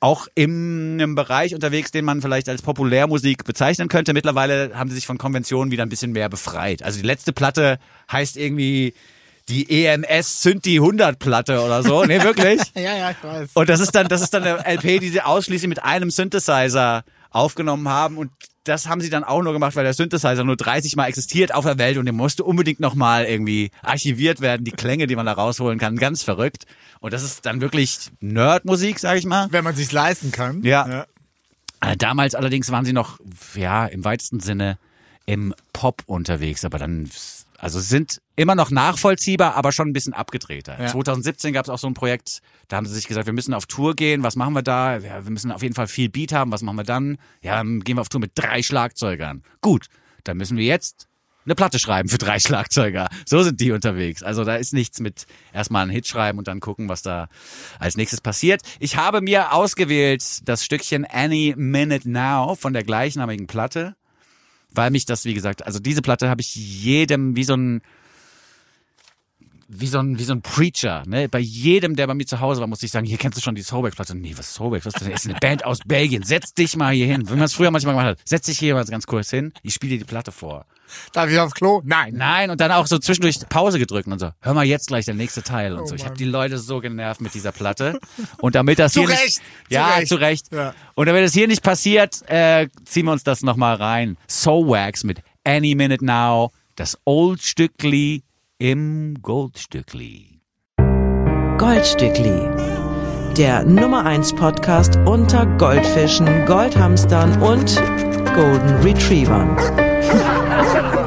auch 0.00 0.28
in 0.34 0.94
einem 0.94 1.14
Bereich 1.14 1.54
unterwegs, 1.54 1.90
den 1.90 2.04
man 2.04 2.22
vielleicht 2.22 2.48
als 2.48 2.62
Populärmusik 2.62 3.44
bezeichnen 3.44 3.88
könnte. 3.88 4.14
Mittlerweile 4.14 4.72
haben 4.74 4.88
sie 4.88 4.96
sich 4.96 5.06
von 5.06 5.18
Konventionen 5.18 5.70
wieder 5.70 5.82
ein 5.82 5.90
bisschen 5.90 6.12
mehr 6.12 6.28
befreit. 6.28 6.82
Also 6.82 7.00
die 7.00 7.06
letzte 7.06 7.32
Platte 7.32 7.78
heißt 8.10 8.36
irgendwie 8.36 8.94
die 9.50 9.84
EMS 9.84 10.42
Synthi 10.42 10.76
100 10.76 11.18
Platte 11.18 11.60
oder 11.60 11.82
so. 11.82 12.04
Nee, 12.04 12.22
wirklich? 12.22 12.60
Ja, 12.74 12.96
ja, 12.96 13.10
ich 13.10 13.22
weiß. 13.22 13.50
Und 13.54 13.68
das 13.68 13.80
ist 13.80 13.94
dann, 13.94 14.08
das 14.08 14.22
ist 14.22 14.32
dann 14.32 14.44
eine 14.44 14.76
LP, 14.76 15.00
die 15.00 15.10
sie 15.10 15.20
ausschließlich 15.20 15.68
mit 15.68 15.82
einem 15.82 16.10
Synthesizer 16.10 17.04
aufgenommen 17.30 17.88
haben 17.88 18.16
und 18.16 18.30
das 18.64 18.88
haben 18.88 19.00
sie 19.00 19.10
dann 19.10 19.24
auch 19.24 19.42
nur 19.42 19.52
gemacht, 19.52 19.74
weil 19.74 19.84
der 19.84 19.94
Synthesizer 19.94 20.44
nur 20.44 20.56
30 20.56 20.94
Mal 20.94 21.06
existiert 21.06 21.54
auf 21.54 21.64
der 21.64 21.78
Welt 21.78 21.96
und 21.96 22.04
der 22.04 22.12
musste 22.12 22.44
unbedingt 22.44 22.78
nochmal 22.78 23.24
irgendwie 23.24 23.70
archiviert 23.82 24.40
werden, 24.40 24.64
die 24.64 24.70
Klänge, 24.70 25.06
die 25.06 25.16
man 25.16 25.26
da 25.26 25.32
rausholen 25.32 25.78
kann. 25.78 25.96
Ganz 25.96 26.22
verrückt. 26.22 26.66
Und 27.00 27.12
das 27.12 27.22
ist 27.22 27.46
dann 27.46 27.60
wirklich 27.60 28.10
Nerdmusik, 28.20 28.98
sag 28.98 29.16
ich 29.16 29.24
mal. 29.24 29.48
Wenn 29.50 29.64
man 29.64 29.74
sich's 29.74 29.92
leisten 29.92 30.30
kann. 30.30 30.62
Ja. 30.62 31.06
Äh, 31.80 31.96
Damals 31.96 32.34
allerdings 32.34 32.70
waren 32.70 32.84
sie 32.84 32.92
noch, 32.92 33.18
ja, 33.54 33.86
im 33.86 34.04
weitesten 34.04 34.40
Sinne 34.40 34.78
im 35.24 35.54
Pop 35.72 36.02
unterwegs, 36.06 36.64
aber 36.64 36.78
dann, 36.78 37.08
also 37.60 37.78
sind 37.78 38.20
immer 38.36 38.54
noch 38.54 38.70
nachvollziehbar, 38.70 39.54
aber 39.54 39.70
schon 39.72 39.88
ein 39.88 39.92
bisschen 39.92 40.14
abgedrehter. 40.14 40.80
Ja. 40.80 40.86
2017 40.88 41.52
gab 41.52 41.66
es 41.66 41.68
auch 41.68 41.78
so 41.78 41.86
ein 41.86 41.94
Projekt, 41.94 42.40
da 42.68 42.76
haben 42.76 42.86
sie 42.86 42.94
sich 42.94 43.06
gesagt, 43.06 43.26
wir 43.26 43.34
müssen 43.34 43.54
auf 43.54 43.66
Tour 43.66 43.94
gehen, 43.94 44.22
was 44.22 44.34
machen 44.34 44.54
wir 44.54 44.62
da? 44.62 44.96
Ja, 44.96 45.24
wir 45.24 45.30
müssen 45.30 45.52
auf 45.52 45.62
jeden 45.62 45.74
Fall 45.74 45.86
viel 45.86 46.08
Beat 46.08 46.32
haben, 46.32 46.50
was 46.52 46.62
machen 46.62 46.76
wir 46.76 46.84
dann? 46.84 47.18
Ja, 47.42 47.56
dann 47.56 47.80
gehen 47.80 47.96
wir 47.96 48.00
auf 48.00 48.08
Tour 48.08 48.20
mit 48.20 48.32
drei 48.34 48.62
Schlagzeugern. 48.62 49.42
Gut, 49.60 49.86
dann 50.24 50.38
müssen 50.38 50.56
wir 50.56 50.64
jetzt 50.64 51.06
eine 51.44 51.54
Platte 51.54 51.78
schreiben 51.78 52.08
für 52.08 52.18
drei 52.18 52.38
Schlagzeuger. 52.40 53.08
So 53.26 53.42
sind 53.42 53.60
die 53.60 53.72
unterwegs. 53.72 54.22
Also 54.22 54.44
da 54.44 54.56
ist 54.56 54.72
nichts 54.72 55.00
mit 55.00 55.26
erstmal 55.52 55.82
einen 55.82 55.90
Hit 55.90 56.06
schreiben 56.06 56.38
und 56.38 56.48
dann 56.48 56.60
gucken, 56.60 56.88
was 56.88 57.02
da 57.02 57.28
als 57.78 57.96
nächstes 57.96 58.20
passiert. 58.20 58.62
Ich 58.78 58.96
habe 58.96 59.20
mir 59.20 59.52
ausgewählt 59.52 60.48
das 60.48 60.64
Stückchen 60.64 61.04
Any 61.04 61.54
Minute 61.56 62.08
Now 62.10 62.54
von 62.54 62.72
der 62.72 62.84
gleichnamigen 62.84 63.46
Platte, 63.46 63.96
weil 64.72 64.90
mich 64.90 65.04
das, 65.04 65.24
wie 65.24 65.34
gesagt, 65.34 65.66
also 65.66 65.78
diese 65.78 66.02
Platte 66.02 66.28
habe 66.28 66.40
ich 66.40 66.54
jedem 66.54 67.36
wie 67.36 67.44
so 67.44 67.54
ein 67.54 67.82
wie 69.72 69.86
so 69.86 70.00
ein, 70.00 70.18
wie 70.18 70.24
so 70.24 70.32
ein 70.32 70.42
Preacher, 70.42 71.04
ne? 71.06 71.28
Bei 71.28 71.38
jedem, 71.38 71.94
der 71.94 72.08
bei 72.08 72.14
mir 72.14 72.26
zu 72.26 72.40
Hause 72.40 72.60
war, 72.60 72.66
musste 72.66 72.86
ich 72.86 72.92
sagen, 72.92 73.06
hier 73.06 73.18
kennst 73.18 73.38
du 73.38 73.42
schon 73.42 73.54
die 73.54 73.62
Soulback-Platte. 73.62 74.16
Nee, 74.16 74.32
was 74.36 74.48
ist 74.48 74.54
Soulback? 74.54 74.84
Was 74.84 74.94
ist 74.94 75.02
das? 75.02 75.08
Das 75.08 75.24
ist 75.24 75.30
eine 75.30 75.38
Band 75.38 75.64
aus 75.64 75.78
Belgien. 75.86 76.24
Setz 76.24 76.54
dich 76.54 76.76
mal 76.76 76.92
hier 76.92 77.06
hin. 77.06 77.28
Wenn 77.28 77.38
man 77.38 77.46
es 77.46 77.54
früher 77.54 77.70
manchmal 77.70 77.94
gemacht 77.94 78.08
hat, 78.08 78.18
setz 78.28 78.46
dich 78.46 78.58
hier 78.58 78.74
mal 78.74 78.84
ganz 78.84 79.06
kurz 79.06 79.30
hin. 79.30 79.52
Ich 79.62 79.74
spiele 79.74 79.92
dir 79.92 79.98
die 79.98 80.04
Platte 80.04 80.32
vor. 80.32 80.66
Darf 81.12 81.30
ich 81.30 81.38
aufs 81.38 81.54
Klo? 81.54 81.80
Nein. 81.84 82.14
Nein, 82.16 82.50
und 82.50 82.60
dann 82.60 82.72
auch 82.72 82.86
so 82.86 82.98
zwischendurch 82.98 83.38
Pause 83.48 83.78
gedrückt 83.78 84.08
und 84.08 84.18
so. 84.18 84.30
Hör 84.40 84.54
mal 84.54 84.64
jetzt 84.64 84.88
gleich 84.88 85.04
der 85.04 85.14
nächste 85.14 85.42
Teil 85.42 85.74
und 85.74 85.80
Oh 85.82 85.86
so. 85.86 85.94
Ich 85.94 86.04
habe 86.04 86.16
die 86.16 86.24
Leute 86.24 86.58
so 86.58 86.80
genervt 86.80 87.20
mit 87.20 87.34
dieser 87.34 87.52
Platte. 87.52 87.98
Und 88.38 88.54
damit 88.54 88.78
das 88.78 88.92
Zu 88.92 89.00
hier 89.00 89.10
Recht, 89.10 89.22
nicht, 89.22 89.34
zu 89.68 89.74
ja, 89.74 89.94
Recht. 89.94 90.08
zu 90.08 90.14
Recht. 90.16 90.46
Ja. 90.52 90.74
Und 90.94 91.06
damit 91.06 91.24
es 91.24 91.32
hier 91.32 91.48
nicht 91.48 91.62
passiert, 91.62 92.22
äh, 92.28 92.68
ziehen 92.84 93.06
wir 93.06 93.12
uns 93.12 93.24
das 93.24 93.42
nochmal 93.42 93.76
rein. 93.76 94.16
Soul 94.28 94.68
Wax 94.68 95.04
mit 95.04 95.22
Any 95.44 95.74
Minute 95.74 96.04
Now. 96.04 96.52
Das 96.76 96.98
Old 97.04 97.42
Stückli 97.42 98.22
im 98.58 99.18
Goldstückli. 99.22 100.40
Goldstückli. 101.58 102.48
Der 103.36 103.64
Nummer 103.64 104.04
1 104.04 104.34
Podcast 104.34 104.96
unter 105.06 105.46
Goldfischen, 105.56 106.46
Goldhamstern 106.46 107.40
und 107.42 107.76
Golden 108.34 108.76
Retrievern. 108.82 109.89
son 110.64 110.86
of 110.86 110.94
a 110.94 110.99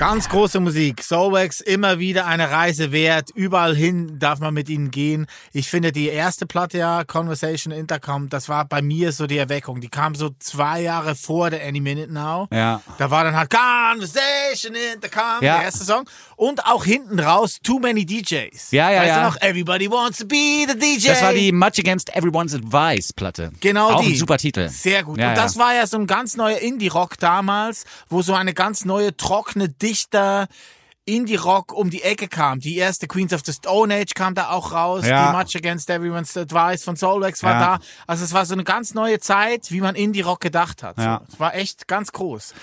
Ganz 0.00 0.30
große 0.30 0.60
Musik. 0.60 1.04
Soulwax 1.04 1.60
immer 1.60 1.98
wieder 1.98 2.24
eine 2.26 2.50
Reise 2.50 2.90
wert. 2.90 3.28
Überall 3.34 3.76
hin 3.76 4.18
darf 4.18 4.40
man 4.40 4.54
mit 4.54 4.70
ihnen 4.70 4.90
gehen. 4.90 5.26
Ich 5.52 5.68
finde 5.68 5.92
die 5.92 6.08
erste 6.08 6.46
Platte 6.46 6.78
ja, 6.78 7.04
Conversation 7.04 7.70
Intercom, 7.70 8.30
das 8.30 8.48
war 8.48 8.64
bei 8.64 8.80
mir 8.80 9.12
so 9.12 9.26
die 9.26 9.36
Erweckung. 9.36 9.82
Die 9.82 9.90
kam 9.90 10.14
so 10.14 10.30
zwei 10.38 10.80
Jahre 10.80 11.14
vor 11.14 11.50
der 11.50 11.66
Any 11.66 11.80
Minute 11.80 12.10
Now. 12.10 12.48
Ja. 12.50 12.80
Da 12.96 13.10
war 13.10 13.24
dann 13.24 13.36
halt 13.36 13.50
Conversation 13.50 14.74
Intercom, 14.74 15.42
Ja. 15.42 15.56
der 15.56 15.64
erste 15.64 15.84
Song. 15.84 16.08
Und 16.34 16.64
auch 16.64 16.86
hinten 16.86 17.20
raus 17.20 17.58
Too 17.62 17.78
Many 17.78 18.06
DJs. 18.06 18.70
Ja, 18.70 18.90
ja, 18.90 19.02
weißt 19.02 19.08
ja. 19.08 19.20
du 19.20 19.26
noch? 19.26 19.42
Everybody 19.42 19.90
wants 19.90 20.16
to 20.20 20.24
be 20.24 20.64
the 20.66 20.78
DJ. 20.78 21.08
Das 21.08 21.20
war 21.20 21.34
die 21.34 21.52
Much 21.52 21.78
Against 21.78 22.16
Everyone's 22.16 22.54
Advice 22.54 23.12
Platte. 23.12 23.52
Genau 23.60 23.90
Auch 23.90 24.00
die. 24.02 24.14
ein 24.14 24.16
super 24.16 24.38
Titel. 24.38 24.66
Sehr 24.70 25.02
gut. 25.02 25.18
Ja, 25.18 25.28
und 25.28 25.36
das 25.36 25.56
ja. 25.56 25.60
war 25.60 25.74
ja 25.74 25.86
so 25.86 25.98
ein 25.98 26.06
ganz 26.06 26.38
neuer 26.38 26.56
Indie-Rock 26.56 27.18
damals, 27.18 27.84
wo 28.08 28.22
so 28.22 28.32
eine 28.32 28.54
ganz 28.54 28.86
neue, 28.86 29.14
trockene, 29.14 29.68
dichter 29.90 30.46
Indie-Rock 31.06 31.72
um 31.72 31.90
die 31.90 32.02
Ecke 32.02 32.28
kam. 32.28 32.60
Die 32.60 32.76
erste 32.76 33.08
Queens 33.08 33.32
of 33.32 33.40
the 33.44 33.52
Stone 33.52 33.92
Age 33.94 34.14
kam 34.14 34.34
da 34.34 34.50
auch 34.50 34.72
raus. 34.72 35.06
Ja. 35.06 35.32
Die 35.32 35.36
Much 35.36 35.56
Against 35.56 35.90
Everyone's 35.90 36.36
Advice 36.36 36.84
von 36.84 36.96
Soulwax 36.96 37.42
war 37.42 37.52
Ja. 37.52 37.60
da. 37.78 37.84
Also 38.06 38.24
es 38.24 38.32
war 38.32 38.46
so 38.46 38.54
eine 38.54 38.64
ganz 38.64 38.94
neue 38.94 39.18
Zeit, 39.18 39.70
wie 39.72 39.80
man 39.80 39.94
Indie-Rock 39.96 40.40
gedacht 40.40 40.82
hat. 40.82 40.98
Ja. 40.98 41.22
So. 41.26 41.32
Es 41.34 41.40
war 41.40 41.54
echt 41.54 41.88
ganz 41.88 42.12
groß. 42.12 42.54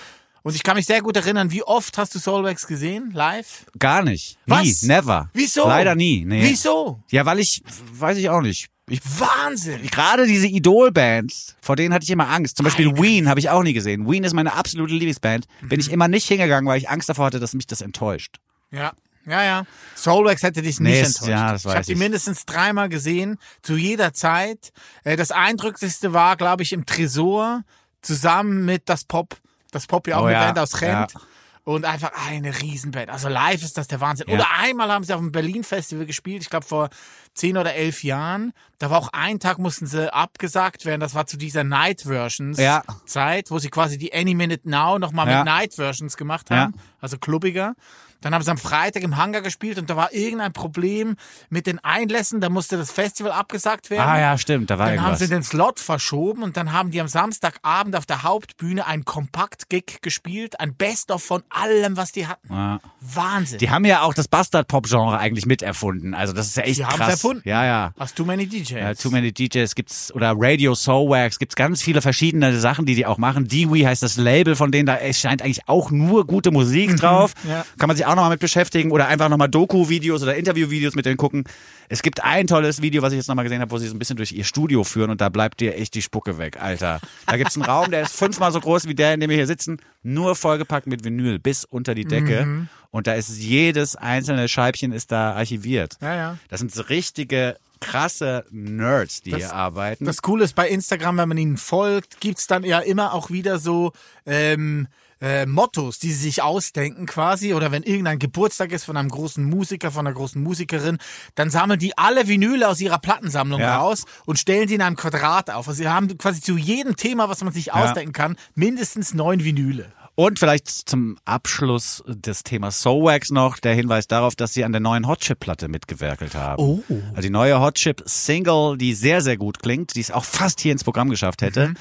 Und 0.42 0.54
ich 0.54 0.62
kann 0.62 0.76
mich 0.76 0.86
sehr 0.86 1.02
gut 1.02 1.16
erinnern, 1.16 1.50
wie 1.50 1.62
oft 1.64 1.98
hast 1.98 2.14
du 2.14 2.18
Soulwax 2.18 2.66
gesehen, 2.66 3.10
live? 3.12 3.66
Gar 3.78 4.02
nicht. 4.02 4.38
Was? 4.46 4.62
Nie. 4.62 4.76
Never. 4.82 5.28
Wieso? 5.34 5.66
Leider 5.66 5.94
nie. 5.94 6.24
Nee. 6.24 6.42
Wieso? 6.42 7.02
Ja, 7.10 7.26
weil 7.26 7.40
ich, 7.40 7.62
weiß 7.92 8.16
ich 8.16 8.30
auch 8.30 8.40
nicht. 8.40 8.68
Ich, 8.88 9.00
Wahnsinn! 9.18 9.82
gerade 9.90 10.26
diese 10.26 10.46
Idol-Bands, 10.46 11.56
vor 11.60 11.76
denen 11.76 11.92
hatte 11.94 12.04
ich 12.04 12.10
immer 12.10 12.28
Angst. 12.28 12.56
Zum 12.56 12.64
Beispiel 12.64 12.86
Meine 12.86 13.02
Ween 13.02 13.28
habe 13.28 13.40
ich 13.40 13.50
auch 13.50 13.62
nie 13.62 13.72
gesehen. 13.72 14.08
Ween 14.08 14.24
ist 14.24 14.34
meine 14.34 14.54
absolute 14.54 14.92
Lieblingsband. 14.92 15.46
Bin 15.62 15.80
ich 15.80 15.90
immer 15.92 16.08
nicht 16.08 16.26
hingegangen, 16.28 16.68
weil 16.68 16.78
ich 16.78 16.88
Angst 16.88 17.08
davor 17.08 17.26
hatte, 17.26 17.40
dass 17.40 17.54
mich 17.54 17.66
das 17.66 17.80
enttäuscht. 17.80 18.36
Ja, 18.70 18.92
ja, 19.26 19.44
ja. 19.44 19.66
Soulwax 19.94 20.42
hätte 20.42 20.62
dich 20.62 20.80
nicht 20.80 20.90
Nee, 20.92 21.00
enttäuscht. 21.00 21.28
ja, 21.28 21.52
das 21.52 21.62
ich 21.62 21.66
weiß 21.66 21.74
habe 21.74 21.84
die 21.86 21.92
ich. 21.92 21.98
mindestens 21.98 22.46
dreimal 22.46 22.88
gesehen, 22.88 23.38
zu 23.62 23.76
jeder 23.76 24.12
Zeit. 24.14 24.72
Äh, 25.04 25.16
Das 25.16 25.30
eindrücklichste 25.30 26.12
war, 26.12 26.36
glaube 26.36 26.62
ich, 26.62 26.72
im 26.72 26.86
Tresor 26.86 27.62
zusammen 28.00 28.64
mit 28.64 28.88
das 28.88 29.04
Pop. 29.04 29.36
Das 29.70 29.86
Pop 29.86 30.08
ja 30.08 30.16
auch 30.16 30.22
Oh 30.22 30.26
eine 30.26 30.32
ja, 30.34 30.44
Band 30.46 30.58
aus 30.58 30.80
Rent. 30.80 31.12
ja. 31.12 31.20
Und 31.68 31.84
einfach 31.84 32.12
eine 32.26 32.62
Riesenband. 32.62 33.10
Also 33.10 33.28
live 33.28 33.62
ist 33.62 33.76
das 33.76 33.88
der 33.88 34.00
Wahnsinn. 34.00 34.26
Ja. 34.28 34.36
Oder 34.36 34.46
einmal 34.58 34.90
haben 34.90 35.04
sie 35.04 35.12
auf 35.12 35.20
dem 35.20 35.32
Berlin-Festival 35.32 36.06
gespielt, 36.06 36.40
ich 36.42 36.48
glaube 36.48 36.64
vor 36.64 36.88
zehn 37.34 37.58
oder 37.58 37.74
elf 37.74 38.02
Jahren. 38.04 38.54
Da 38.78 38.88
war 38.88 38.96
auch 38.98 39.10
ein 39.12 39.38
Tag 39.38 39.58
mussten 39.58 39.86
sie 39.86 40.10
abgesagt 40.10 40.86
werden. 40.86 41.00
Das 41.02 41.14
war 41.14 41.26
zu 41.26 41.36
dieser 41.36 41.64
Night 41.64 42.00
Versions 42.06 42.56
Ja. 42.58 42.84
Zeit, 43.04 43.50
wo 43.50 43.58
sie 43.58 43.68
quasi 43.68 43.98
die 43.98 44.14
Any 44.14 44.34
Minute 44.34 44.66
Now 44.66 44.98
nochmal 44.98 45.28
Ja. 45.28 45.36
mit 45.40 45.44
Night 45.44 45.74
Versions 45.74 46.16
gemacht 46.16 46.50
haben. 46.50 46.72
Also 47.02 47.18
klubbiger. 47.18 47.74
Dann 48.20 48.34
haben 48.34 48.42
sie 48.42 48.50
am 48.50 48.58
Freitag 48.58 49.02
im 49.02 49.16
Hangar 49.16 49.42
gespielt 49.42 49.78
und 49.78 49.88
da 49.90 49.96
war 49.96 50.12
irgendein 50.12 50.52
Problem 50.52 51.16
mit 51.50 51.66
den 51.66 51.78
Einlässen. 51.84 52.40
Da 52.40 52.48
musste 52.48 52.76
das 52.76 52.90
Festival 52.90 53.32
abgesagt 53.32 53.90
werden. 53.90 54.08
Ah 54.08 54.18
ja, 54.18 54.38
stimmt, 54.38 54.70
da 54.70 54.78
war 54.78 54.86
Dann 54.86 54.96
haben 55.00 55.04
irgendwas. 55.12 55.18
sie 55.20 55.28
den 55.28 55.42
Slot 55.42 55.80
verschoben 55.80 56.42
und 56.42 56.56
dann 56.56 56.72
haben 56.72 56.90
die 56.90 57.00
am 57.00 57.08
Samstagabend 57.08 57.94
auf 57.96 58.06
der 58.06 58.22
Hauptbühne 58.24 58.86
ein 58.86 59.04
Kompakt-Gig 59.04 59.98
gespielt, 60.02 60.58
ein 60.60 60.74
Best-of 60.74 61.22
von 61.22 61.42
allem, 61.50 61.96
was 61.96 62.12
die 62.12 62.26
hatten. 62.26 62.48
Ja. 62.52 62.80
Wahnsinn. 63.00 63.58
Die 63.58 63.70
haben 63.70 63.84
ja 63.84 64.02
auch 64.02 64.14
das 64.14 64.26
Bastard-Pop-Genre 64.28 65.18
eigentlich 65.18 65.46
miterfunden. 65.46 66.14
Also 66.14 66.32
das 66.32 66.46
ist 66.48 66.56
ja 66.56 66.64
echt 66.64 66.78
Die 66.80 66.82
krass. 66.82 67.10
erfunden. 67.10 67.42
Ja, 67.48 67.64
ja. 67.64 67.92
Hast 67.98 68.16
Too 68.16 68.24
Many 68.24 68.46
DJs? 68.46 68.70
Ja, 68.70 68.94
Too 68.94 69.10
Many 69.10 69.32
DJs 69.32 69.74
gibt's 69.74 70.12
oder 70.12 70.34
Radio 70.36 70.74
Soulwax 70.74 71.38
gibt's 71.38 71.54
ganz 71.54 71.82
viele 71.82 72.02
verschiedene 72.02 72.58
Sachen, 72.58 72.84
die 72.86 72.94
die 72.94 73.06
auch 73.06 73.18
machen. 73.18 73.46
Dewey 73.46 73.82
heißt 73.82 74.02
das 74.02 74.16
Label 74.16 74.56
von 74.56 74.72
denen, 74.72 74.86
da 74.86 74.94
erscheint 74.96 75.42
eigentlich 75.42 75.68
auch 75.68 75.90
nur 75.90 76.26
gute 76.26 76.50
Musik 76.50 76.96
drauf. 77.00 77.34
Ja. 77.48 77.64
Kann 77.78 77.86
man 77.88 77.96
sich 77.96 78.06
auch 78.08 78.14
nochmal 78.14 78.30
mit 78.30 78.40
beschäftigen 78.40 78.90
oder 78.90 79.08
einfach 79.08 79.28
nochmal 79.28 79.48
Doku-Videos 79.48 80.22
oder 80.22 80.36
Interview-Videos 80.36 80.94
mit 80.94 81.06
denen 81.06 81.16
gucken. 81.16 81.44
Es 81.88 82.02
gibt 82.02 82.22
ein 82.24 82.46
tolles 82.46 82.82
Video, 82.82 83.02
was 83.02 83.12
ich 83.12 83.18
jetzt 83.18 83.28
nochmal 83.28 83.44
gesehen 83.44 83.60
habe, 83.60 83.70
wo 83.70 83.78
sie 83.78 83.86
so 83.86 83.94
ein 83.94 83.98
bisschen 83.98 84.16
durch 84.16 84.32
ihr 84.32 84.44
Studio 84.44 84.84
führen 84.84 85.10
und 85.10 85.20
da 85.20 85.28
bleibt 85.28 85.60
dir 85.60 85.76
echt 85.76 85.94
die 85.94 86.02
Spucke 86.02 86.38
weg, 86.38 86.60
Alter. 86.60 87.00
Da 87.26 87.36
gibt's 87.36 87.56
einen 87.56 87.64
Raum, 87.64 87.90
der 87.90 88.02
ist 88.02 88.14
fünfmal 88.14 88.52
so 88.52 88.60
groß 88.60 88.86
wie 88.86 88.94
der, 88.94 89.14
in 89.14 89.20
dem 89.20 89.30
wir 89.30 89.36
hier 89.36 89.46
sitzen, 89.46 89.78
nur 90.02 90.36
vollgepackt 90.36 90.86
mit 90.86 91.04
Vinyl 91.04 91.38
bis 91.38 91.64
unter 91.64 91.94
die 91.94 92.04
Decke. 92.04 92.44
Mhm. 92.44 92.68
Und 92.90 93.06
da 93.06 93.14
ist 93.14 93.36
jedes 93.38 93.96
einzelne 93.96 94.48
Scheibchen 94.48 94.92
ist 94.92 95.12
da 95.12 95.32
archiviert. 95.34 95.96
Ja, 96.00 96.14
ja. 96.14 96.38
Das 96.48 96.60
sind 96.60 96.72
so 96.72 96.82
richtige 96.82 97.56
krasse 97.80 98.44
Nerds, 98.50 99.22
die 99.22 99.34
hier 99.34 99.52
arbeiten. 99.52 100.04
Das 100.04 100.22
Coole 100.22 100.44
ist 100.44 100.54
bei 100.54 100.68
Instagram, 100.68 101.18
wenn 101.18 101.28
man 101.28 101.38
ihnen 101.38 101.56
folgt, 101.56 102.20
gibt's 102.20 102.46
dann 102.46 102.64
ja 102.64 102.80
immer 102.80 103.14
auch 103.14 103.30
wieder 103.30 103.58
so 103.58 103.92
ähm, 104.26 104.88
äh, 105.20 105.46
Mottos, 105.46 105.98
die 105.98 106.12
sie 106.12 106.22
sich 106.24 106.42
ausdenken 106.42 107.06
quasi. 107.06 107.54
Oder 107.54 107.72
wenn 107.72 107.82
irgendein 107.82 108.18
Geburtstag 108.18 108.72
ist 108.72 108.84
von 108.84 108.96
einem 108.96 109.08
großen 109.08 109.44
Musiker, 109.44 109.90
von 109.90 110.06
einer 110.06 110.14
großen 110.14 110.42
Musikerin, 110.42 110.98
dann 111.34 111.50
sammeln 111.50 111.78
die 111.78 111.96
alle 111.98 112.28
Vinyle 112.28 112.68
aus 112.68 112.80
ihrer 112.80 112.98
Plattensammlung 112.98 113.60
Ja. 113.60 113.78
raus 113.78 114.04
und 114.26 114.38
stellen 114.38 114.68
die 114.68 114.74
in 114.74 114.82
einem 114.82 114.96
Quadrat 114.96 115.50
auf. 115.50 115.68
Also 115.68 115.82
sie 115.82 115.88
haben 115.88 116.16
quasi 116.18 116.40
zu 116.40 116.56
jedem 116.56 116.96
Thema, 116.96 117.28
was 117.28 117.42
man 117.42 117.52
sich 117.52 117.72
ausdenken 117.72 118.12
kann, 118.12 118.36
mindestens 118.54 119.14
neun 119.14 119.42
Vinyle. 119.44 119.92
Und 120.14 120.40
vielleicht 120.40 120.66
zum 120.68 121.16
Abschluss 121.24 122.02
des 122.08 122.42
Themas 122.42 122.82
Soulwax 122.82 123.30
noch 123.30 123.58
der 123.60 123.72
Hinweis 123.74 124.08
darauf, 124.08 124.34
dass 124.34 124.52
sie 124.52 124.64
an 124.64 124.72
der 124.72 124.80
neuen 124.80 125.06
Hot 125.06 125.20
Chip 125.20 125.38
Platte 125.38 125.68
mitgewerkelt 125.68 126.34
haben. 126.34 126.60
Oh. 126.60 126.82
Also 127.10 127.22
die 127.22 127.30
neue 127.30 127.60
Hot 127.60 127.76
Chip 127.76 128.02
Single, 128.04 128.76
die 128.78 128.94
sehr, 128.94 129.20
sehr 129.20 129.36
gut 129.36 129.60
klingt, 129.62 129.94
die 129.94 130.00
es 130.00 130.10
auch 130.10 130.24
fast 130.24 130.60
hier 130.60 130.72
ins 130.72 130.82
Programm 130.82 131.08
geschafft 131.08 131.40
hätte, 131.42 131.68
Mhm. 131.68 131.74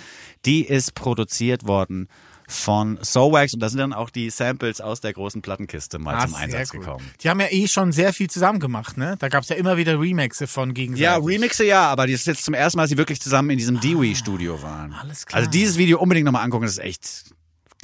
die 0.45 0.63
ist 0.65 0.93
produziert 0.93 1.65
worden 1.67 2.07
von 2.49 2.97
Soulwax 3.03 3.53
und 3.53 3.59
da 3.59 3.67
sind 3.67 3.79
dann 3.79 3.91
auch 3.93 4.09
die 4.09 4.29
Samples 4.29 4.79
aus 4.79 5.01
der 5.01 5.11
großen 5.11 5.41
Plattenkiste 5.41 5.99
mal 5.99 6.25
zum 6.25 6.33
Ah, 6.35 6.39
Einsatz 6.39 6.69
sehr 6.69 6.79
gut. 6.79 6.87
gekommen. 6.87 7.05
Die 7.21 7.29
haben 7.29 7.41
ja 7.41 7.47
eh 7.51 7.67
schon 7.67 7.91
sehr 7.91 8.13
viel 8.13 8.29
zusammen 8.29 8.59
gemacht, 8.61 8.95
ne? 8.97 9.15
Da 9.19 9.27
gab's 9.27 9.49
ja 9.49 9.57
immer 9.57 9.75
wieder 9.77 9.99
Remixe 9.99 10.47
von 10.47 10.73
gegenseitig. 10.73 11.03
Ja, 11.03 11.17
Remixe 11.17 11.65
ja, 11.65 11.89
aber 11.89 12.07
das 12.07 12.15
ist 12.21 12.27
jetzt 12.27 12.45
zum 12.45 12.53
ersten 12.53 12.77
Mal, 12.77 12.83
dass 12.83 12.89
sie 12.91 12.97
wirklich 12.97 13.19
zusammen 13.21 13.49
in 13.49 13.57
diesem 13.57 13.79
Dewey-Studio 13.81 14.61
waren. 14.63 14.93
alles 14.93 15.25
klar. 15.25 15.39
Also 15.39 15.49
dieses 15.51 15.77
Video 15.77 15.99
unbedingt 15.99 16.25
nochmal 16.25 16.43
angucken, 16.45 16.63
das 16.63 16.73
ist 16.73 16.83
echt 16.83 17.25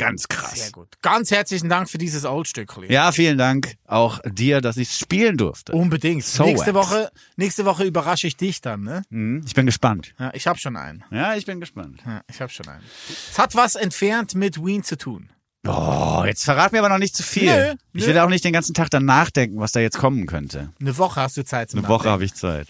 ganz 0.04 0.28
krass. 0.28 0.56
Sehr 0.60 0.72
gut. 0.72 0.88
Ganz 1.02 1.32
herzlichen 1.32 1.70
Dank 1.70 1.90
für 1.90 1.98
dieses 1.98 2.26
Oldstückli. 2.26 2.92
Ja, 2.92 3.12
vielen 3.12 3.38
Dank 3.38 3.74
auch 3.88 4.20
dir, 4.26 4.62
dass 4.62 4.78
ich 4.78 4.92
spielen 4.92 5.38
durfte. 5.38 5.72
Unbedingt. 5.74 6.24
So 6.24 6.44
nächste 6.44 6.74
wax. 6.74 6.90
Woche, 6.92 7.12
nächste 7.38 7.66
Woche 7.66 7.84
überrasche 7.84 8.28
ich 8.28 8.38
dich 8.38 8.62
dann, 8.62 8.82
ne? 8.84 9.02
Mhm, 9.10 9.44
Ich 9.46 9.54
bin 9.54 9.66
gespannt. 9.66 10.14
Ja, 10.20 10.32
ich 10.34 10.48
habe 10.48 10.60
schon 10.60 10.76
einen. 10.78 11.04
Ja, 11.12 11.36
ich 11.36 11.46
bin 11.46 11.60
gespannt. 11.60 12.02
Ja, 12.06 12.22
ich 12.30 12.42
habe 12.42 12.52
schon 12.52 12.68
einen. 12.68 12.84
Es 13.32 13.38
hat 13.40 13.56
was 13.56 13.76
entfernt 13.76 14.36
mit 14.36 14.64
Wien 14.64 14.84
zu 14.84 14.98
tun. 14.98 15.30
Oh, 15.66 16.24
jetzt 16.26 16.44
verrat 16.44 16.74
mir 16.74 16.80
aber 16.80 16.90
noch 16.90 16.98
nicht 16.98 17.16
zu 17.16 17.24
viel. 17.24 17.46
Nö, 17.46 17.74
ich 17.94 18.02
nö. 18.02 18.08
will 18.10 18.20
auch 18.20 18.28
nicht 18.28 18.44
den 18.44 18.52
ganzen 18.52 18.74
Tag 18.74 18.90
dann 18.90 19.06
nachdenken, 19.06 19.60
was 19.60 19.72
da 19.72 19.80
jetzt 19.80 19.98
kommen 19.98 20.26
könnte. 20.26 20.74
Eine 20.82 20.98
Woche 20.98 21.22
hast 21.22 21.38
du 21.38 21.46
Zeit 21.46 21.72
zum 21.72 21.80
Eine 21.80 21.88
Woche 21.88 22.10
habe 22.10 22.26
ich 22.26 22.34
Zeit. 22.34 22.68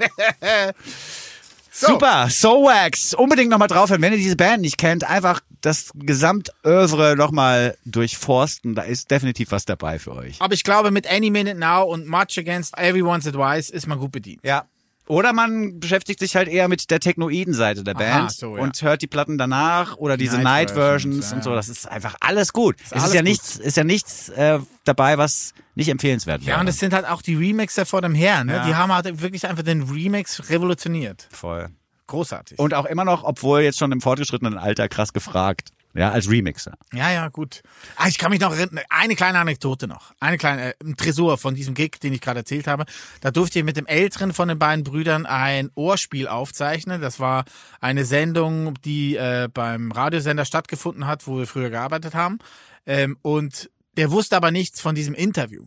So. 1.71 1.88
Super, 1.88 2.27
So 2.29 2.65
Wax. 2.65 3.15
Unbedingt 3.15 3.49
nochmal 3.49 3.67
draufhören. 3.67 4.01
Wenn 4.01 4.13
ihr 4.13 4.19
diese 4.19 4.36
Band 4.36 4.61
nicht 4.61 4.77
kennt, 4.77 5.03
einfach 5.09 5.41
das 5.64 5.91
Gesamtövre 5.95 7.16
nochmal 7.16 7.78
durchforsten. 7.86 8.76
Da 8.76 8.84
ist 8.84 9.09
definitiv 9.09 9.51
was 9.51 9.66
dabei 9.66 9.97
für 9.97 10.14
euch. 10.14 10.39
Aber 10.39 10.53
ich 10.53 10.64
glaube, 10.64 10.91
mit 10.91 11.09
Any 11.09 11.32
Minute 11.32 11.57
Now 11.57 11.84
und 11.84 12.07
Much 12.07 12.38
Against 12.38 12.78
Everyone's 12.78 13.26
Advice 13.26 13.70
ist 13.70 13.88
man 13.88 13.97
gut 13.97 14.11
bedient. 14.11 14.41
Ja. 14.43 14.66
Oder 15.07 15.34
man 15.34 15.82
beschäftigt 15.82 16.20
sich 16.20 16.36
halt 16.38 16.47
eher 16.47 16.70
mit 16.70 16.89
der 16.89 17.01
technoiden 17.01 17.53
Seite 17.53 17.84
der 17.84 17.93
Band 17.93 18.32
so, 18.32 18.55
ja. 18.55 18.64
und 18.64 18.82
hört 18.82 19.01
die 19.01 19.07
Platten 19.07 19.38
danach 19.38 19.97
oder 19.97 20.16
diese 20.16 20.38
Night 20.38 20.43
Night 20.43 20.72
Versions 20.72 21.16
Versions, 21.16 21.30
ja, 21.32 21.36
und 21.36 21.43
so. 21.43 21.55
Das 21.55 21.68
ist 21.68 21.89
einfach 21.89 22.16
alles 22.22 22.53
gut. 22.53 22.78
es 22.86 22.93
alles 22.93 23.07
ist 23.07 23.14
ja 23.14 23.22
gut. 23.22 23.30
nichts, 23.30 23.57
ist 23.57 23.78
ja 23.78 23.84
nichts 23.84 24.30
äh, 24.30 24.59
dabei, 24.86 25.18
was 25.18 25.53
nicht 25.76 25.89
empfehlenswert 25.89 26.45
wäre. 26.45 26.55
Ja, 26.55 26.61
und 26.61 26.68
es 26.68 26.80
sind 26.80 26.93
halt 26.93 27.05
auch 27.05 27.22
die 27.22 27.36
Remixer 27.36 27.86
vor 27.86 28.01
dem 28.01 28.16
Herrn. 28.16 28.47
Ne? 28.47 28.64
Die 28.66 28.76
haben 28.76 28.93
halt 28.93 29.22
wirklich 29.22 29.45
einfach 29.45 29.64
den 29.64 29.84
Remix 29.84 30.49
revolutioniert. 30.49 31.28
voll. 31.32 31.70
Großartig. 32.08 32.60
Und 32.60 32.74
auch 32.74 32.86
immer 32.86 33.06
noch, 33.06 33.24
obwohl 33.24 33.62
jetzt 33.62 33.80
schon 33.80 33.91
im 33.91 34.01
fortgeschrittenen 34.01 34.58
Alter 34.58 34.89
krass 34.89 35.14
gefragt. 35.14 35.70
Ja, 35.95 36.10
als 36.10 36.28
Remixer. 36.28 36.74
Ja, 36.91 37.12
ja, 37.12 37.28
gut. 37.30 37.62
Ah, 37.97 38.08
ich 38.08 38.18
kann 38.18 38.32
mich 38.32 38.39
noch 38.39 38.51
erinnern, 38.51 38.84
eine 38.89 39.16
kleine 39.16 39.38
Anekdote 39.38 39.88
noch. 39.88 40.12
Eine 40.20 40.39
kleine, 40.39 40.72
äh, 40.72 40.74
ein 40.84 40.97
Tresor 40.97 41.38
von 41.38 41.54
diesem 41.54 41.76
Gig, 41.76 41.99
den 42.01 42.14
ich 42.14 42.22
gerade 42.22 42.39
erzählt 42.39 42.66
habe. 42.66 42.86
Da 43.22 43.30
durfte 43.30 43.60
ich 43.60 43.66
mit 43.66 43.78
dem 43.78 43.86
älteren 43.86 44.34
von 44.34 44.47
den 44.47 44.58
beiden 44.58 44.84
Brüdern 44.84 45.28
ein 45.28 45.70
Ohrspiel 45.76 46.28
aufzeichnen. 46.28 46.99
Das 46.99 47.20
war 47.20 47.45
eine 47.80 48.06
Sendung, 48.06 48.74
die 48.82 49.18
äh, 49.18 49.49
beim 49.54 49.91
Radiosender 49.91 50.45
stattgefunden 50.45 51.06
hat, 51.06 51.28
wo 51.28 51.38
wir 51.38 51.45
früher 51.45 51.70
gearbeitet 51.70 52.16
haben. 52.16 52.39
Ähm, 52.88 53.18
und 53.22 53.70
der 53.95 54.10
wusste 54.10 54.36
aber 54.36 54.49
nichts 54.49 54.82
von 54.82 54.95
diesem 54.95 55.14
Interview. 55.14 55.66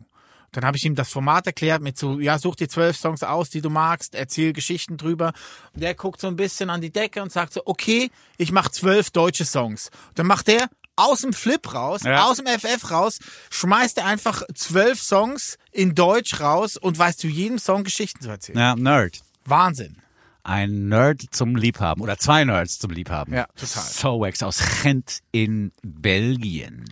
Dann 0.51 0.63
habe 0.65 0.77
ich 0.77 0.85
ihm 0.85 0.95
das 0.95 1.09
Format 1.09 1.45
erklärt 1.45 1.81
mit 1.81 1.97
so, 1.97 2.19
ja, 2.19 2.39
such 2.39 2.55
dir 2.55 2.69
zwölf 2.69 2.97
Songs 2.97 3.21
aus, 3.23 3.49
die 3.49 3.61
du 3.61 3.69
magst, 3.69 4.15
erzähl 4.15 4.53
Geschichten 4.53 4.97
drüber. 4.97 5.33
Und 5.73 5.81
der 5.83 5.93
guckt 5.93 6.21
so 6.21 6.27
ein 6.27 6.35
bisschen 6.35 6.69
an 6.69 6.81
die 6.81 6.89
Decke 6.91 7.21
und 7.21 7.31
sagt 7.31 7.53
so, 7.53 7.61
okay, 7.65 8.09
ich 8.37 8.51
mache 8.51 8.71
zwölf 8.71 9.11
deutsche 9.11 9.45
Songs. 9.45 9.89
Und 10.09 10.19
dann 10.19 10.27
macht 10.27 10.47
der 10.47 10.67
aus 10.95 11.21
dem 11.21 11.31
Flip 11.33 11.73
raus, 11.73 12.01
Ja. 12.03 12.23
aus 12.25 12.37
dem 12.37 12.47
FF 12.47 12.89
raus, 12.89 13.19
schmeißt 13.51 13.99
er 13.99 14.05
einfach 14.05 14.41
zwölf 14.55 14.99
Songs 14.99 15.57
in 15.71 15.93
Deutsch 15.93 16.39
raus 16.39 16.75
und 16.75 16.97
weiß 16.97 17.17
zu 17.17 17.27
jedem 17.27 17.59
Song 17.59 17.83
Geschichten 17.83 18.21
zu 18.23 18.29
erzählen. 18.29 18.57
Ja, 18.57 18.75
Nerd. 18.75 19.19
Wahnsinn. 19.45 19.97
Ein 20.43 20.87
Nerd 20.87 21.23
zum 21.31 21.55
Liebhaben 21.57 22.01
oder 22.01 22.17
zwei 22.17 22.45
Nerds 22.45 22.79
zum 22.79 22.89
Liebhaben. 22.91 23.33
Ja, 23.33 23.47
total. 23.57 23.83
Sowax 23.83 24.41
aus 24.43 24.59
Gent 24.81 25.19
in 25.31 25.71
Belgien. 25.83 26.85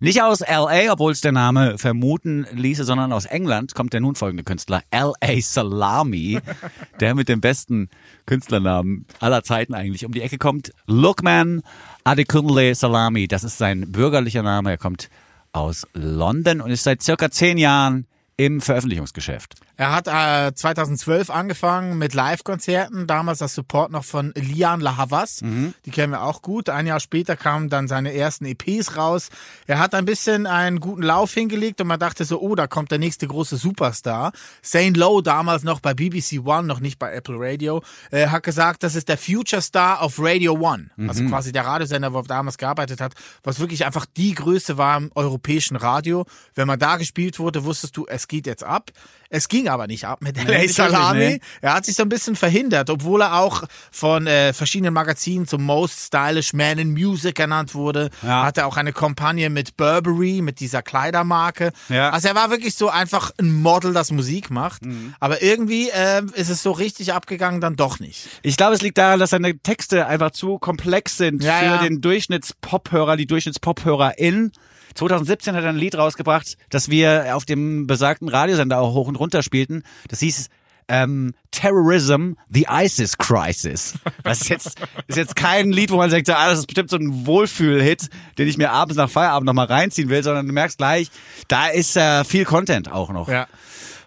Nicht 0.00 0.22
aus 0.22 0.40
LA, 0.40 0.92
obwohl 0.92 1.12
es 1.12 1.20
der 1.20 1.32
Name 1.32 1.78
vermuten 1.78 2.46
ließe, 2.52 2.84
sondern 2.84 3.12
aus 3.12 3.24
England 3.24 3.74
kommt 3.74 3.92
der 3.92 4.00
nun 4.00 4.14
folgende 4.14 4.44
Künstler, 4.44 4.82
LA 4.92 5.40
Salami, 5.40 6.38
der 7.00 7.14
mit 7.14 7.28
dem 7.28 7.40
besten 7.40 7.88
Künstlernamen 8.26 9.06
aller 9.20 9.42
Zeiten 9.42 9.74
eigentlich 9.74 10.04
um 10.04 10.12
die 10.12 10.22
Ecke 10.22 10.38
kommt. 10.38 10.72
Lookman 10.86 11.62
Adekunle 12.04 12.74
Salami, 12.74 13.28
das 13.28 13.44
ist 13.44 13.58
sein 13.58 13.92
bürgerlicher 13.92 14.42
Name. 14.42 14.70
Er 14.70 14.78
kommt 14.78 15.08
aus 15.52 15.86
London 15.94 16.60
und 16.60 16.70
ist 16.70 16.84
seit 16.84 17.02
circa 17.02 17.30
zehn 17.30 17.58
Jahren 17.58 18.06
im 18.36 18.60
Veröffentlichungsgeschäft. 18.60 19.54
Er 19.76 19.92
hat 19.92 20.06
äh, 20.06 20.54
2012 20.54 21.30
angefangen 21.30 21.98
mit 21.98 22.14
Live-Konzerten, 22.14 23.06
damals 23.06 23.40
das 23.40 23.54
Support 23.54 23.90
noch 23.90 24.04
von 24.04 24.32
Lian 24.36 24.80
La 24.80 24.96
Havas, 24.96 25.40
die 25.84 25.90
kennen 25.90 26.12
wir 26.12 26.22
auch 26.22 26.42
gut. 26.42 26.68
Ein 26.68 26.86
Jahr 26.86 27.00
später 27.00 27.36
kamen 27.36 27.68
dann 27.68 27.88
seine 27.88 28.14
ersten 28.14 28.44
EPs 28.44 28.96
raus. 28.96 29.30
Er 29.66 29.78
hat 29.80 29.94
ein 29.94 30.04
bisschen 30.04 30.46
einen 30.46 30.78
guten 30.78 31.02
Lauf 31.02 31.34
hingelegt 31.34 31.80
und 31.80 31.88
man 31.88 31.98
dachte 31.98 32.24
so, 32.24 32.40
oh, 32.40 32.54
da 32.54 32.66
kommt 32.68 32.92
der 32.92 32.98
nächste 32.98 33.26
große 33.26 33.56
Superstar. 33.56 34.32
Zane 34.62 34.96
Lowe, 34.96 35.22
damals 35.22 35.64
noch 35.64 35.80
bei 35.80 35.92
BBC 35.92 36.40
One, 36.44 36.64
noch 36.64 36.80
nicht 36.80 36.98
bei 36.98 37.12
Apple 37.12 37.36
Radio, 37.38 37.82
äh, 38.12 38.28
hat 38.28 38.44
gesagt, 38.44 38.82
das 38.84 38.94
ist 38.94 39.08
der 39.08 39.18
Future 39.18 39.60
Star 39.62 40.04
of 40.04 40.14
Radio 40.18 40.52
One. 40.54 40.90
Also 41.08 41.24
quasi 41.28 41.50
der 41.50 41.66
Radiosender, 41.66 42.12
wo 42.12 42.18
er 42.18 42.24
damals 42.24 42.58
gearbeitet 42.58 43.00
hat, 43.00 43.14
was 43.42 43.58
wirklich 43.58 43.84
einfach 43.84 44.06
die 44.06 44.34
Größe 44.34 44.78
war 44.78 44.96
im 44.98 45.10
europäischen 45.14 45.76
Radio. 45.76 46.26
Wenn 46.54 46.68
man 46.68 46.78
da 46.78 46.96
gespielt 46.96 47.38
wurde, 47.40 47.64
wusstest 47.64 47.96
du, 47.96 48.06
es 48.06 48.28
geht 48.28 48.46
jetzt 48.46 48.62
ab. 48.62 48.92
Es 49.34 49.48
ging 49.48 49.66
aber 49.66 49.88
nicht 49.88 50.04
ab 50.04 50.20
mit 50.22 50.36
LA 50.36 50.68
Salami. 50.68 51.18
wirklich, 51.18 51.40
nee. 51.40 51.46
Er 51.60 51.74
hat 51.74 51.84
sich 51.84 51.96
so 51.96 52.04
ein 52.04 52.08
bisschen 52.08 52.36
verhindert, 52.36 52.88
obwohl 52.88 53.22
er 53.22 53.40
auch 53.40 53.64
von 53.90 54.28
äh, 54.28 54.52
verschiedenen 54.52 54.94
Magazinen 54.94 55.48
zum 55.48 55.64
Most 55.64 55.98
Stylish 56.06 56.52
Man 56.52 56.78
in 56.78 56.92
Music 56.92 57.40
ernannt 57.40 57.74
wurde. 57.74 58.10
Ja. 58.22 58.44
Hatte 58.44 58.64
auch 58.64 58.76
eine 58.76 58.92
Kampagne 58.92 59.50
mit 59.50 59.76
Burberry, 59.76 60.40
mit 60.40 60.60
dieser 60.60 60.82
Kleidermarke. 60.82 61.72
Ja. 61.88 62.10
Also 62.10 62.28
er 62.28 62.36
war 62.36 62.50
wirklich 62.50 62.76
so 62.76 62.88
einfach 62.88 63.32
ein 63.40 63.52
Model, 63.60 63.92
das 63.92 64.12
Musik 64.12 64.50
macht. 64.50 64.84
Mhm. 64.84 65.14
Aber 65.18 65.42
irgendwie 65.42 65.88
äh, 65.88 66.22
ist 66.34 66.48
es 66.48 66.62
so 66.62 66.70
richtig 66.70 67.12
abgegangen, 67.12 67.60
dann 67.60 67.74
doch 67.74 67.98
nicht. 67.98 68.28
Ich 68.42 68.56
glaube, 68.56 68.74
es 68.74 68.82
liegt 68.82 68.98
daran, 68.98 69.18
dass 69.18 69.30
seine 69.30 69.58
Texte 69.58 70.06
einfach 70.06 70.30
zu 70.30 70.58
komplex 70.58 71.16
sind 71.16 71.42
Ja, 71.42 71.78
für 71.78 71.84
den 71.84 72.00
Durchschnittspop-Hörer, 72.00 73.16
die 73.16 73.26
Durchschnittspop-Hörerin. 73.26 74.52
2017 74.94 75.54
hat 75.56 75.64
er 75.64 75.70
ein 75.70 75.76
Lied 75.76 75.96
rausgebracht, 75.96 76.56
das 76.70 76.88
wir 76.90 77.34
auf 77.36 77.44
dem 77.44 77.86
besagten 77.86 78.28
Radiosender 78.28 78.78
auch 78.80 78.94
hoch 78.94 79.08
und 79.08 79.16
runter 79.16 79.42
spielten. 79.42 79.82
Das 80.08 80.20
hieß 80.20 80.48
ähm, 80.88 81.32
Terrorism, 81.50 82.32
the 82.50 82.66
ISIS 82.70 83.16
Crisis. 83.16 83.94
Das 84.22 84.42
ist 84.42 84.48
jetzt, 84.50 84.78
ist 85.06 85.16
jetzt 85.16 85.34
kein 85.34 85.72
Lied, 85.72 85.90
wo 85.90 85.96
man 85.96 86.10
sagt, 86.10 86.28
ah, 86.30 86.50
das 86.50 86.58
ist 86.58 86.66
bestimmt 86.66 86.90
so 86.90 86.96
ein 86.96 87.26
Wohlfühl-Hit, 87.26 88.08
den 88.38 88.48
ich 88.48 88.58
mir 88.58 88.70
abends 88.70 88.96
nach 88.96 89.08
Feierabend 89.08 89.46
nochmal 89.46 89.66
reinziehen 89.66 90.10
will, 90.10 90.22
sondern 90.22 90.46
du 90.46 90.52
merkst 90.52 90.76
gleich, 90.78 91.10
da 91.48 91.68
ist 91.68 91.96
äh, 91.96 92.22
viel 92.24 92.44
Content 92.44 92.92
auch 92.92 93.10
noch 93.10 93.28
Ja. 93.30 93.46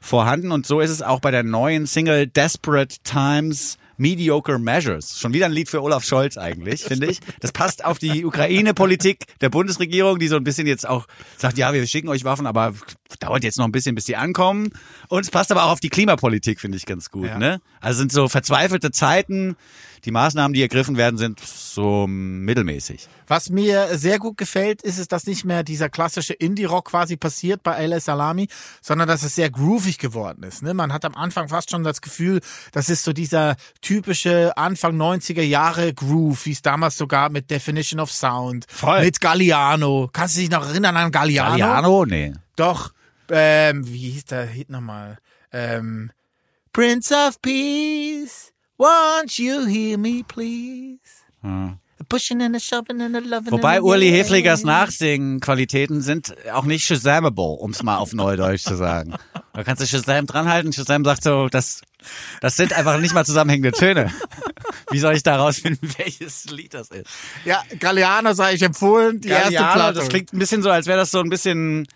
vorhanden 0.02 0.52
und 0.52 0.68
so 0.68 0.80
ist 0.80 0.92
es 0.92 1.02
auch 1.02 1.20
bei 1.20 1.32
der 1.32 1.44
neuen 1.44 1.88
Single 1.88 2.28
Desperate 2.28 2.98
Times 3.04 3.78
Mediocre 3.98 4.60
Measures. 4.60 5.20
Schon 5.20 5.34
wieder 5.34 5.48
ein 5.48 5.52
Lied 5.52 5.70
für 5.70 5.82
Olaf 5.82 6.04
Scholz 6.04 6.38
eigentlich, 6.38 6.84
finde 6.84 7.08
ich. 7.08 7.20
Das 7.40 7.52
passt 7.52 7.84
auf 7.84 8.00
die 8.00 8.26
Ukraine-Politik 8.26 9.26
der 9.42 9.50
Bundesregierung, 9.50 10.20
die 10.20 10.28
so 10.28 10.36
ein 10.36 10.44
bisschen 10.44 10.68
jetzt 10.68 10.88
auch 10.88 11.08
sagt, 11.38 11.58
ja, 11.58 11.74
wir 11.74 11.86
schicken 11.88 12.08
euch 12.08 12.24
Waffen, 12.24 12.46
aber 12.46 12.74
dauert 13.20 13.44
jetzt 13.44 13.58
noch 13.58 13.66
ein 13.66 13.72
bisschen, 13.72 13.96
bis 13.96 14.06
die 14.06 14.16
ankommen. 14.16 14.70
Und 15.08 15.22
es 15.22 15.32
passt 15.32 15.52
aber 15.52 15.66
auch 15.66 15.72
auf 15.72 15.80
die 15.80 15.90
Klimapolitik, 15.90 16.60
finde 16.60 16.78
ich 16.78 16.86
ganz 16.86 17.10
gut. 17.10 17.28
Ja. 17.28 17.38
Ne? 17.38 17.62
Also 17.82 18.00
sind 18.00 18.12
so 18.12 18.28
verzweifelte 18.28 18.92
Zeiten. 18.92 19.56
Die 20.08 20.12
Maßnahmen, 20.12 20.54
die 20.54 20.62
ergriffen 20.62 20.96
werden, 20.96 21.18
sind 21.18 21.42
so 21.42 22.08
mittelmäßig. 22.08 23.10
Was 23.28 23.50
mir 23.50 23.98
sehr 23.98 24.20
gut 24.20 24.38
gefällt, 24.38 24.82
ist 24.82 25.00
es, 25.00 25.10
dass 25.10 25.28
nicht 25.28 25.44
mehr 25.44 25.64
dieser 25.64 25.90
klassische 25.90 26.32
Indie-Rock 26.32 26.86
quasi 26.86 27.18
passiert 27.18 27.62
bei 27.62 27.86
LA 27.86 28.00
Salami, 28.00 28.48
sondern 28.82 29.10
dass 29.10 29.24
es 29.24 29.36
sehr 29.36 29.50
groovig 29.50 29.98
geworden 29.98 30.44
ist. 30.44 30.64
Ne? 30.64 30.74
Man 30.74 30.94
hat 30.94 31.04
am 31.04 31.14
Anfang 31.14 31.50
fast 31.50 31.72
schon 31.72 31.84
das 31.84 32.00
Gefühl, 32.00 32.40
das 32.72 32.88
ist 32.88 33.04
so 33.04 33.12
dieser 33.12 33.58
typische 33.82 34.56
Anfang 34.56 34.96
90er 34.96 35.42
Jahre 35.42 35.94
Groove, 35.94 36.46
wie 36.46 36.54
es 36.54 36.62
damals 36.62 36.96
sogar 36.96 37.30
mit 37.30 37.52
Definition 37.52 38.00
of 38.00 38.10
Sound, 38.10 38.66
Voll. 38.70 39.02
mit 39.02 39.20
Galliano. 39.20 40.10
Kannst 40.14 40.38
du 40.38 40.40
dich 40.40 40.50
noch 40.50 40.66
erinnern 40.70 40.96
an 40.96 41.12
Galliano? 41.12 41.58
Galliano? 41.58 42.06
Nee. 42.06 42.32
Doch. 42.56 42.94
Ähm, 43.30 43.86
wie 43.86 44.12
hieß 44.12 44.24
der 44.24 44.46
Hit 44.46 44.70
nochmal? 44.70 45.18
Ähm, 45.52 46.12
Prince 46.72 47.14
of 47.14 47.42
Peace, 47.42 48.54
won't 48.78 49.40
you 49.40 49.66
hear 49.66 49.98
me, 49.98 50.24
please? 50.24 51.00
Pushing 52.10 52.42
and 52.42 52.56
a 52.56 52.60
shoving 52.60 53.02
and 53.02 53.16
a 53.16 53.22
loving. 53.22 53.52
Wobei 53.52 53.78
and 53.78 53.86
a 53.86 53.88
Uli. 53.88 54.12
Hefligers 54.12 54.64
Nachsingen-Qualitäten 54.64 56.02
sind 56.02 56.36
auch 56.54 56.64
nicht 56.64 56.86
Shazamable, 56.86 57.58
um 57.60 57.72
es 57.72 57.84
mal 57.84 57.98
auf 57.98 58.14
Neudeutsch 58.14 58.64
zu 58.64 58.76
sagen. 58.76 59.16
Da 59.54 59.64
kannst 59.64 59.82
du 59.82 59.88
Shazam 59.88 60.26
dranhalten. 60.26 60.72
Shazam 60.72 61.04
sagt 61.04 61.24
so, 61.24 61.48
das, 61.50 61.82
das 62.40 62.56
sind 62.56 62.74
einfach 62.74 63.00
nicht 63.00 63.14
mal 63.14 63.26
zusammenhängende 63.26 63.72
Töne. 63.72 64.14
Wie 64.92 65.00
soll 65.00 65.16
ich 65.16 65.24
da 65.24 65.38
rausfinden, 65.38 65.90
welches 65.98 66.46
Lied 66.46 66.76
das 66.76 66.92
ist? 66.92 67.10
Ja, 67.44 67.64
Galliano 67.80 68.34
sei 68.34 68.54
ich 68.54 68.62
empfohlen, 68.62 69.20
die 69.20 69.30
erste 69.30 69.54
Galliano, 69.54 69.74
Platte. 69.74 70.00
das 70.00 70.10
klingt 70.10 70.32
ein 70.32 70.40
bisschen 70.40 70.62
so, 70.62 70.70
als 70.70 70.86
wäre 70.86 71.00
das 71.00 71.12
so 71.12 71.20
ein 71.20 71.30
bisschen 71.30 71.88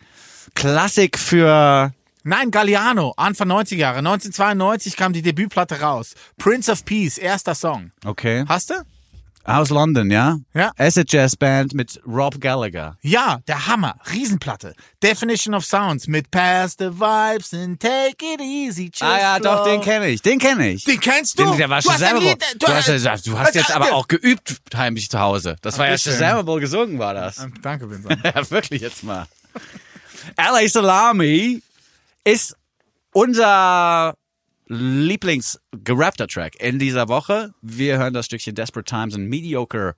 Klassik 0.55 1.17
für... 1.19 1.93
Nein, 2.23 2.51
Galliano, 2.51 3.13
Anfang 3.17 3.51
90er 3.51 3.75
Jahre. 3.77 3.97
1992 3.99 4.95
kam 4.95 5.11
die 5.11 5.23
Debütplatte 5.23 5.81
raus. 5.81 6.13
Prince 6.37 6.71
of 6.71 6.85
Peace, 6.85 7.17
erster 7.17 7.55
Song. 7.55 7.91
Okay. 8.05 8.45
Hast 8.47 8.69
du? 8.69 8.75
Aus 9.43 9.71
London, 9.71 10.11
ja? 10.11 10.37
Ja. 10.53 10.71
Acid 10.77 11.11
Jazz 11.11 11.35
Band 11.35 11.73
mit 11.73 11.99
Rob 12.05 12.39
Gallagher. 12.39 12.95
Ja, 13.01 13.39
der 13.47 13.65
Hammer. 13.65 13.95
Riesenplatte. 14.11 14.75
Definition 15.01 15.55
of 15.55 15.65
Sounds 15.65 16.05
mit 16.07 16.29
Pass 16.29 16.75
the 16.77 16.91
Vibes 16.91 17.51
and 17.55 17.79
Take 17.79 18.23
It 18.33 18.39
Easy. 18.39 18.91
Just 18.93 19.01
Ah 19.01 19.19
ja, 19.19 19.39
doch, 19.39 19.63
den 19.65 19.81
kenne 19.81 20.09
ich. 20.09 20.21
Den 20.21 20.37
kenne 20.37 20.69
ich. 20.69 20.83
Den 20.83 20.99
kennst 20.99 21.39
du? 21.39 21.45
Den, 21.45 21.57
der 21.57 21.69
war 21.71 21.81
du 21.81 21.89
hast 21.89 22.03
ein 22.03 22.07
Shazamable. 22.09 22.29
Lied, 22.29 22.55
Du, 22.59 22.67
hast, 22.67 22.85
gesagt, 22.85 23.25
du 23.25 23.39
hast 23.39 23.55
jetzt 23.55 23.75
aber 23.75 23.93
auch 23.93 24.07
geübt 24.07 24.61
heimlich 24.75 25.09
zu 25.09 25.19
Hause. 25.19 25.55
Das 25.63 25.79
war 25.79 25.87
ja. 25.87 25.97
Shazamable 25.97 26.59
gesungen, 26.59 26.99
war 26.99 27.15
das. 27.15 27.39
Ähm, 27.39 27.53
Danke, 27.63 27.89
Vincent. 27.89 28.19
Ja, 28.23 28.51
wirklich 28.51 28.81
jetzt 28.81 29.03
mal. 29.03 29.25
LA 30.37 30.67
Salami 30.69 31.63
ist 32.23 32.55
unser 33.13 34.15
Lieblings-gerappter 34.67 36.27
Track 36.27 36.55
in 36.61 36.79
dieser 36.79 37.09
Woche. 37.09 37.53
Wir 37.61 37.97
hören 37.97 38.13
das 38.13 38.27
Stückchen 38.27 38.55
Desperate 38.55 38.89
Times 38.89 39.15
and 39.15 39.29
Mediocre 39.29 39.95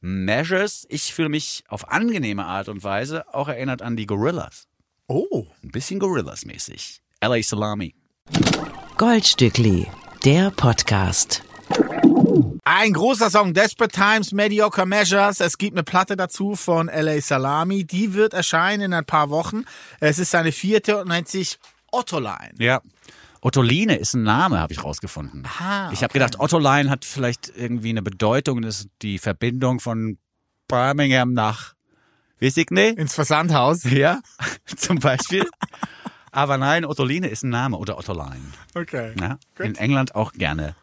Measures. 0.00 0.86
Ich 0.88 1.12
fühle 1.12 1.28
mich 1.28 1.64
auf 1.68 1.90
angenehme 1.90 2.44
Art 2.44 2.68
und 2.68 2.84
Weise 2.84 3.32
auch 3.34 3.48
erinnert 3.48 3.82
an 3.82 3.96
die 3.96 4.06
Gorillas. 4.06 4.68
Oh. 5.08 5.46
Ein 5.62 5.70
bisschen 5.70 5.98
Gorillas-mäßig. 5.98 7.00
LA 7.22 7.42
Salami. 7.42 7.94
Goldstückli, 8.96 9.86
der 10.24 10.50
Podcast. 10.50 11.42
Ein 12.64 12.92
großer 12.92 13.30
Song, 13.30 13.54
Desperate 13.54 13.94
Times, 13.94 14.32
Mediocre 14.32 14.86
Measures. 14.86 15.40
Es 15.40 15.58
gibt 15.58 15.74
eine 15.74 15.82
Platte 15.82 16.16
dazu 16.16 16.54
von 16.54 16.86
LA 16.86 17.20
Salami. 17.20 17.84
Die 17.84 18.14
wird 18.14 18.34
erscheinen 18.34 18.82
in 18.82 18.94
ein 18.94 19.04
paar 19.04 19.30
Wochen. 19.30 19.64
Es 20.00 20.18
ist 20.18 20.30
seine 20.30 20.52
vierte 20.52 21.00
und 21.00 21.08
nennt 21.08 21.28
sich 21.28 21.58
Ottoline. 21.90 22.52
Ja. 22.58 22.80
Ottoline 23.40 23.96
ist 23.96 24.14
ein 24.14 24.24
Name, 24.24 24.58
habe 24.58 24.72
ich 24.72 24.82
rausgefunden. 24.82 25.44
Aha, 25.46 25.90
ich 25.92 26.02
habe 26.02 26.12
gedacht, 26.12 26.40
Ottoline 26.40 26.90
hat 26.90 27.04
vielleicht 27.04 27.52
irgendwie 27.56 27.90
eine 27.90 28.02
Bedeutung. 28.02 28.62
Das 28.62 28.80
ist 28.80 28.88
die 29.00 29.18
Verbindung 29.18 29.80
von 29.80 30.18
Birmingham 30.66 31.32
nach 31.32 31.74
Wissig, 32.40 32.70
Ins 32.70 33.14
Versandhaus. 33.14 33.84
Ja, 33.90 34.20
zum 34.76 34.98
Beispiel. 34.98 35.48
Aber 36.32 36.58
nein, 36.58 36.84
Ottoline 36.84 37.28
ist 37.28 37.44
ein 37.44 37.50
Name 37.50 37.78
oder 37.78 37.96
Ottoline. 37.96 38.52
Okay. 38.74 39.14
Ja, 39.18 39.38
in 39.58 39.76
England 39.76 40.14
auch 40.14 40.32
gerne 40.32 40.74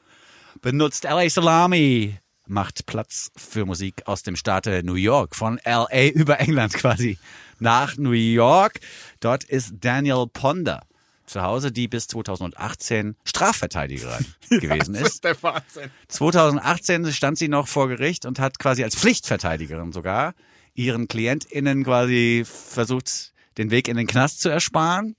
benutzt. 0.65 1.03
LA 1.03 1.29
Salami 1.29 2.17
macht 2.47 2.87
Platz 2.87 3.31
für 3.37 3.67
Musik 3.67 4.01
aus 4.07 4.23
dem 4.23 4.35
Staate 4.35 4.81
New 4.83 4.95
York, 4.95 5.35
von 5.35 5.59
LA 5.63 6.07
über 6.13 6.39
England 6.39 6.73
quasi 6.73 7.19
nach 7.59 7.97
New 7.97 8.11
York. 8.11 8.79
Dort 9.19 9.43
ist 9.43 9.73
Daniel 9.79 10.25
Ponder 10.33 10.81
zu 11.27 11.43
Hause, 11.43 11.71
die 11.71 11.87
bis 11.87 12.07
2018 12.07 13.15
Strafverteidigerin 13.23 14.25
gewesen 14.49 14.93
Das 14.93 15.03
ist. 15.03 15.13
ist 15.13 15.23
der 15.23 15.43
Wahnsinn. 15.43 15.91
2018 16.07 17.13
stand 17.13 17.37
sie 17.37 17.47
noch 17.47 17.67
vor 17.67 17.87
Gericht 17.87 18.25
und 18.25 18.39
hat 18.39 18.57
quasi 18.57 18.83
als 18.83 18.95
Pflichtverteidigerin 18.95 19.91
sogar 19.91 20.33
ihren 20.73 21.07
KlientInnen 21.07 21.83
quasi 21.83 22.43
versucht, 22.43 23.33
den 23.59 23.69
Weg 23.69 23.87
in 23.87 23.97
den 23.97 24.07
Knast 24.07 24.41
zu 24.41 24.49
ersparen. 24.49 25.15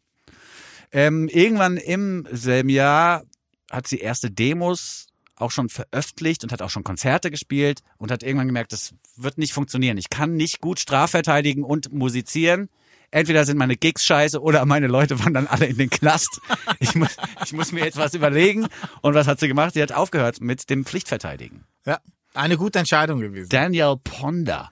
Ähm, 0.90 1.28
irgendwann 1.28 1.76
im 1.76 2.26
selben 2.32 2.68
Jahr 2.68 3.22
hat 3.70 3.86
sie 3.86 3.98
erste 3.98 4.28
Demos 4.28 5.06
auch 5.36 5.50
schon 5.50 5.68
veröffentlicht 5.68 6.42
und 6.42 6.52
hat 6.52 6.62
auch 6.62 6.70
schon 6.70 6.84
Konzerte 6.84 7.30
gespielt 7.30 7.80
und 7.98 8.10
hat 8.10 8.22
irgendwann 8.22 8.48
gemerkt, 8.48 8.72
das 8.72 8.94
wird 9.16 9.38
nicht 9.38 9.52
funktionieren. 9.52 9.98
Ich 9.98 10.10
kann 10.10 10.36
nicht 10.36 10.60
gut 10.60 10.80
strafverteidigen 10.80 11.64
und 11.64 11.92
musizieren. 11.92 12.68
Entweder 13.10 13.44
sind 13.44 13.56
meine 13.56 13.76
Gigs 13.76 14.04
scheiße 14.04 14.40
oder 14.40 14.64
meine 14.64 14.88
Leute 14.88 15.22
wandern 15.24 15.46
alle 15.46 15.66
in 15.66 15.78
den 15.78 15.90
Knast. 15.90 16.40
Ich 16.78 16.94
muss, 16.94 17.16
ich 17.44 17.52
muss 17.52 17.72
mir 17.72 17.84
jetzt 17.84 17.96
was 17.96 18.12
überlegen. 18.12 18.66
Und 19.00 19.14
was 19.14 19.26
hat 19.26 19.40
sie 19.40 19.48
gemacht? 19.48 19.74
Sie 19.74 19.82
hat 19.82 19.92
aufgehört 19.92 20.40
mit 20.40 20.68
dem 20.68 20.84
Pflichtverteidigen. 20.84 21.64
Ja, 21.86 22.00
eine 22.34 22.58
gute 22.58 22.78
Entscheidung 22.78 23.20
gewesen. 23.20 23.48
Danielle 23.48 23.96
Ponder 23.96 24.70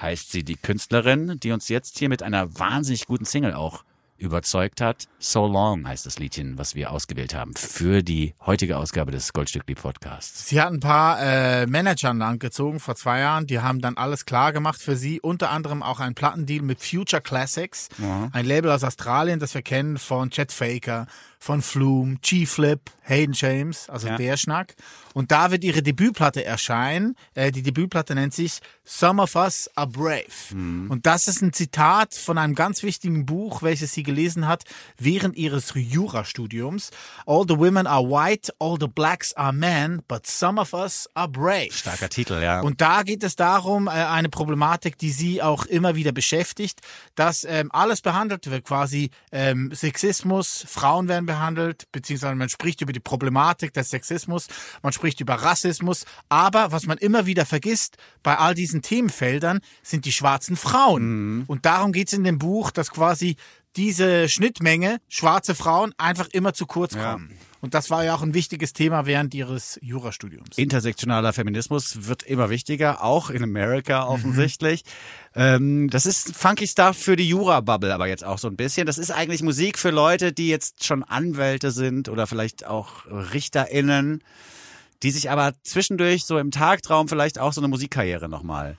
heißt 0.00 0.32
sie, 0.32 0.42
die 0.42 0.56
Künstlerin, 0.56 1.38
die 1.40 1.52
uns 1.52 1.68
jetzt 1.68 1.98
hier 1.98 2.08
mit 2.08 2.22
einer 2.22 2.58
wahnsinnig 2.58 3.06
guten 3.06 3.24
Single 3.24 3.54
auch 3.54 3.84
überzeugt 4.18 4.80
hat. 4.80 5.04
So 5.18 5.46
Long 5.46 5.86
heißt 5.86 6.04
das 6.04 6.18
Liedchen, 6.18 6.58
was 6.58 6.74
wir 6.74 6.92
ausgewählt 6.92 7.34
haben 7.34 7.54
für 7.54 8.02
die 8.02 8.34
heutige 8.44 8.76
Ausgabe 8.76 9.12
des 9.12 9.32
Goldstückli 9.32 9.74
Podcasts. 9.74 10.48
Sie 10.48 10.60
hat 10.60 10.72
ein 10.72 10.80
paar 10.80 11.20
äh, 11.20 11.66
Manager 11.66 12.10
an 12.10 12.18
Land 12.18 12.40
gezogen 12.40 12.80
vor 12.80 12.96
zwei 12.96 13.20
Jahren. 13.20 13.46
Die 13.46 13.60
haben 13.60 13.80
dann 13.80 13.96
alles 13.96 14.26
klar 14.26 14.52
gemacht 14.52 14.80
für 14.80 14.96
sie. 14.96 15.20
Unter 15.20 15.50
anderem 15.50 15.82
auch 15.82 16.00
ein 16.00 16.14
Plattendeal 16.14 16.62
mit 16.62 16.80
Future 16.82 17.22
Classics. 17.22 17.88
Ein 18.32 18.44
Label 18.44 18.70
aus 18.70 18.84
Australien, 18.84 19.38
das 19.38 19.54
wir 19.54 19.62
kennen 19.62 19.98
von 19.98 20.30
Chet 20.30 20.52
Faker, 20.52 21.06
von 21.38 21.62
Flume, 21.62 22.16
G-Flip, 22.20 22.80
Hayden 23.02 23.32
James, 23.34 23.88
also 23.88 24.08
Ja. 24.08 24.16
der 24.16 24.36
Schnack. 24.36 24.74
Und 25.14 25.30
da 25.32 25.50
wird 25.50 25.64
ihre 25.64 25.82
Debütplatte 25.82 26.44
erscheinen. 26.44 27.16
Äh, 27.34 27.50
die 27.52 27.62
Debütplatte 27.62 28.14
nennt 28.14 28.34
sich 28.34 28.58
Some 28.84 29.22
of 29.22 29.34
Us 29.34 29.70
Are 29.74 29.86
Brave. 29.86 30.24
Und 30.52 31.06
das 31.06 31.28
ist 31.28 31.42
ein 31.42 31.52
Zitat 31.52 32.14
von 32.14 32.38
einem 32.38 32.54
ganz 32.54 32.82
wichtigen 32.82 33.26
Buch, 33.26 33.62
welches 33.62 33.92
sie 33.94 34.02
gelesen 34.02 34.46
hat 34.46 34.64
während 34.98 35.36
ihres 35.36 35.72
Jurastudiums. 35.74 36.90
All 37.26 37.44
the 37.46 37.56
women 37.58 37.86
are 37.86 38.02
white, 38.04 38.52
all 38.58 38.76
the 38.80 38.86
blacks 38.88 39.32
are 39.34 39.52
men, 39.52 40.02
but 40.08 40.26
some 40.26 40.60
of 40.60 40.72
us 40.72 41.08
are 41.14 41.28
brave. 41.28 41.72
Starker 41.72 42.08
Titel, 42.08 42.40
ja. 42.42 42.60
Und 42.60 42.80
da 42.80 43.02
geht 43.02 43.22
es 43.22 43.36
darum, 43.36 43.86
äh, 43.86 43.90
eine 43.90 44.28
Problematik, 44.28 44.98
die 44.98 45.10
sie 45.10 45.42
auch 45.42 45.66
immer 45.66 45.94
wieder 45.94 46.12
beschäftigt, 46.12 46.80
dass 47.14 47.44
ähm, 47.44 47.70
alles 47.72 48.00
behandelt 48.00 48.50
wird, 48.50 48.64
quasi 48.64 49.10
ähm, 49.32 49.70
Sexismus, 49.74 50.64
Frauen 50.66 51.08
werden 51.08 51.26
behandelt, 51.28 51.84
beziehungsweise 51.92 52.34
man 52.34 52.48
spricht 52.48 52.80
über 52.80 52.92
die 52.92 53.00
Problematik 53.00 53.72
des 53.72 53.90
Sexismus, 53.90 54.48
man 54.82 54.92
spricht 54.92 55.20
über 55.20 55.34
Rassismus, 55.34 56.06
aber 56.28 56.72
was 56.72 56.86
man 56.86 56.98
immer 56.98 57.26
wieder 57.26 57.46
vergisst 57.46 57.98
bei 58.24 58.36
all 58.36 58.54
diesen 58.54 58.82
Themenfeldern, 58.82 59.60
sind 59.82 60.06
die 60.06 60.12
schwarzen 60.12 60.56
Frauen. 60.56 61.44
Und 61.46 61.66
darum 61.66 61.92
geht 61.92 62.08
es 62.08 62.14
in 62.14 62.24
dem 62.24 62.38
Buch, 62.38 62.72
dass 62.72 62.90
quasi 62.90 63.36
diese 63.76 64.28
Schnittmenge 64.28 64.98
schwarze 65.08 65.54
Frauen 65.54 65.92
einfach 65.98 66.28
immer 66.32 66.54
zu 66.54 66.66
kurz 66.66 66.94
kommen. 66.94 67.38
Und 67.60 67.74
das 67.74 67.90
war 67.90 68.04
ja 68.04 68.14
auch 68.14 68.22
ein 68.22 68.34
wichtiges 68.34 68.72
Thema 68.72 69.04
während 69.06 69.34
ihres 69.34 69.78
Jurastudiums. 69.82 70.56
Intersektionaler 70.58 71.32
Feminismus 71.32 72.06
wird 72.06 72.22
immer 72.22 72.50
wichtiger, 72.50 73.02
auch 73.02 73.30
in 73.30 73.42
Amerika 73.42 74.04
Mhm. 74.04 74.10
offensichtlich. 74.10 74.82
Ähm, 75.34 75.90
das 75.90 76.06
ist 76.06 76.36
Funky 76.36 76.66
Stuff 76.68 76.96
für 76.96 77.16
die 77.16 77.28
Jura-Bubble 77.28 77.92
aber 77.92 78.06
jetzt 78.06 78.24
auch 78.24 78.38
so 78.38 78.46
ein 78.48 78.56
bisschen. 78.56 78.86
Das 78.86 78.96
ist 78.98 79.10
eigentlich 79.10 79.42
Musik 79.42 79.78
für 79.78 79.90
Leute, 79.90 80.32
die 80.32 80.48
jetzt 80.48 80.84
schon 80.84 81.02
Anwälte 81.02 81.70
sind 81.72 82.08
oder 82.08 82.26
vielleicht 82.28 82.64
auch 82.66 83.06
RichterInnen, 83.06 84.22
die 85.02 85.10
sich 85.10 85.30
aber 85.30 85.52
zwischendurch 85.62 86.24
so 86.24 86.38
im 86.38 86.50
Tagtraum 86.50 87.08
vielleicht 87.08 87.38
auch 87.38 87.52
so 87.52 87.60
eine 87.60 87.68
Musikkarriere 87.68 88.28
nochmal 88.28 88.76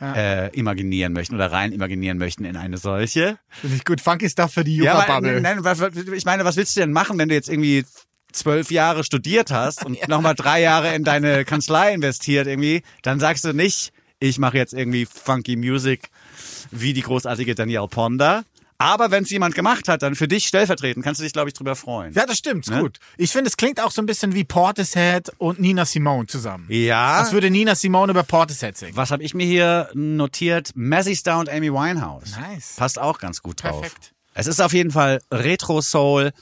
äh, 0.00 0.48
imaginieren 0.58 1.12
möchten 1.12 1.34
oder 1.36 1.52
rein 1.52 1.70
imaginieren 1.70 2.18
möchten 2.18 2.44
in 2.44 2.56
eine 2.56 2.76
solche. 2.78 3.38
Finde 3.48 3.76
ich 3.76 3.84
gut. 3.84 4.00
Funky 4.00 4.28
Stuff 4.28 4.52
für 4.52 4.64
die 4.64 4.76
Ja, 4.76 4.94
Jura-Bubble. 4.94 5.40
nein, 5.40 5.62
was- 5.64 5.80
ich 5.80 6.24
meine, 6.24 6.44
was 6.44 6.56
willst 6.56 6.74
du 6.76 6.80
denn 6.80 6.92
machen, 6.92 7.18
wenn 7.18 7.28
du 7.28 7.34
jetzt 7.36 7.48
irgendwie 7.48 7.84
zwölf 8.32 8.70
Jahre 8.70 9.04
studiert 9.04 9.50
hast 9.50 9.84
und 9.84 9.96
nochmal 10.08 10.34
drei 10.34 10.60
Jahre 10.60 10.94
in 10.94 11.04
deine 11.04 11.44
Kanzlei 11.44 11.92
investiert 11.94 12.46
irgendwie, 12.46 12.82
dann 13.02 13.20
sagst 13.20 13.44
du 13.44 13.52
nicht, 13.52 13.92
ich 14.20 14.38
mache 14.38 14.56
jetzt 14.56 14.72
irgendwie 14.74 15.06
funky 15.06 15.56
Music 15.56 16.10
wie 16.70 16.92
die 16.92 17.02
großartige 17.02 17.54
Danielle 17.54 17.88
Ponder. 17.88 18.44
Aber 18.78 19.12
wenn 19.12 19.22
es 19.22 19.30
jemand 19.30 19.54
gemacht 19.54 19.86
hat, 19.86 20.02
dann 20.02 20.16
für 20.16 20.26
dich 20.26 20.46
stellvertretend, 20.46 21.04
kannst 21.04 21.20
du 21.20 21.22
dich, 21.22 21.32
glaube 21.32 21.48
ich, 21.48 21.54
drüber 21.54 21.76
freuen. 21.76 22.12
Ja, 22.14 22.26
das 22.26 22.38
stimmt, 22.38 22.66
Ne? 22.68 22.80
gut. 22.80 22.98
Ich 23.16 23.30
finde, 23.30 23.48
es 23.48 23.56
klingt 23.56 23.80
auch 23.80 23.92
so 23.92 24.02
ein 24.02 24.06
bisschen 24.06 24.34
wie 24.34 24.42
Portishead 24.42 25.30
und 25.38 25.60
Nina 25.60 25.84
Simone 25.84 26.26
zusammen. 26.26 26.66
Ja. 26.68 27.20
Was 27.20 27.32
würde 27.32 27.48
Nina 27.48 27.76
Simone 27.76 28.10
über 28.10 28.24
Portishead 28.24 28.76
singen? 28.76 28.96
Was 28.96 29.12
habe 29.12 29.22
ich 29.22 29.34
mir 29.34 29.46
hier 29.46 29.88
notiert? 29.94 30.72
Mazzy 30.74 31.14
Star 31.14 31.38
und 31.38 31.48
Amy 31.48 31.72
Winehouse. 31.72 32.36
Nice. 32.36 32.74
Passt 32.76 32.98
auch 32.98 33.20
ganz 33.20 33.40
gut 33.40 33.62
drauf. 33.62 33.82
Perfekt. 33.82 34.14
Es 34.34 34.48
ist 34.48 34.60
auf 34.60 34.72
jeden 34.72 34.90
Fall 34.90 35.20
Retro-Soul 35.30 36.32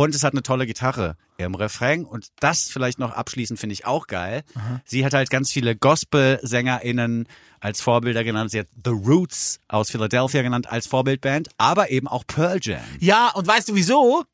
und 0.00 0.14
es 0.14 0.24
hat 0.24 0.32
eine 0.32 0.42
tolle 0.42 0.66
Gitarre 0.66 1.16
im 1.36 1.54
Refrain. 1.54 2.06
Und 2.06 2.28
das 2.40 2.70
vielleicht 2.70 2.98
noch 2.98 3.12
abschließend 3.12 3.60
finde 3.60 3.74
ich 3.74 3.84
auch 3.84 4.06
geil. 4.06 4.44
Sie 4.86 5.04
hat 5.04 5.12
halt 5.12 5.28
ganz 5.28 5.52
viele 5.52 5.76
Gospel-SängerInnen 5.76 7.28
als 7.60 7.82
Vorbilder 7.82 8.24
genannt. 8.24 8.50
Sie 8.50 8.60
hat 8.60 8.68
The 8.82 8.92
Roots 8.92 9.60
aus 9.68 9.90
Philadelphia 9.90 10.40
genannt 10.40 10.70
als 10.70 10.86
Vorbildband, 10.86 11.48
aber 11.58 11.90
eben 11.90 12.08
auch 12.08 12.24
Pearl 12.26 12.58
Jam. 12.62 12.80
Ja, 12.98 13.28
und 13.34 13.46
weißt 13.46 13.68
du 13.68 13.74
wieso? 13.74 14.24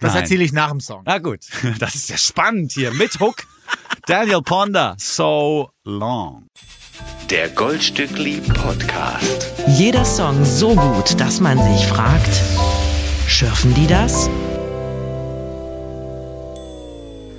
Das 0.00 0.16
erzähle 0.16 0.42
ich 0.42 0.52
nach 0.52 0.70
dem 0.70 0.80
Song. 0.80 1.02
Na 1.06 1.18
gut, 1.18 1.46
das 1.78 1.94
ist 1.94 2.10
ja 2.10 2.16
spannend 2.18 2.72
hier 2.72 2.92
mit 2.92 3.20
Hook. 3.20 3.36
Daniel 4.06 4.42
Ponder, 4.42 4.96
So 4.98 5.70
Long. 5.84 6.46
Der 7.30 7.50
Goldstückli 7.50 8.40
Podcast. 8.40 9.52
Jeder 9.68 10.04
Song 10.04 10.44
so 10.44 10.74
gut, 10.74 11.20
dass 11.20 11.38
man 11.40 11.56
sich 11.62 11.86
fragt, 11.86 12.42
schürfen 13.28 13.72
die 13.74 13.86
das? 13.86 14.28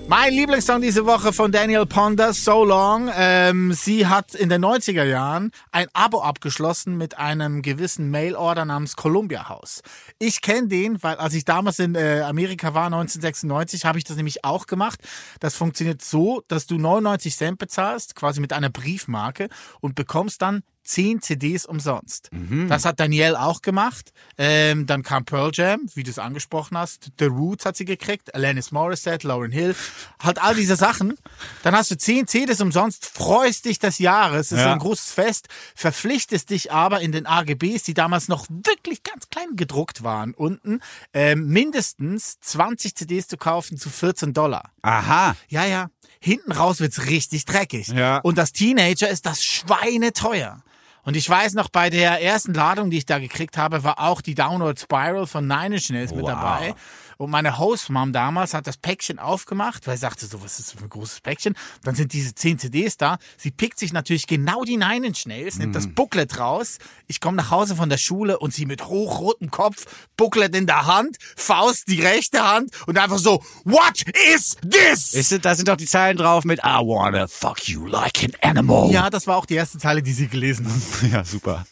Mein 0.08 0.34
Lieblingssong 0.34 0.82
diese 0.82 1.08
Woche 1.08 1.34
von 1.34 1.52
Daniel 1.52 1.88
Ponder, 1.88 2.32
So 2.32 2.64
Long. 2.64 3.10
Ähm, 3.16 3.74
sie 3.74 4.06
hat 4.06 4.36
in 4.36 4.50
den 4.50 4.64
90er 4.64 5.04
Jahren 5.04 5.50
ein 5.72 5.88
Abo 5.94 6.22
abgeschlossen 6.22 6.96
mit 6.96 7.18
einem 7.18 7.64
gewissen 7.64 8.12
Mailorder 8.12 8.66
namens 8.66 8.96
Columbia 8.96 9.50
House. 9.50 9.82
Ich 10.20 10.42
kenne 10.42 10.68
den, 10.68 11.02
weil 11.02 11.16
als 11.16 11.34
ich 11.34 11.44
damals 11.44 11.80
in 11.80 11.96
äh, 11.96 12.22
Amerika 12.22 12.76
war, 12.76 12.86
1996, 12.86 13.86
habe 13.86 13.98
ich 13.98 14.04
das 14.04 14.16
nämlich 14.16 14.46
auch 14.46 14.68
gemacht. 14.68 15.00
Das 15.40 15.56
funktioniert 15.56 16.04
so, 16.04 16.44
dass 16.48 16.68
du 16.68 16.78
99 16.78 17.36
Cent 17.36 17.58
bezahlst, 17.58 18.16
quasi 18.16 18.42
mit 18.42 18.54
einer 18.54 18.70
Briefmarke 18.70 19.50
und 19.82 19.96
bekommst 19.96 20.40
dann 20.44 20.62
10 20.86 21.22
CDs 21.22 21.66
umsonst. 21.66 22.30
Das 22.70 22.86
hat 22.86 23.00
Danielle 23.00 23.40
auch 23.42 23.62
gemacht. 23.62 24.12
Ähm, 24.38 24.86
dann 24.86 25.04
kam 25.04 25.26
Pearl 25.26 25.52
Jam, 25.54 25.82
wie 25.96 26.04
du 26.04 26.12
es 26.12 26.20
angesprochen 26.20 26.78
hast. 26.78 27.12
The 27.20 27.26
Roots 27.26 27.66
hat 27.66 27.76
sie 27.76 27.86
gekriegt. 27.86 28.34
Alanis 28.36 28.72
Morissette, 28.72 29.28
Lauren 29.28 29.52
Hill. 29.52 29.76
Halt 30.22 30.42
all 30.42 30.56
diese 30.56 30.76
Sachen. 30.76 31.16
Dann 31.64 31.76
hast 31.76 31.92
du 31.92 31.98
10 31.98 32.28
CDs 32.28 32.62
umsonst, 32.62 33.06
freust 33.06 33.66
dich 33.66 33.80
des 33.80 34.00
Jahres. 34.00 34.48
Es 34.48 34.52
ist 34.54 34.60
Ja. 34.60 34.74
ein 34.74 34.80
großes 34.80 35.12
Fest. 35.12 35.48
Verpflichtest 35.76 36.50
dich 36.50 36.72
aber 36.72 37.02
in 37.02 37.12
den 37.12 37.26
AGBs, 37.26 37.84
die 37.84 37.94
damals 37.94 38.28
noch 38.28 38.46
wirklich 38.50 39.04
ganz 39.04 39.30
klein 39.30 39.56
gedruckt 39.56 40.04
waren, 40.04 40.34
unten, 40.34 40.80
ähm, 41.14 41.48
mindestens 41.48 42.40
20 42.42 42.96
CDs 42.96 43.28
zu 43.28 43.38
kaufen 43.38 43.78
zu 43.78 43.90
14 43.90 44.34
Dollar. 44.34 44.72
Aha. 44.82 45.36
Ja, 45.48 45.66
ja. 45.66 45.90
Hinten 46.20 46.52
raus 46.52 46.80
wird's 46.80 47.06
richtig 47.08 47.46
dreckig. 47.46 47.88
Ja. 47.90 48.18
Und 48.20 48.38
das 48.38 48.52
Teenager 48.52 49.10
ist 49.10 49.26
das 49.26 49.44
schweineteuer. 49.44 50.62
Und 51.06 51.16
ich 51.16 51.30
weiß 51.30 51.54
noch, 51.54 51.70
bei 51.70 51.90
der 51.90 52.22
ersten 52.22 52.54
Ladung, 52.54 52.90
die 52.90 52.98
ich 52.98 53.06
da 53.06 53.20
gekriegt 53.20 53.58
habe, 53.58 53.84
war 53.84 54.00
auch 54.00 54.22
die 54.22 54.34
Downward 54.36 54.80
Spiral 54.80 55.28
von 55.28 55.48
Nine 55.48 55.76
Inch 55.76 55.90
Nails 55.92 56.12
mit 56.14 56.24
Wow. 56.24 56.32
dabei. 56.32 56.74
Und 57.18 57.30
meine 57.32 57.58
Hostmom 57.58 58.14
damals 58.14 58.54
hat 58.54 58.68
das 58.68 58.78
Päckchen 58.78 59.20
aufgemacht, 59.20 59.88
weil 59.88 59.96
sie 59.98 60.02
sagte 60.02 60.26
so, 60.26 60.42
was 60.44 60.60
ist 60.60 60.70
das 60.74 60.80
für 60.80 60.86
ein 60.86 60.90
großes 60.90 61.22
Päckchen? 61.22 61.56
Dann 61.84 61.96
sind 61.96 62.14
diese 62.14 62.36
10 62.36 62.60
CDs 62.60 62.98
da. 62.98 63.18
Sie 63.38 63.52
pickt 63.52 63.80
sich 63.80 63.94
natürlich 63.94 64.28
genau 64.28 64.64
die 64.64 64.78
Nine 64.78 65.08
Inch 65.08 65.26
Nails, 65.26 65.58
nimmt 65.58 65.70
Mhm. 65.70 65.74
das 65.74 65.88
Booklet 65.88 66.40
raus. 66.40 66.78
Ich 67.08 67.20
komme 67.22 67.38
nach 67.38 67.52
Hause 67.52 67.76
von 67.76 67.90
der 67.90 67.98
Schule 67.98 68.40
und 68.40 68.54
sie 68.54 68.66
mit 68.66 68.86
hochrotem 68.86 69.52
Kopf, 69.52 69.86
Booklet 70.18 70.56
in 70.56 70.68
der 70.68 70.86
Hand, 70.86 71.18
Faust 71.36 71.88
die 71.90 72.02
rechte 72.02 72.44
Hand 72.46 72.72
und 72.88 72.98
einfach 72.98 73.18
so, 73.20 73.44
what 73.64 74.04
is 74.36 74.58
this? 74.70 75.14
Ist, 75.14 75.46
da 75.46 75.56
sind 75.56 75.68
doch 75.68 75.78
die 75.78 75.86
Zeilen 75.86 76.18
drauf 76.18 76.44
mit 76.44 76.60
I 76.60 76.80
wanna 76.80 77.28
fuck 77.28 77.68
you 77.68 77.86
like 77.88 78.24
an 78.24 78.32
animal. 78.42 78.92
Ja, 78.92 79.10
das 79.10 79.28
war 79.28 79.38
auch 79.38 79.46
die 79.46 79.56
erste 79.56 79.78
Zeile, 79.78 80.04
die 80.04 80.14
sie 80.14 80.28
gelesen 80.28 80.68
haben. 80.68 81.12
Ja, 81.12 81.24
super. 81.24 81.66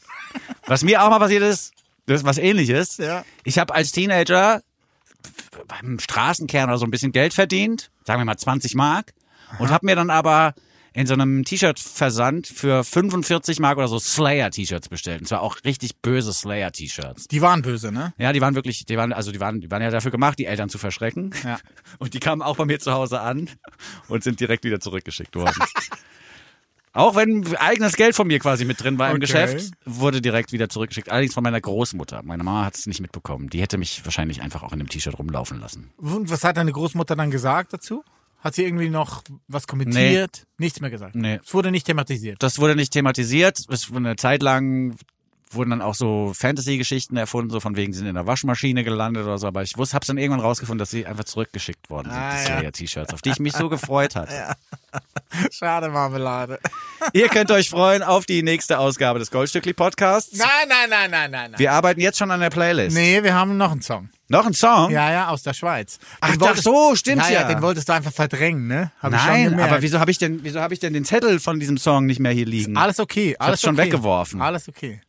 Was 0.65 0.83
mir 0.83 1.03
auch 1.03 1.09
mal 1.09 1.19
passiert 1.19 1.43
ist, 1.43 1.71
das 2.05 2.21
ist 2.21 2.25
was 2.25 2.37
ähnliches. 2.37 2.97
Ja. 2.97 3.23
Ich 3.43 3.59
habe 3.59 3.73
als 3.73 3.91
Teenager 3.91 4.61
beim 5.67 5.99
Straßenkern 5.99 6.69
oder 6.69 6.77
so 6.77 6.85
ein 6.85 6.91
bisschen 6.91 7.11
Geld 7.11 7.33
verdient, 7.33 7.91
sagen 8.05 8.19
wir 8.19 8.25
mal 8.25 8.37
20 8.37 8.75
Mark, 8.75 9.13
und 9.59 9.69
habe 9.69 9.85
mir 9.85 9.95
dann 9.95 10.09
aber 10.09 10.53
in 10.93 11.07
so 11.07 11.13
einem 11.13 11.43
T-Shirt-Versand 11.43 12.45
für 12.47 12.83
45 12.83 13.59
Mark 13.59 13.77
oder 13.77 13.87
so 13.87 13.97
Slayer-T-Shirts 13.97 14.89
bestellt. 14.89 15.21
Und 15.21 15.27
zwar 15.27 15.41
auch 15.41 15.57
richtig 15.65 15.97
böse 15.97 16.31
Slayer-T-Shirts. 16.31 17.27
Die 17.27 17.41
waren 17.41 17.63
böse, 17.63 17.91
ne? 17.91 18.13
Ja, 18.17 18.31
die 18.31 18.41
waren 18.41 18.53
wirklich, 18.53 18.85
die 18.85 18.95
waren, 18.95 19.11
also 19.11 19.31
die 19.31 19.39
waren, 19.39 19.59
die 19.59 19.71
waren 19.71 19.81
ja 19.81 19.89
dafür 19.89 20.11
gemacht, 20.11 20.37
die 20.37 20.45
Eltern 20.45 20.69
zu 20.69 20.77
verschrecken. 20.77 21.33
Ja. 21.43 21.57
Und 21.97 22.13
die 22.13 22.19
kamen 22.19 22.43
auch 22.43 22.57
bei 22.57 22.65
mir 22.65 22.79
zu 22.79 22.93
Hause 22.93 23.21
an 23.21 23.49
und 24.07 24.23
sind 24.23 24.39
direkt 24.39 24.63
wieder 24.63 24.79
zurückgeschickt 24.79 25.35
worden. 25.35 25.55
auch 26.93 27.15
wenn 27.15 27.55
eigenes 27.57 27.95
Geld 27.95 28.15
von 28.15 28.27
mir 28.27 28.39
quasi 28.39 28.65
mit 28.65 28.81
drin 28.81 28.97
war 28.97 29.09
im 29.09 29.17
Okay. 29.17 29.21
Geschäft, 29.21 29.71
wurde 29.85 30.21
direkt 30.21 30.51
wieder 30.51 30.69
zurückgeschickt. 30.69 31.09
Allerdings 31.09 31.33
von 31.33 31.43
meiner 31.43 31.59
Großmutter. 31.59 32.21
Meine 32.23 32.43
Mama 32.43 32.65
hat 32.65 32.75
es 32.75 32.85
nicht 32.87 33.01
mitbekommen. 33.01 33.49
Die 33.49 33.61
hätte 33.61 33.77
mich 33.77 34.05
wahrscheinlich 34.05 34.41
einfach 34.41 34.63
auch 34.63 34.73
in 34.73 34.79
dem 34.79 34.87
T-Shirt 34.89 35.17
rumlaufen 35.17 35.59
lassen. 35.59 35.91
Und 35.97 36.29
was 36.29 36.43
hat 36.43 36.57
deine 36.57 36.71
Großmutter 36.71 37.15
dann 37.15 37.31
gesagt 37.31 37.73
dazu? 37.73 38.03
Hat 38.39 38.55
sie 38.55 38.63
irgendwie 38.63 38.89
noch 38.89 39.23
was 39.47 39.67
kommentiert? 39.67 40.45
Nichts 40.57 40.81
mehr 40.81 40.89
gesagt. 40.89 41.15
Nee. 41.15 41.39
Es 41.43 41.53
wurde 41.53 41.71
nicht 41.71 41.85
thematisiert. 41.85 42.43
Das 42.43 42.59
wurde 42.59 42.75
nicht 42.75 42.91
thematisiert. 42.91 43.59
Es 43.69 43.89
wurde 43.89 43.99
eine 43.99 44.15
Zeit 44.17 44.43
lang 44.43 44.95
wurden 45.55 45.69
dann 45.71 45.81
auch 45.81 45.95
so 45.95 46.31
Fantasy-Geschichten 46.35 47.17
erfunden, 47.17 47.49
so 47.51 47.59
von 47.59 47.75
wegen 47.75 47.93
sie 47.93 47.99
sind 47.99 48.07
in 48.07 48.15
der 48.15 48.27
Waschmaschine 48.27 48.83
gelandet 48.83 49.23
oder 49.25 49.37
so. 49.37 49.47
Aber 49.47 49.63
ich 49.63 49.77
wusste, 49.77 49.95
hab's 49.95 50.07
dann 50.07 50.17
irgendwann 50.17 50.41
rausgefunden, 50.41 50.79
dass 50.79 50.89
sie 50.91 51.05
einfach 51.05 51.23
zurückgeschickt 51.25 51.89
worden 51.89 52.09
sind, 52.11 52.19
Ah, 52.19 52.31
die 52.31 52.37
ja. 52.49 52.57
Slayer-T-Shirts, 52.59 53.13
auf 53.13 53.21
die 53.21 53.29
ich 53.31 53.39
mich 53.39 53.53
so 53.53 53.69
gefreut 53.69 54.15
hatte. 54.15 54.55
Schade 55.51 55.89
Marmelade. 55.89 56.59
Ihr 57.13 57.27
könnt 57.29 57.51
euch 57.51 57.69
freuen 57.69 58.03
auf 58.03 58.25
die 58.25 58.43
nächste 58.43 58.77
Ausgabe 58.79 59.19
des 59.19 59.31
Goldstückli-Podcasts. 59.31 60.37
Nein, 60.37 60.47
nein, 60.69 60.89
nein, 60.89 61.11
nein, 61.11 61.31
nein, 61.31 61.51
nein. 61.51 61.59
Wir 61.59 61.71
arbeiten 61.71 61.99
jetzt 62.01 62.17
schon 62.17 62.31
an 62.31 62.39
der 62.39 62.49
Playlist. 62.49 62.95
Nee, 62.95 63.23
wir 63.23 63.33
haben 63.33 63.57
noch 63.57 63.71
einen 63.71 63.81
Song. 63.81 64.09
Noch 64.29 64.45
ein 64.45 64.53
Song? 64.53 64.89
Ja, 64.91 65.11
ja, 65.11 65.27
aus 65.29 65.43
der 65.43 65.53
Schweiz. 65.53 65.99
Ach, 66.21 66.31
Den 66.31 66.41
ach 66.41 66.47
wolltest- 66.47 66.63
so, 66.63 66.95
stimmt 66.95 67.23
ja. 67.23 67.29
Ja, 67.29 67.41
ja. 67.41 67.47
den 67.53 67.61
wolltest 67.61 67.89
du 67.89 67.93
einfach 67.93 68.13
verdrängen, 68.13 68.67
ne? 68.67 68.91
Hab 68.99 69.13
ich 69.13 69.19
schon 69.19 69.27
Nein, 69.29 69.59
aber 69.59 69.81
wieso 69.81 69.99
habe 69.99 70.11
ich 70.11 70.17
denn, 70.17 70.43
wieso 70.43 70.59
habe 70.61 70.73
ich 70.73 70.79
denn 70.79 70.93
den 70.93 71.05
Zettel 71.05 71.39
von 71.39 71.59
diesem 71.59 71.77
Song 71.77 72.05
nicht 72.05 72.19
mehr 72.19 72.31
hier 72.31 72.45
liegen? 72.45 72.77
Alles 72.77 72.99
okay, 72.99 73.35
alles 73.37 73.53
hab's 73.53 73.61
schon 73.61 73.75
okay. 73.75 73.85
weggeworfen. 73.85 74.41
Alles 74.41 74.69
okay. 74.69 75.01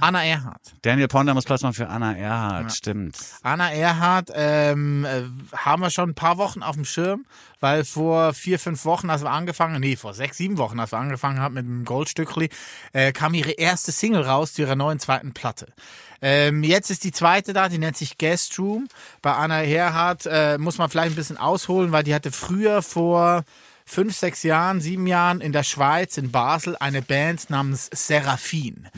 Anna 0.00 0.24
Erhardt. 0.24 0.74
Daniel 0.82 1.08
Ponder 1.08 1.34
muss 1.34 1.44
Platz 1.44 1.62
machen 1.62 1.74
für 1.74 1.88
Anna 1.88 2.16
Erhardt, 2.16 2.72
stimmt. 2.72 3.16
Anna 3.42 3.72
Erhardt 3.72 4.30
ähm, 4.34 5.04
äh, 5.04 5.22
haben 5.56 5.82
wir 5.82 5.90
schon 5.90 6.10
ein 6.10 6.14
paar 6.14 6.36
Wochen 6.36 6.62
auf 6.62 6.74
dem 6.74 6.84
Schirm, 6.84 7.24
weil 7.60 7.84
vor 7.84 8.34
vier, 8.34 8.58
fünf 8.58 8.84
Wochen, 8.84 9.08
als 9.10 9.22
wir 9.22 9.30
angefangen, 9.30 9.80
nee, 9.80 9.96
vor 9.96 10.14
sechs, 10.14 10.36
sieben 10.36 10.58
Wochen, 10.58 10.78
als 10.78 10.92
wir 10.92 10.98
angefangen 10.98 11.40
haben 11.40 11.54
mit 11.54 11.64
dem 11.64 11.84
Goldstückli, 11.84 12.50
äh, 12.92 13.12
kam 13.12 13.34
ihre 13.34 13.52
erste 13.52 13.92
Single 13.92 14.22
raus 14.22 14.54
zu 14.54 14.62
ihrer 14.62 14.76
neuen 14.76 14.98
zweiten 14.98 15.32
Platte. 15.32 15.72
Ähm, 16.20 16.62
jetzt 16.62 16.90
ist 16.90 17.04
die 17.04 17.12
zweite 17.12 17.52
da, 17.52 17.68
die 17.68 17.78
nennt 17.78 17.96
sich 17.96 18.18
Guest 18.18 18.58
Room. 18.58 18.88
Bei 19.22 19.34
Anna 19.34 19.62
Erhardt 19.62 20.26
äh, 20.26 20.58
muss 20.58 20.78
man 20.78 20.88
vielleicht 20.90 21.12
ein 21.12 21.16
bisschen 21.16 21.38
ausholen, 21.38 21.92
weil 21.92 22.04
die 22.04 22.14
hatte 22.14 22.32
früher 22.32 22.82
vor 22.82 23.44
fünf, 23.84 24.16
sechs 24.16 24.42
Jahren, 24.42 24.80
sieben 24.80 25.06
Jahren 25.06 25.40
in 25.40 25.52
der 25.52 25.62
Schweiz, 25.62 26.16
in 26.16 26.30
Basel, 26.30 26.76
eine 26.80 27.02
Band 27.02 27.50
namens 27.50 27.90
Seraphin. 27.92 28.88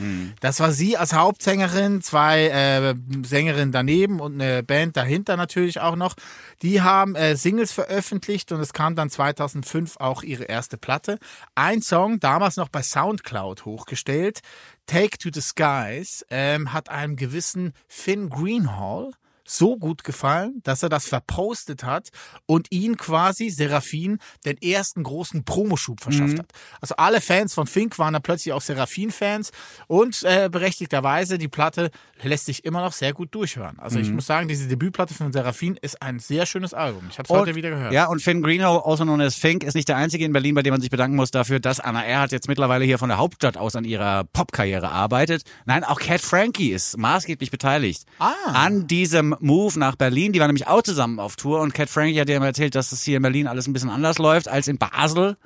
Das 0.41 0.61
war 0.61 0.72
sie 0.72 0.97
als 0.97 1.12
Hauptsängerin, 1.12 2.03
zwei 2.03 2.47
äh, 2.49 2.95
Sängerinnen 3.24 3.72
daneben 3.72 4.20
und 4.20 4.41
eine 4.41 4.62
Band 4.62 4.97
dahinter 4.97 5.37
natürlich 5.37 5.80
auch 5.80 5.97
noch. 5.97 6.14
Die 6.62 6.82
haben 6.82 7.16
äh, 7.16 7.37
Singles 7.37 7.72
veröffentlicht 7.72 8.53
und 8.53 8.61
es 8.61 8.72
kam 8.72 8.95
dann 8.95 9.11
2005 9.11 9.97
auch 9.99 10.22
ihre 10.22 10.45
erste 10.45 10.76
Platte. 10.78 11.18
Ein 11.55 11.82
Song, 11.82 12.20
damals 12.20 12.57
noch 12.57 12.68
bei 12.68 12.82
Soundcloud 12.82 13.64
hochgestellt, 13.64 14.41
Take 14.87 15.18
to 15.18 15.30
the 15.32 15.41
Skies, 15.41 16.24
ähm, 16.30 16.72
hat 16.72 16.89
einem 16.91 17.16
gewissen 17.16 17.72
Finn 17.89 18.30
Greenhall 18.30 19.11
so 19.47 19.77
gut 19.77 20.05
gefallen, 20.05 20.61
dass 20.65 20.83
er 20.83 20.89
das 20.89 21.07
verpostet 21.07 21.85
hat 21.85 22.09
und 22.47 22.67
ihn 22.73 22.97
quasi, 22.97 23.49
Seraphin, 23.51 24.19
den 24.45 24.57
ersten 24.61 25.03
großen 25.03 25.45
Promoschub 25.45 26.01
verschafft 26.01 26.39
hat. 26.39 26.51
Also 26.81 26.97
alle 26.97 27.21
Fans 27.21 27.55
von 27.55 27.67
Fink 27.67 27.99
waren 27.99 28.13
dann 28.13 28.23
plötzlich 28.23 28.53
auch 28.53 28.61
Seraphin-Fans 28.61 29.53
und 29.87 30.23
äh, 30.25 30.49
berechtigterweise, 30.51 31.39
die 31.39 31.49
Platte 31.49 31.91
lässt 32.23 32.47
sich 32.47 32.65
immer 32.65 32.81
noch 32.81 32.93
sehr 32.93 33.13
gut 33.13 33.35
durchhören. 33.35 33.79
Also 33.79 33.99
ich 33.99 34.11
muss 34.11 34.27
sagen, 34.27 34.49
diese 34.49 34.67
Debütplatte 34.69 35.15
von 35.15 35.33
Seraphin 35.33 35.77
ist 35.81 36.01
ein 36.03 36.19
sehr 36.19 36.47
schönes 36.47 36.75
Album. 36.75 37.05
Ich 37.11 37.19
habe 37.19 37.27
es 37.33 37.39
heute 37.39 37.55
wieder 37.55 37.71
gehört. 37.71 37.93
Ja, 37.93 38.07
und 38.07 38.21
Finn 38.23 38.43
Greenhow, 38.43 38.79
also 38.79 39.05
known 39.05 39.21
as 39.21 39.35
Fink, 39.37 39.63
ist 39.65 39.75
nicht 39.75 39.89
der 39.89 39.97
einzige 39.97 40.25
in 40.25 40.33
Berlin, 40.33 40.55
bei 40.55 40.63
dem 40.63 40.73
man 40.73 40.81
sich 40.81 40.91
bedanken 40.91 41.17
muss 41.17 41.31
dafür, 41.31 41.61
dass 41.61 41.79
Anna 41.79 42.05
Erhardt 42.05 42.33
jetzt 42.33 42.49
mittlerweile 42.49 42.85
hier 42.85 42.99
von 42.99 43.09
der 43.09 43.19
Hauptstadt 43.19 43.57
aus 43.57 43.77
an 43.77 43.85
ihrer 43.85 44.25
Popkarriere 44.25 44.89
arbeitet. 44.91 45.43
Nein, 45.67 45.85
auch 45.85 46.01
Cat 46.01 46.21
Frankie 46.21 46.71
ist 46.73 46.97
maßgeblich 46.99 47.51
beteiligt 47.51 48.05
Ah. 48.19 48.33
an 48.53 48.87
diesem 48.87 49.36
Move 49.41 49.78
nach 49.78 49.97
Berlin. 49.97 50.32
Die 50.32 50.41
waren 50.41 50.49
nämlich 50.49 50.66
auch 50.66 50.82
zusammen 50.82 51.18
auf 51.20 51.37
Tour 51.37 51.61
und 51.61 51.74
Cat 51.74 51.89
Frankie 51.91 52.20
hat 52.20 52.28
ja 52.28 52.37
immer 52.37 52.47
erzählt, 52.47 52.74
dass 52.74 52.93
es 52.93 53.03
hier 53.03 53.16
in 53.16 53.22
Berlin 53.22 53.47
alles 53.47 53.66
ein 53.66 53.72
bisschen 53.72 53.91
anders 53.91 54.18
läuft 54.18 54.49
als 54.49 54.68
in 54.68 54.78
Basel. 54.78 55.37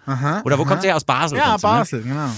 Oder 0.44 0.58
wo 0.58 0.64
kommt 0.64 0.82
sie 0.82 0.88
her? 0.88 0.96
Aus 0.96 1.04
Basel? 1.04 1.38
Ja, 1.38 1.56
kommst 1.58 1.64
du, 1.64 1.68
ne? 1.68 1.72
Basel, 1.74 2.02
genau. 2.02 2.30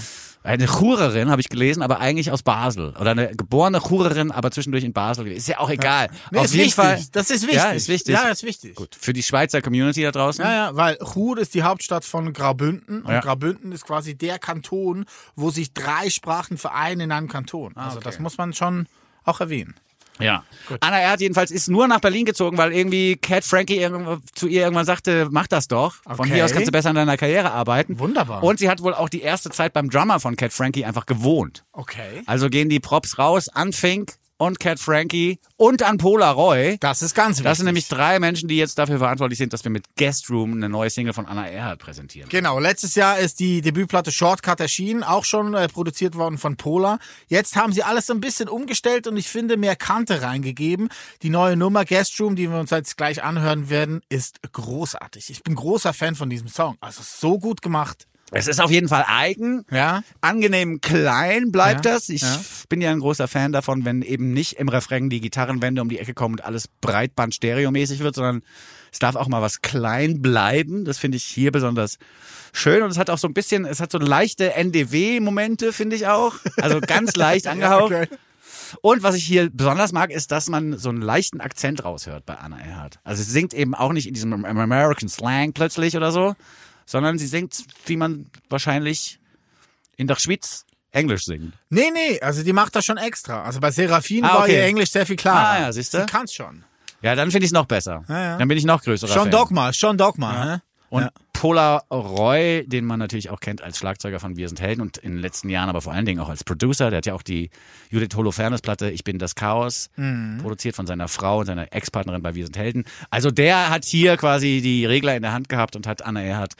Eine 0.44 0.66
Churerin, 0.66 1.30
habe 1.30 1.40
ich 1.40 1.48
gelesen, 1.48 1.82
aber 1.84 2.00
eigentlich 2.00 2.32
aus 2.32 2.42
Basel. 2.42 2.94
Oder 3.00 3.12
eine 3.12 3.28
geborene 3.36 3.78
Churerin, 3.80 4.32
aber 4.32 4.50
zwischendurch 4.50 4.82
in 4.82 4.92
Basel. 4.92 5.28
Ist 5.28 5.46
ja 5.46 5.60
auch 5.60 5.70
egal. 5.70 6.08
Nee, 6.32 6.38
Auf 6.38 6.46
ist 6.46 6.54
jeden 6.54 6.64
wichtig. 6.64 6.74
Fall. 6.74 7.00
Das 7.12 7.30
ist 7.30 7.42
wichtig. 7.42 7.58
Ja, 7.58 7.70
ist 7.70 7.88
wichtig. 7.88 8.14
Ja, 8.14 8.28
ist 8.28 8.42
wichtig. 8.42 8.74
Gut, 8.74 8.96
für 8.98 9.12
die 9.12 9.22
Schweizer 9.22 9.62
Community 9.62 10.02
da 10.02 10.10
draußen. 10.10 10.44
Ja, 10.44 10.52
ja, 10.52 10.70
weil 10.76 10.96
Chur 10.96 11.38
ist 11.38 11.54
die 11.54 11.62
Hauptstadt 11.62 12.04
von 12.04 12.32
Graubünden 12.32 13.02
und 13.02 13.12
Ja. 13.12 13.20
Graubünden 13.20 13.70
ist 13.70 13.86
quasi 13.86 14.16
der 14.16 14.40
Kanton, 14.40 15.04
wo 15.36 15.50
sich 15.50 15.74
drei 15.74 16.10
Sprachen 16.10 16.58
vereinen 16.58 17.02
in 17.02 17.12
einem 17.12 17.28
Kanton. 17.28 17.76
Also 17.76 18.00
das 18.00 18.18
muss 18.18 18.36
man 18.36 18.52
schon 18.52 18.88
auch 19.24 19.38
erwähnen. 19.40 19.76
Ja. 20.22 20.44
Anna 20.80 20.98
Erhardt 21.00 21.20
jedenfalls 21.20 21.50
ist 21.50 21.68
nur 21.68 21.88
nach 21.88 22.00
Berlin 22.00 22.24
gezogen, 22.24 22.56
weil 22.56 22.72
irgendwie 22.72 23.16
Cat 23.16 23.44
Frankie 23.44 23.86
zu 24.34 24.46
ihr 24.46 24.62
irgendwann 24.62 24.86
sagte, 24.86 25.28
mach 25.30 25.46
das 25.46 25.68
doch. 25.68 25.96
Von 26.04 26.20
Okay. 26.20 26.34
hier 26.34 26.44
aus 26.44 26.52
kannst 26.52 26.68
du 26.68 26.72
besser 26.72 26.90
an 26.90 26.96
deiner 26.96 27.16
Karriere 27.16 27.50
arbeiten. 27.52 27.98
Wunderbar. 27.98 28.42
Und 28.42 28.58
sie 28.58 28.68
hat 28.70 28.82
wohl 28.82 28.94
auch 28.94 29.08
die 29.08 29.22
erste 29.22 29.50
Zeit 29.50 29.72
beim 29.72 29.90
Drummer 29.90 30.20
von 30.20 30.36
Cat 30.36 30.52
Frankie 30.52 30.84
einfach 30.84 31.06
gewohnt. 31.06 31.64
Okay. 31.72 32.22
Also 32.26 32.48
gehen 32.48 32.68
die 32.68 32.80
Props 32.80 33.18
raus 33.18 33.48
an 33.48 33.72
Fink 33.72 34.14
und 34.46 34.58
Cat 34.58 34.80
Frankie 34.80 35.38
und 35.56 35.82
an 35.82 35.98
Pola 35.98 36.32
Roy. 36.32 36.76
Das 36.80 37.00
ist 37.00 37.14
ganz 37.14 37.36
wichtig. 37.36 37.44
Das 37.44 37.58
sind 37.58 37.66
nämlich 37.66 37.86
drei 37.86 38.18
Menschen, 38.18 38.48
die 38.48 38.56
jetzt 38.56 38.76
dafür 38.76 38.98
verantwortlich 38.98 39.38
sind, 39.38 39.52
dass 39.52 39.62
wir 39.62 39.70
mit 39.70 39.84
Guest 39.96 40.30
Room 40.30 40.54
eine 40.54 40.68
neue 40.68 40.90
Single 40.90 41.12
von 41.12 41.26
Anna 41.26 41.46
Erhardt 41.46 41.78
präsentieren. 41.78 42.28
Genau, 42.28 42.58
letztes 42.58 42.96
Jahr 42.96 43.18
ist 43.18 43.38
die 43.38 43.60
Debütplatte 43.60 44.10
Shortcut 44.10 44.58
erschienen, 44.58 45.04
auch 45.04 45.24
schon 45.24 45.54
äh, 45.54 45.68
produziert 45.68 46.16
worden 46.16 46.38
von 46.38 46.56
Pola. 46.56 46.98
Jetzt 47.28 47.54
haben 47.54 47.72
sie 47.72 47.84
alles 47.84 48.06
so 48.06 48.14
ein 48.14 48.20
bisschen 48.20 48.48
umgestellt 48.48 49.06
und 49.06 49.16
ich 49.16 49.28
finde 49.28 49.56
mehr 49.56 49.76
Kante 49.76 50.22
reingegeben. 50.22 50.88
Die 51.22 51.30
neue 51.30 51.56
Nummer 51.56 51.84
Guest 51.84 52.18
Room, 52.20 52.34
die 52.34 52.50
wir 52.50 52.58
uns 52.58 52.70
jetzt 52.70 52.96
gleich 52.96 53.22
anhören 53.22 53.70
werden, 53.70 54.00
ist 54.08 54.40
großartig. 54.50 55.30
Ich 55.30 55.44
bin 55.44 55.54
großer 55.54 55.92
Fan 55.92 56.16
von 56.16 56.28
diesem 56.28 56.48
Song. 56.48 56.76
Also 56.80 57.02
so 57.04 57.38
gut 57.38 57.62
gemacht. 57.62 58.08
Es 58.34 58.48
ist 58.48 58.60
auf 58.60 58.70
jeden 58.70 58.88
Fall 58.88 59.04
eigen. 59.06 59.64
Ja. 59.70 60.02
Angenehm 60.22 60.80
klein 60.80 61.52
bleibt 61.52 61.84
Ja, 61.84 61.92
das. 61.92 62.08
Ich 62.08 62.22
ja. 62.22 62.40
bin 62.68 62.80
ja 62.80 62.90
ein 62.90 63.00
großer 63.00 63.28
Fan 63.28 63.52
davon, 63.52 63.84
wenn 63.84 64.00
eben 64.00 64.32
nicht 64.32 64.54
im 64.54 64.68
Refrain 64.68 65.10
die 65.10 65.20
Gitarrenwände 65.20 65.82
um 65.82 65.88
die 65.90 65.98
Ecke 65.98 66.14
kommen 66.14 66.36
und 66.36 66.44
alles 66.44 66.68
Breitband-Stereomäßig 66.80 68.00
wird, 68.00 68.14
sondern 68.14 68.42
es 68.90 68.98
darf 68.98 69.16
auch 69.16 69.28
mal 69.28 69.42
was 69.42 69.60
klein 69.60 70.22
bleiben. 70.22 70.84
Das 70.86 70.98
finde 70.98 71.16
ich 71.16 71.24
hier 71.24 71.52
besonders 71.52 71.98
schön 72.54 72.82
und 72.82 72.90
es 72.90 72.98
hat 72.98 73.10
auch 73.10 73.18
so 73.18 73.28
ein 73.28 73.34
bisschen, 73.34 73.66
es 73.66 73.80
hat 73.80 73.92
so 73.92 73.98
leichte 73.98 74.54
NDW-Momente, 74.54 75.72
finde 75.72 75.96
ich 75.96 76.06
auch. 76.06 76.36
Also 76.60 76.80
ganz 76.80 77.14
leicht 77.16 77.46
angehaucht. 77.46 77.92
okay. 77.92 78.06
Und 78.80 79.02
was 79.02 79.14
ich 79.14 79.24
hier 79.24 79.50
besonders 79.52 79.92
mag, 79.92 80.10
ist, 80.10 80.32
dass 80.32 80.48
man 80.48 80.78
so 80.78 80.88
einen 80.88 81.02
leichten 81.02 81.40
Akzent 81.42 81.84
raushört 81.84 82.24
bei 82.24 82.36
Anna 82.36 82.58
Erhardt. 82.58 83.00
Also 83.04 83.22
sie 83.22 83.30
singt 83.30 83.52
eben 83.52 83.74
auch 83.74 83.92
nicht 83.92 84.06
in 84.06 84.14
diesem 84.14 84.44
American 84.46 85.10
Slang 85.10 85.52
plötzlich 85.52 85.96
oder 85.96 86.10
so, 86.10 86.34
sondern 86.86 87.18
sie 87.18 87.26
singt, 87.26 87.64
wie 87.86 87.96
man 87.96 88.26
wahrscheinlich 88.48 89.18
in 89.96 90.06
der 90.06 90.16
Schweiz 90.16 90.64
Englisch 90.90 91.24
singt. 91.24 91.54
Nee, 91.70 91.90
nee, 91.92 92.20
also 92.20 92.42
die 92.42 92.52
macht 92.52 92.74
das 92.76 92.84
schon 92.84 92.98
extra. 92.98 93.42
Also 93.44 93.60
bei 93.60 93.70
Serafin 93.70 94.24
Ah, 94.24 94.34
war 94.34 94.40
okay. 94.42 94.56
ihr 94.56 94.64
Englisch 94.64 94.90
sehr 94.90 95.06
viel 95.06 95.16
klarer. 95.16 95.48
Ah, 95.48 95.60
ja, 95.60 95.72
siehste. 95.72 96.00
Sie 96.00 96.06
kann's 96.06 96.34
schon. 96.34 96.64
Ja, 97.00 97.14
dann 97.14 97.30
finde 97.30 97.44
ich 97.44 97.48
es 97.48 97.52
noch 97.54 97.66
besser. 97.66 98.04
Ja, 98.08 98.22
ja. 98.22 98.38
Dann 98.38 98.46
bin 98.48 98.58
ich 98.58 98.64
noch 98.64 98.82
größerer 98.82 99.10
Schon 99.12 99.22
Fan. 99.22 99.30
Dogma, 99.30 99.72
schon 99.72 99.96
Dogma. 99.98 100.44
Ne? 100.44 100.62
Und 100.90 101.02
Ja. 101.02 101.10
Pola 101.42 101.82
Roy, 101.90 102.64
den 102.68 102.84
man 102.84 103.00
natürlich 103.00 103.28
auch 103.30 103.40
kennt 103.40 103.62
als 103.62 103.76
Schlagzeuger 103.76 104.20
von 104.20 104.36
Wir 104.36 104.46
sind 104.46 104.60
Helden 104.60 104.80
und 104.80 104.98
in 104.98 105.10
den 105.10 105.18
letzten 105.18 105.48
Jahren 105.48 105.68
aber 105.68 105.80
vor 105.80 105.92
allen 105.92 106.06
Dingen 106.06 106.20
auch 106.20 106.28
als 106.28 106.44
Producer. 106.44 106.88
Der 106.90 106.98
hat 106.98 107.06
ja 107.06 107.14
auch 107.14 107.22
die 107.22 107.50
Judith 107.90 108.14
Holofernes-Platte 108.14 108.90
Ich 108.90 109.02
bin 109.02 109.18
das 109.18 109.34
Chaos 109.34 109.90
Mhm. 109.96 110.38
produziert 110.40 110.76
von 110.76 110.86
seiner 110.86 111.08
Frau 111.08 111.40
und 111.40 111.46
seiner 111.46 111.72
Ex-Partnerin 111.74 112.22
bei 112.22 112.36
Wir 112.36 112.44
sind 112.44 112.56
Helden. 112.56 112.84
Also 113.10 113.32
der 113.32 113.70
hat 113.70 113.84
hier 113.84 114.16
quasi 114.18 114.60
die 114.62 114.86
Regler 114.86 115.16
in 115.16 115.22
der 115.22 115.32
Hand 115.32 115.48
gehabt 115.48 115.74
und 115.74 115.88
hat 115.88 116.06
Anna 116.06 116.22
Erhardt 116.22 116.52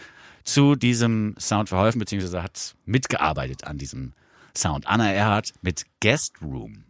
zu 0.43 0.75
diesem 0.75 1.37
Sound 1.39 1.69
verholfen, 1.69 2.01
beziehungsweise 2.01 2.43
hat 2.43 2.75
mitgearbeitet 2.85 3.63
an 3.63 3.79
diesem 3.79 4.15
Sound. 4.53 4.89
Anna 4.89 5.13
Erhardt 5.13 5.53
mit 5.63 5.85
Guest 6.03 6.35
Room. 6.43 6.83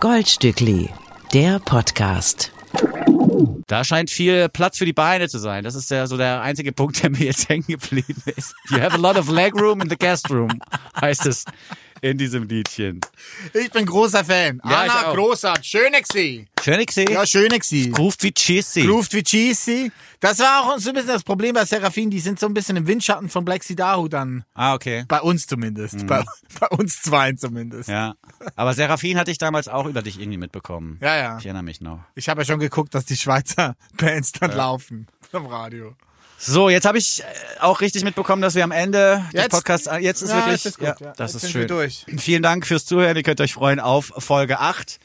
Goldstückli, 0.00 0.90
der 1.32 1.60
Podcast. 1.60 2.52
Da 3.66 3.84
scheint 3.84 4.10
viel 4.10 4.48
Platz 4.48 4.78
für 4.78 4.84
die 4.84 4.92
Beine 4.92 5.28
zu 5.28 5.38
sein. 5.38 5.64
Das 5.64 5.74
ist 5.74 5.90
ja 5.90 6.06
so 6.06 6.16
der 6.16 6.42
einzige 6.42 6.72
Punkt, 6.72 7.02
der 7.02 7.10
mir 7.10 7.24
jetzt 7.24 7.48
hängen 7.48 7.66
geblieben 7.66 8.22
ist. 8.36 8.54
You 8.70 8.80
have 8.80 8.94
a 8.94 9.00
lot 9.00 9.16
of 9.16 9.28
leg 9.28 9.54
room 9.54 9.80
in 9.80 9.88
the 9.88 9.96
guest 9.96 10.30
room, 10.30 10.60
heißt 11.00 11.26
es 11.26 11.44
in 12.00 12.18
diesem 12.18 12.44
Liedchen. 12.48 13.00
Ich 13.52 13.70
bin 13.70 13.86
großer 13.86 14.24
Fan. 14.24 14.60
Ja, 14.64 14.82
Anna, 14.82 15.12
großartig. 15.14 15.66
Schöne 15.66 16.02
gsi. 16.02 16.46
Schön 16.62 16.84
gesehen. 16.84 17.10
Ja, 17.10 17.26
schöne 17.26 17.58
gsi. 17.58 17.90
Grooved 17.90 18.22
wie 18.22 18.32
Cheesy. 18.32 18.82
Grooved 18.82 19.12
wie 19.14 19.22
cheesy. 19.22 19.92
Das 20.20 20.38
war 20.38 20.62
auch 20.62 20.78
so 20.78 20.90
ein 20.90 20.94
bisschen 20.94 21.08
das 21.08 21.22
Problem 21.22 21.54
bei 21.54 21.64
Serafin. 21.64 22.10
Die 22.10 22.20
sind 22.20 22.40
so 22.40 22.46
ein 22.46 22.54
bisschen 22.54 22.76
im 22.76 22.86
Windschatten 22.86 23.28
von 23.28 23.44
Black 23.44 23.62
Sidahu 23.62 24.08
dann. 24.08 24.44
Ah, 24.54 24.74
okay. 24.74 25.04
Bei 25.08 25.20
uns 25.20 25.46
zumindest. 25.46 26.06
Bei, 26.06 26.24
bei 26.60 26.68
uns 26.68 27.02
zweien 27.02 27.36
zumindest. 27.36 27.88
Mhm. 27.88 27.94
Ja. 27.94 28.14
Aber 28.56 28.74
Serafin 28.74 29.18
hatte 29.18 29.30
ich 29.30 29.38
damals 29.38 29.68
auch 29.68 29.86
über 29.86 30.02
dich 30.02 30.18
irgendwie 30.18 30.38
mitbekommen. 30.38 30.98
Ja, 31.00 31.16
ja. 31.16 31.38
Ich 31.38 31.46
erinnere 31.46 31.62
mich 31.62 31.80
noch. 31.80 32.00
Ich 32.14 32.28
habe 32.28 32.40
ja 32.40 32.44
schon 32.46 32.60
geguckt, 32.60 32.94
dass 32.94 33.04
die 33.04 33.16
Schweizer 33.16 33.76
Bands 33.96 34.32
dann 34.32 34.52
laufen 34.52 35.06
am 35.32 35.46
Radio. 35.46 35.94
So, 36.38 36.68
jetzt 36.68 36.84
habe 36.86 36.98
ich 36.98 37.22
äh, 37.22 37.24
auch 37.60 37.80
richtig 37.80 38.04
mitbekommen, 38.04 38.42
dass 38.42 38.54
wir 38.54 38.64
am 38.64 38.70
Ende 38.72 39.22
des 39.32 39.42
Jetzt- 39.42 39.50
Podcasts, 39.52 39.86
äh, 39.86 39.96
jetzt 39.98 40.22
ist 40.22 40.30
Ja, 40.30 40.36
wirklich, 40.36 40.64
jetzt 40.64 40.66
ist 40.66 40.78
gut, 40.78 40.86
ja, 40.88 40.96
ja. 41.00 41.12
das 41.16 41.32
Jetzt 41.32 41.44
ist 41.44 41.50
schön. 41.52 41.66
durch. 41.68 42.04
Vielen 42.18 42.42
Dank 42.42 42.66
fürs 42.66 42.84
Zuhören. 42.84 43.16
Ihr 43.16 43.22
könnt 43.22 43.40
euch 43.40 43.54
freuen 43.54 43.80
auf 43.80 44.12
Folge 44.18 44.60
8. 44.60 44.98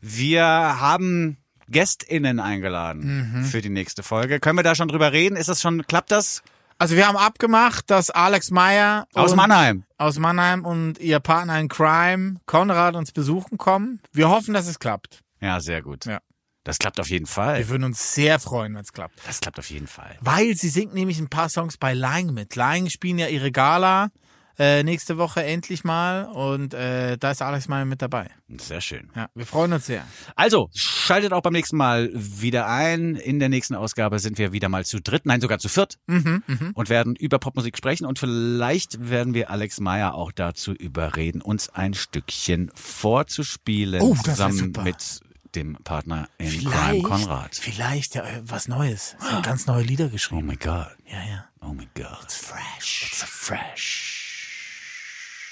Wir 0.00 0.44
haben 0.44 1.36
GästInnen 1.68 2.40
eingeladen 2.40 3.32
Mhm. 3.40 3.44
für 3.44 3.62
die 3.62 3.68
nächste 3.68 4.02
Folge. 4.02 4.40
Können 4.40 4.58
wir 4.58 4.62
da 4.62 4.74
schon 4.74 4.88
drüber 4.88 5.12
reden? 5.12 5.36
Ist 5.36 5.48
das 5.48 5.60
schon, 5.62 5.86
klappt 5.86 6.10
das? 6.10 6.42
Also 6.78 6.96
wir 6.96 7.06
haben 7.06 7.16
abgemacht, 7.16 7.90
dass 7.90 8.10
Alex 8.10 8.50
Meyer 8.50 9.06
Aus 9.14 9.34
Mannheim. 9.36 9.84
aus 9.98 10.18
Mannheim 10.18 10.64
und 10.64 10.98
ihr 10.98 11.20
Partner 11.20 11.60
in 11.60 11.68
Crime, 11.68 12.36
Konrad, 12.46 12.96
uns 12.96 13.12
besuchen 13.12 13.58
kommen. 13.58 14.00
Wir 14.12 14.30
hoffen, 14.30 14.54
dass 14.54 14.66
es 14.66 14.78
klappt. 14.78 15.20
Ja, 15.40 15.60
sehr 15.60 15.82
gut. 15.82 16.06
Ja. 16.06 16.20
Das 16.64 16.78
klappt 16.78 17.00
auf 17.00 17.08
jeden 17.08 17.26
Fall. 17.26 17.58
Wir 17.58 17.68
würden 17.68 17.84
uns 17.84 18.14
sehr 18.14 18.38
freuen, 18.38 18.74
wenn 18.74 18.82
es 18.82 18.92
klappt. 18.92 19.18
Das 19.26 19.40
klappt 19.40 19.58
auf 19.58 19.70
jeden 19.70 19.86
Fall. 19.86 20.16
Weil 20.20 20.54
sie 20.54 20.68
singt 20.68 20.92
nämlich 20.94 21.18
ein 21.18 21.28
paar 21.28 21.48
Songs 21.48 21.78
bei 21.78 21.94
Lying 21.94 22.34
mit. 22.34 22.54
Lying 22.56 22.90
spielen 22.90 23.18
ja 23.18 23.28
ihre 23.28 23.50
Gala 23.50 24.10
äh, 24.58 24.82
nächste 24.82 25.16
Woche 25.16 25.42
endlich 25.42 25.84
mal 25.84 26.26
und 26.26 26.74
äh, 26.74 27.16
da 27.16 27.30
ist 27.30 27.40
Alex 27.40 27.66
Meyer 27.68 27.86
mit 27.86 28.02
dabei. 28.02 28.28
Sehr 28.58 28.82
schön. 28.82 29.08
Ja, 29.16 29.30
wir 29.34 29.46
freuen 29.46 29.72
uns 29.72 29.86
sehr. 29.86 30.04
Also, 30.36 30.68
schaltet 30.74 31.32
auch 31.32 31.40
beim 31.40 31.54
nächsten 31.54 31.78
Mal 31.78 32.10
wieder 32.12 32.66
ein. 32.66 33.14
In 33.16 33.38
der 33.38 33.48
nächsten 33.48 33.74
Ausgabe 33.74 34.18
sind 34.18 34.36
wir 34.36 34.52
wieder 34.52 34.68
mal 34.68 34.84
zu 34.84 35.00
dritt, 35.00 35.24
nein, 35.24 35.40
sogar 35.40 35.60
zu 35.60 35.70
viert 35.70 35.98
Mhm, 36.08 36.42
und 36.74 36.90
werden 36.90 37.16
über 37.16 37.38
Popmusik 37.38 37.78
sprechen 37.78 38.04
und 38.04 38.18
vielleicht 38.18 39.08
werden 39.08 39.32
wir 39.32 39.50
Alex 39.50 39.80
Meyer 39.80 40.14
auch 40.14 40.30
dazu 40.30 40.72
überreden, 40.74 41.40
uns 41.40 41.70
ein 41.70 41.94
Stückchen 41.94 42.70
vorzuspielen 42.74 44.02
Oh, 44.02 44.12
das 44.14 44.24
zusammen 44.24 44.58
super. 44.58 44.82
mit 44.82 45.20
dem 45.54 45.74
Partner 45.84 46.28
in 46.38 46.64
Crime 46.64 47.02
Konrad. 47.02 47.54
vielleicht 47.54 48.14
ja, 48.14 48.24
was 48.42 48.68
Neues. 48.68 49.16
Sie 49.20 49.26
haben 49.26 49.42
ganz 49.42 49.66
neue 49.66 49.82
Lieder 49.82 50.06
Oh 50.06 50.10
geschrieben. 50.10 50.46
my 50.46 50.56
God. 50.56 50.86
Ja, 51.06 51.22
ja. 51.28 51.44
Oh 51.60 51.72
my 51.72 51.88
God. 51.94 52.18
It's 52.22 52.36
Fresh. 52.36 53.06
It's 53.08 53.20
so 53.20 53.26
fresh. 53.26 54.16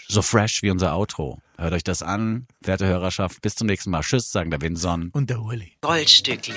So 0.08 0.22
fresh 0.22 0.62
wie 0.62 0.70
unser 0.70 0.94
Outro. 0.94 1.42
Hört 1.58 1.74
euch 1.74 1.84
das 1.84 2.02
an, 2.02 2.46
werte 2.60 2.86
Hörerschaft. 2.86 3.42
Bis 3.42 3.56
zum 3.56 3.66
nächsten 3.66 3.90
Mal. 3.90 4.00
Tschüss, 4.00 4.32
sagen 4.32 4.50
der 4.50 4.60
Winson. 4.62 5.10
Und 5.12 5.28
der 5.28 5.40
Uli. 5.42 5.76
Goldstückli. 5.82 6.54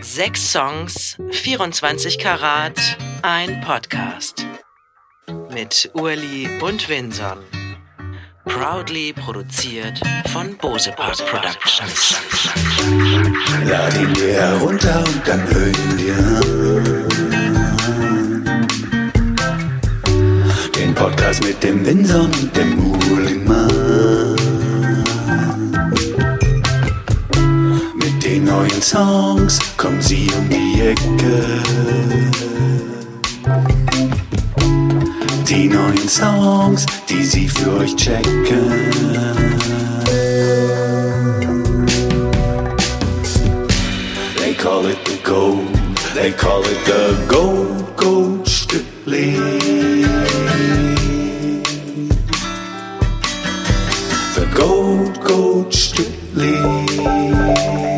Sechs 0.00 0.52
Songs, 0.52 1.18
24 1.32 2.18
Karat, 2.18 2.78
ein 3.22 3.60
Podcast. 3.60 4.46
Mit 5.52 5.90
Urli 5.94 6.48
und 6.62 6.88
Winson. 6.88 7.36
Proudly 8.48 9.12
produziert 9.12 10.00
von 10.32 10.56
Bose 10.56 10.90
Park 10.92 11.18
Productions. 11.26 12.16
Lad 13.66 13.94
ihn 13.96 14.12
dir 14.14 14.32
herunter 14.32 15.04
und 15.04 15.20
dann 15.26 15.42
hör 15.52 15.66
ihn 15.66 15.96
dir 15.96 16.16
an. 16.16 17.04
Den 20.74 20.94
Podcast 20.94 21.44
mit 21.44 21.62
dem 21.62 21.84
Winson 21.84 22.26
und 22.26 22.56
dem 22.56 22.78
Uhlimann. 22.78 24.36
Mit 27.94 28.24
den 28.24 28.44
neuen 28.44 28.82
Songs 28.82 29.58
kommen 29.76 30.00
sie 30.00 30.30
um 30.36 30.48
die 30.48 30.80
Ecke. 30.80 31.58
Die 35.48 35.66
neuen 35.66 36.06
Songs, 36.06 36.84
die 37.08 37.24
sie 37.24 37.48
für 37.48 37.78
euch 37.78 37.96
checken. 37.96 38.44
They 44.36 44.52
call 44.52 44.84
it 44.84 44.98
the 45.06 45.18
gold. 45.24 45.74
They 46.14 46.32
call 46.32 46.60
it 46.60 46.84
the 46.84 47.16
gold, 47.28 47.96
gold 47.96 48.46
Stückli. 48.46 49.38
The 54.34 54.46
gold, 54.54 55.18
gold 55.24 55.72
Stückli. 55.72 57.97